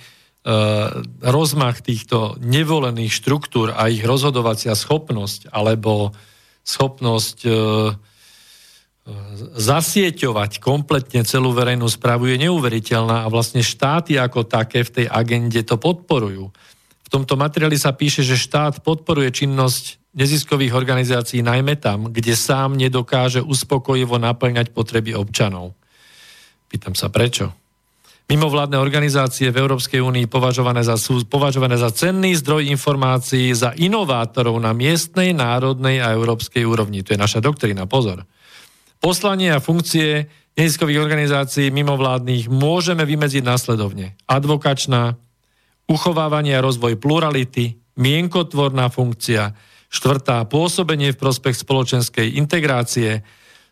[1.20, 6.16] rozmach týchto nevolených štruktúr a ich rozhodovacia schopnosť alebo
[6.62, 7.52] schopnosť e,
[9.58, 15.58] zasieťovať kompletne celú verejnú správu je neuveriteľná a vlastne štáty ako také v tej agende
[15.66, 16.54] to podporujú.
[17.02, 22.78] V tomto materiáli sa píše, že štát podporuje činnosť neziskových organizácií najmä tam, kde sám
[22.78, 25.74] nedokáže uspokojivo naplňať potreby občanov.
[26.70, 27.61] Pýtam sa prečo.
[28.32, 34.56] Mimovládne organizácie v Európskej únii považované za, sú považované za cenný zdroj informácií za inovátorov
[34.56, 37.04] na miestnej, národnej a európskej úrovni.
[37.04, 38.24] To je naša doktrína, pozor.
[39.04, 44.16] Poslanie a funkcie neziskových organizácií mimovládnych môžeme vymedziť následovne.
[44.24, 45.12] Advokačná,
[45.84, 49.52] uchovávanie a rozvoj plurality, mienkotvorná funkcia,
[49.92, 53.20] Štvrtá, pôsobenie v prospech spoločenskej integrácie.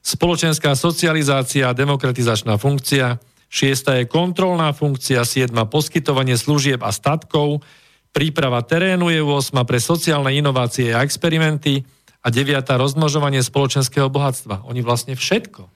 [0.05, 3.17] Spoločenská socializácia a demokratizačná funkcia.
[3.51, 5.27] Šiesta je kontrolná funkcia.
[5.27, 7.67] Siedma, poskytovanie služieb a statkov.
[8.15, 11.83] Príprava terénu je 8 pre sociálne inovácie a experimenty.
[12.23, 14.63] A deviata, rozmnožovanie spoločenského bohatstva.
[14.71, 15.67] Oni vlastne všetko.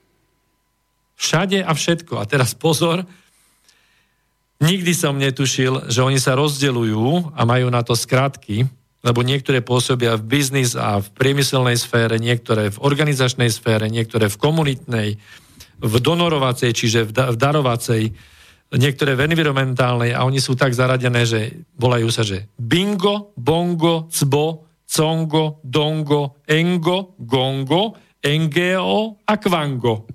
[1.19, 2.23] Všade a všetko.
[2.23, 3.03] A teraz pozor,
[4.63, 8.71] nikdy som netušil, že oni sa rozdeľujú a majú na to skratky,
[9.03, 14.41] lebo niektoré pôsobia v biznis a v priemyselnej sfére, niektoré v organizačnej sfére, niektoré v
[14.41, 15.09] komunitnej,
[15.81, 18.03] v donorovacej, čiže v, da, v darovacej,
[18.75, 24.67] niektoré v environmentálnej a oni sú tak zaradené, že volajú sa, že bingo, bongo, cbo,
[24.85, 30.09] congo, dongo, engo, gongo, NGO a kvango.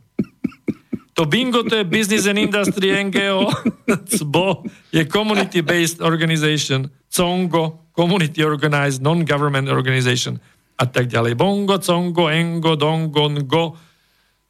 [1.13, 3.51] To bingo to je Business and Industry NGO,
[4.15, 4.63] cbo
[4.95, 10.39] je Community-Based Organization, congo community organized, non-government organization
[10.79, 11.35] a tak ďalej.
[11.35, 13.75] Bongo, congo, engo, dongo, ngo,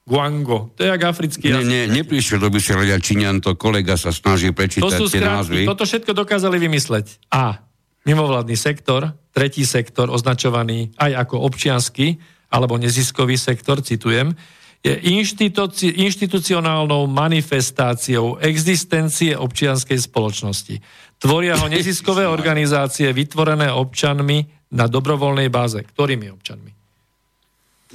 [0.09, 0.73] guango.
[0.73, 1.69] To je jak africký jazyk.
[1.69, 5.69] Nie, nie, neprišiel do Vysieladia Číňan, to kolega sa snaží prečítať to sú tie názvy.
[5.69, 7.29] Toto všetko dokázali vymysleť.
[7.29, 7.61] A
[8.09, 12.17] mimovládny sektor, tretí sektor, označovaný aj ako občiansky
[12.49, 14.33] alebo neziskový sektor, citujem,
[14.81, 20.81] je inštituci- inštitucionálnou manifestáciou existencie občianskej spoločnosti.
[21.21, 24.41] Tvoria ho neziskové organizácie vytvorené občanmi
[24.73, 25.85] na dobrovoľnej báze.
[25.85, 26.71] Ktorými občanmi?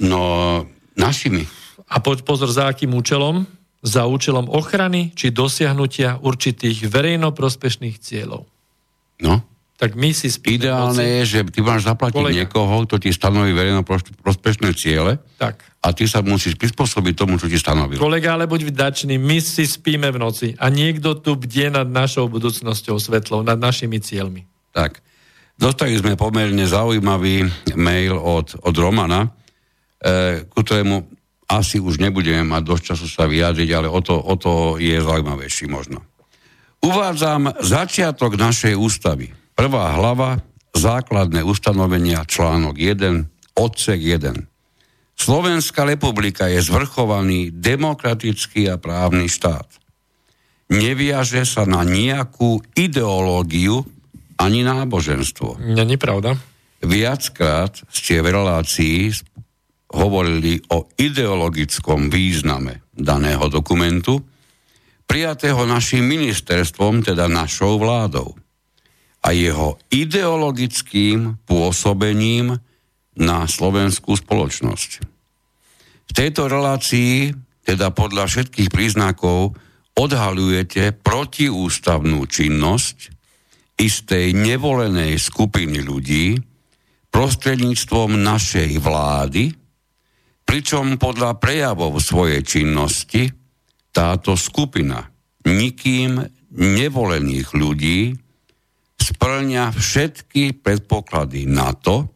[0.05, 0.63] No,
[0.95, 1.64] našimi.
[1.85, 3.45] A poď pozor, za akým účelom?
[3.85, 8.49] Za účelom ochrany či dosiahnutia určitých verejnoprospešných cieľov.
[9.21, 9.45] No.
[9.75, 11.13] Tak my si spíme Ideálne noci.
[11.19, 12.37] je, že ty máš zaplatiť Kolega.
[12.47, 15.59] niekoho, kto ti stanoví verejnoprospešné ciele Tak.
[15.83, 17.99] a ty sa musíš prispôsobiť tomu, čo ti stanovil.
[17.99, 22.31] Kolega, ale buď vďačný, my si spíme v noci a niekto tu bdie nad našou
[22.31, 24.47] budúcnosťou svetlou, nad našimi cieľmi.
[24.71, 25.03] Tak.
[25.59, 27.43] Dostali sme pomerne zaujímavý
[27.75, 29.27] mail od, od Romana,
[29.99, 31.14] e, ku ktorému
[31.45, 35.69] asi už nebudeme mať dosť času sa vyjadriť, ale o to, o to je zaujímavejší
[35.69, 36.01] možno.
[36.81, 39.33] Uvádzam začiatok našej ústavy.
[39.57, 40.43] Prvá hlava,
[40.75, 44.45] základné ustanovenia, článok 1, odsek 1.
[45.15, 49.65] Slovenská republika je zvrchovaný demokratický a právny štát.
[50.67, 53.87] Neviaže sa na nejakú ideológiu
[54.35, 55.61] ani náboženstvo.
[55.61, 56.35] Není pravda?
[56.83, 59.15] Viackrát ste v relácii
[59.95, 64.19] hovorili o ideologickom význame daného dokumentu,
[65.07, 68.35] prijatého našim ministerstvom, teda našou vládou
[69.25, 72.61] a jeho ideologickým pôsobením
[73.15, 74.89] na slovenskú spoločnosť.
[76.05, 77.33] V tejto relácii,
[77.65, 79.57] teda podľa všetkých príznakov,
[79.95, 83.15] odhalujete protiústavnú činnosť
[83.79, 86.37] istej nevolenej skupiny ľudí
[87.09, 89.64] prostredníctvom našej vlády,
[90.45, 93.33] pričom podľa prejavov svojej činnosti
[93.91, 95.09] táto skupina
[95.45, 96.21] nikým
[96.55, 98.15] nevolených ľudí
[98.95, 102.09] splňa všetky predpoklady na to,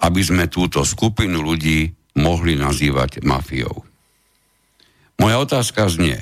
[0.00, 3.84] aby sme túto skupinu ľudí mohli nazývať mafiou.
[5.20, 6.18] Moja otázka znie,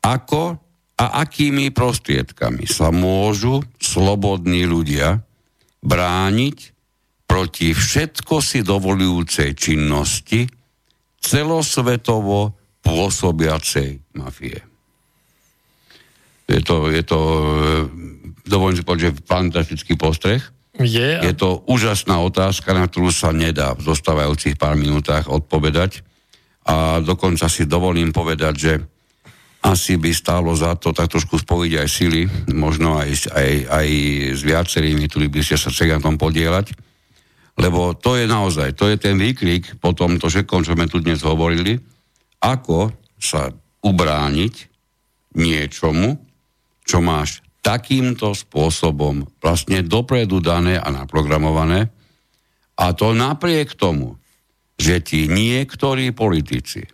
[0.00, 0.56] ako
[1.00, 5.24] a akými prostriedkami sa môžu slobodní ľudia
[5.80, 6.76] brániť
[7.30, 10.50] proti všetko si dovolujúcej činnosti
[11.22, 14.58] celosvetovo pôsobiacej mafie.
[16.50, 17.18] Je to, je to
[18.50, 20.42] dovolím si povedať, že fantastický postreh.
[20.74, 21.22] Je.
[21.22, 26.02] Je to úžasná otázka, na ktorú sa nedá v zostávajúcich pár minútach odpovedať.
[26.66, 28.72] A dokonca si dovolím povedať, že
[29.60, 32.22] asi by stálo za to tak trošku spojiť aj sily,
[32.56, 33.88] možno aj, aj, aj
[34.34, 36.89] s viacerými, ktorí by ste sa chceli na tom podielať.
[37.60, 41.20] Lebo to je naozaj, to je ten výkrik po tomto všetkom, čo sme tu dnes
[41.20, 41.76] hovorili,
[42.40, 42.88] ako
[43.20, 43.52] sa
[43.84, 44.54] ubrániť
[45.36, 46.16] niečomu,
[46.88, 51.92] čo máš takýmto spôsobom vlastne dopredu dané a naprogramované.
[52.80, 54.16] A to napriek tomu,
[54.80, 56.88] že ti niektorí politici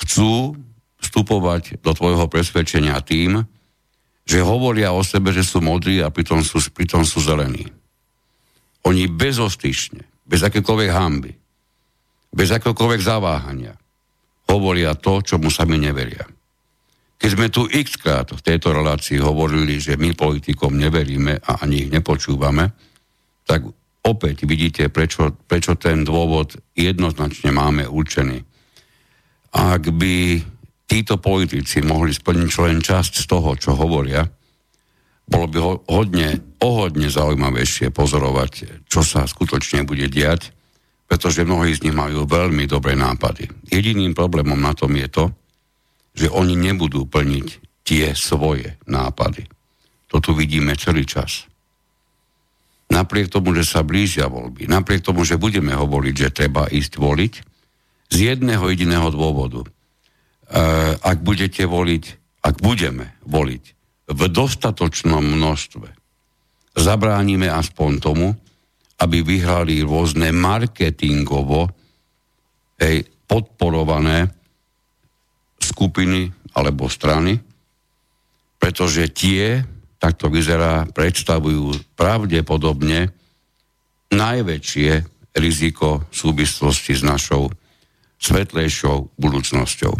[0.00, 0.56] chcú
[1.04, 3.44] vstupovať do tvojho presvedčenia tým,
[4.24, 7.68] že hovoria o sebe, že sú modrí a pritom sú, pritom sú zelení.
[8.88, 11.32] Oni bezostyšne, bez akékoľvek hamby,
[12.32, 13.76] bez akéhokoľvek zaváhania
[14.48, 16.24] hovoria to, čomu sami neveria.
[17.20, 21.84] Keď sme tu x krát v tejto relácii hovorili, že my politikom neveríme a ani
[21.84, 22.72] ich nepočúvame,
[23.44, 23.68] tak
[24.06, 28.40] opäť vidíte, prečo, prečo ten dôvod jednoznačne máme určený.
[29.52, 30.40] Ak by
[30.88, 34.24] títo politici mohli splniť len časť z toho, čo hovoria,
[35.28, 40.56] bolo by ho, hodne, ohodne zaujímavejšie pozorovať, čo sa skutočne bude diať,
[41.04, 43.48] pretože mnohí z nich majú veľmi dobré nápady.
[43.68, 45.24] Jediným problémom na tom je to,
[46.16, 47.48] že oni nebudú plniť
[47.84, 49.48] tie svoje nápady.
[50.08, 51.44] To tu vidíme celý čas.
[52.88, 57.34] Napriek tomu, že sa blížia voľby, napriek tomu, že budeme hovoriť, že treba ísť voliť,
[58.08, 59.60] z jedného jediného dôvodu.
[59.60, 59.68] E,
[60.96, 62.04] ak budete voliť,
[62.40, 63.77] ak budeme voliť
[64.08, 65.88] v dostatočnom množstve,
[66.72, 68.32] zabránime aspoň tomu,
[68.98, 71.70] aby vyhrali rôzne marketingovo
[72.80, 74.26] hej, podporované
[75.60, 77.38] skupiny alebo strany,
[78.58, 79.62] pretože tie,
[80.02, 83.12] tak to vyzerá, predstavujú pravdepodobne
[84.10, 84.90] najväčšie
[85.38, 87.52] riziko v súvislosti s našou
[88.18, 89.94] svetlejšou budúcnosťou.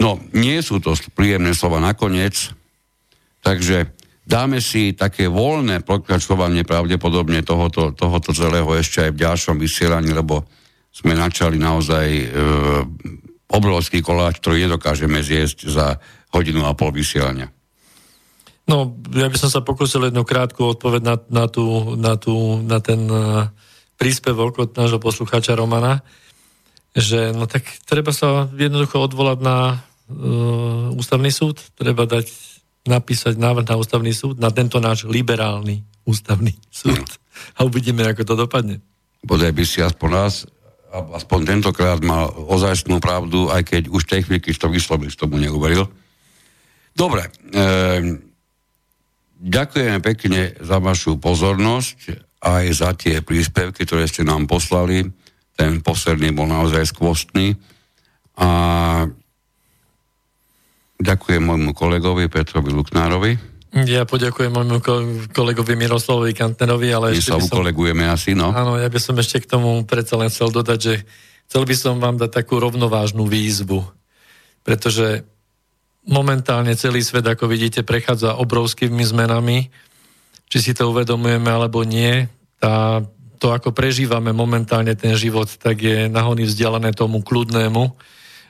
[0.00, 2.56] No, nie sú to príjemné slova nakoniec,
[3.40, 3.92] takže
[4.24, 10.46] dáme si také voľné pokračovanie pravdepodobne tohoto, tohoto celého ešte aj v ďalšom vysielaní, lebo
[10.90, 12.26] sme načali naozaj e,
[13.50, 15.86] obrovský koláč, ktorý nedokážeme zjesť za
[16.30, 17.50] hodinu a pol vysielania.
[18.70, 22.78] No, ja by som sa pokusil jednu krátku odpoveď na, na, tú, na, tú, na
[22.78, 23.50] ten uh,
[23.98, 26.06] príspevok od nášho poslucháča Romana,
[26.94, 32.30] že no tak treba sa jednoducho odvolať na uh, ústavný súd, treba dať
[32.88, 37.20] napísať návrh na ústavný súd, na tento náš liberálny ústavný súd.
[37.56, 38.80] A uvidíme, ako to dopadne.
[39.20, 40.48] Bodaj by si aspoň nás,
[40.92, 45.88] aspoň tentokrát mal ozajstnú pravdu, aj keď už tej chvíľky to vyslovil, tomu neuveril.
[46.96, 48.30] Dobre, e,
[49.40, 55.08] Ďakujeme pekne za vašu pozornosť aj za tie príspevky, ktoré ste nám poslali.
[55.56, 57.56] Ten posledný bol naozaj skvostný.
[58.36, 58.48] A
[61.00, 63.32] ďakujem môjmu kolegovi Petrovi Luknárovi.
[63.70, 64.78] Ja poďakujem môjmu
[65.30, 68.50] kolegovi Miroslavovi Kantnerovi, ale My sa ukolegujeme som, asi, no.
[68.50, 70.94] Áno, ja by som ešte k tomu predsa len chcel dodať, že
[71.46, 73.86] chcel by som vám dať takú rovnovážnu výzvu,
[74.66, 75.22] pretože
[76.02, 79.70] momentálne celý svet, ako vidíte, prechádza obrovskými zmenami.
[80.50, 82.26] Či si to uvedomujeme alebo nie,
[82.58, 83.06] tá,
[83.38, 87.94] to, ako prežívame momentálne ten život, tak je nahony vzdialené tomu kľudnému.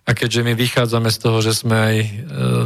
[0.09, 2.09] A keďže my vychádzame z toho, že sme aj e,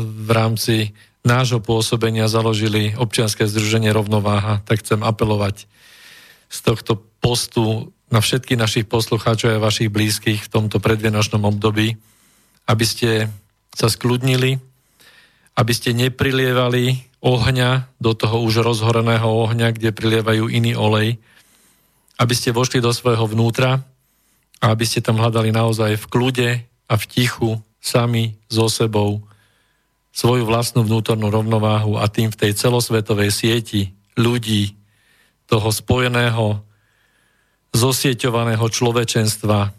[0.05, 0.95] v rámci
[1.25, 5.65] nášho pôsobenia založili občianske združenie Rovnováha, tak chcem apelovať
[6.53, 11.97] z tohto postu na všetkých našich poslucháčov a vašich blízkych v tomto predvienočnom období,
[12.69, 13.33] aby ste
[13.75, 14.61] sa skľudnili,
[15.59, 21.17] aby ste neprilievali ohňa do toho už rozhoreného ohňa, kde prilievajú iný olej,
[22.21, 23.81] aby ste vošli do svojho vnútra
[24.61, 26.49] a aby ste tam hľadali naozaj v kľude
[26.89, 27.51] a v tichu
[27.81, 29.25] sami so sebou
[30.15, 34.79] svoju vlastnú vnútornú rovnováhu a tým v tej celosvetovej sieti ľudí,
[35.45, 36.63] toho spojeného,
[37.75, 39.75] zosieťovaného človečenstva,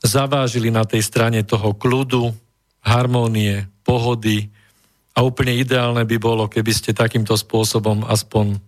[0.00, 2.30] zavážili na tej strane toho kľudu,
[2.78, 4.48] harmónie, pohody
[5.18, 8.62] a úplne ideálne by bolo, keby ste takýmto spôsobom aspoň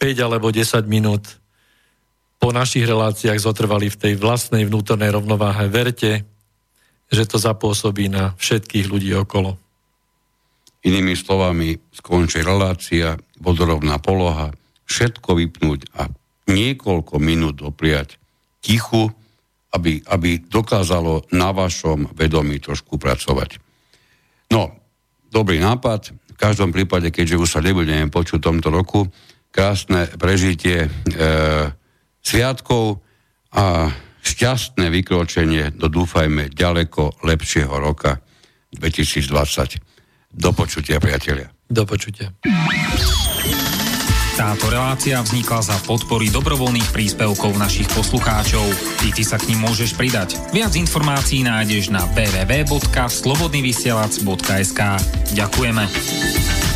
[0.00, 1.38] 5 alebo 10 minút
[2.40, 5.68] po našich reláciách zotrvali v tej vlastnej vnútornej rovnováhe.
[5.68, 6.24] Verte,
[7.10, 9.56] že to zapôsobí na všetkých ľudí okolo.
[10.84, 14.52] Inými slovami, skončí relácia, vodorovná poloha,
[14.84, 16.12] všetko vypnúť a
[16.44, 18.20] niekoľko minút dopriať
[18.60, 19.08] tichu,
[19.72, 23.58] aby, aby dokázalo na vašom vedomí trošku pracovať.
[24.52, 24.76] No,
[25.32, 26.14] dobrý nápad.
[26.34, 29.08] V každom prípade, keďže už sa nebudeme počuť v tomto roku,
[29.54, 30.88] krásne prežitie e,
[32.20, 33.00] sviatkov
[33.54, 33.88] a
[34.24, 38.24] šťastné vykročenie do dúfajme ďaleko lepšieho roka
[38.72, 39.92] 2020.
[40.34, 41.46] Do počutia, priatelia.
[41.70, 42.34] Do počutia.
[44.34, 48.66] Táto relácia vznikla za podpory dobrovoľných príspevkov našich poslucháčov.
[48.98, 50.34] Ty, ty sa k ním môžeš pridať.
[50.50, 54.80] Viac informácií nájdeš na www.slobodnyvysielac.sk
[55.38, 56.73] Ďakujeme.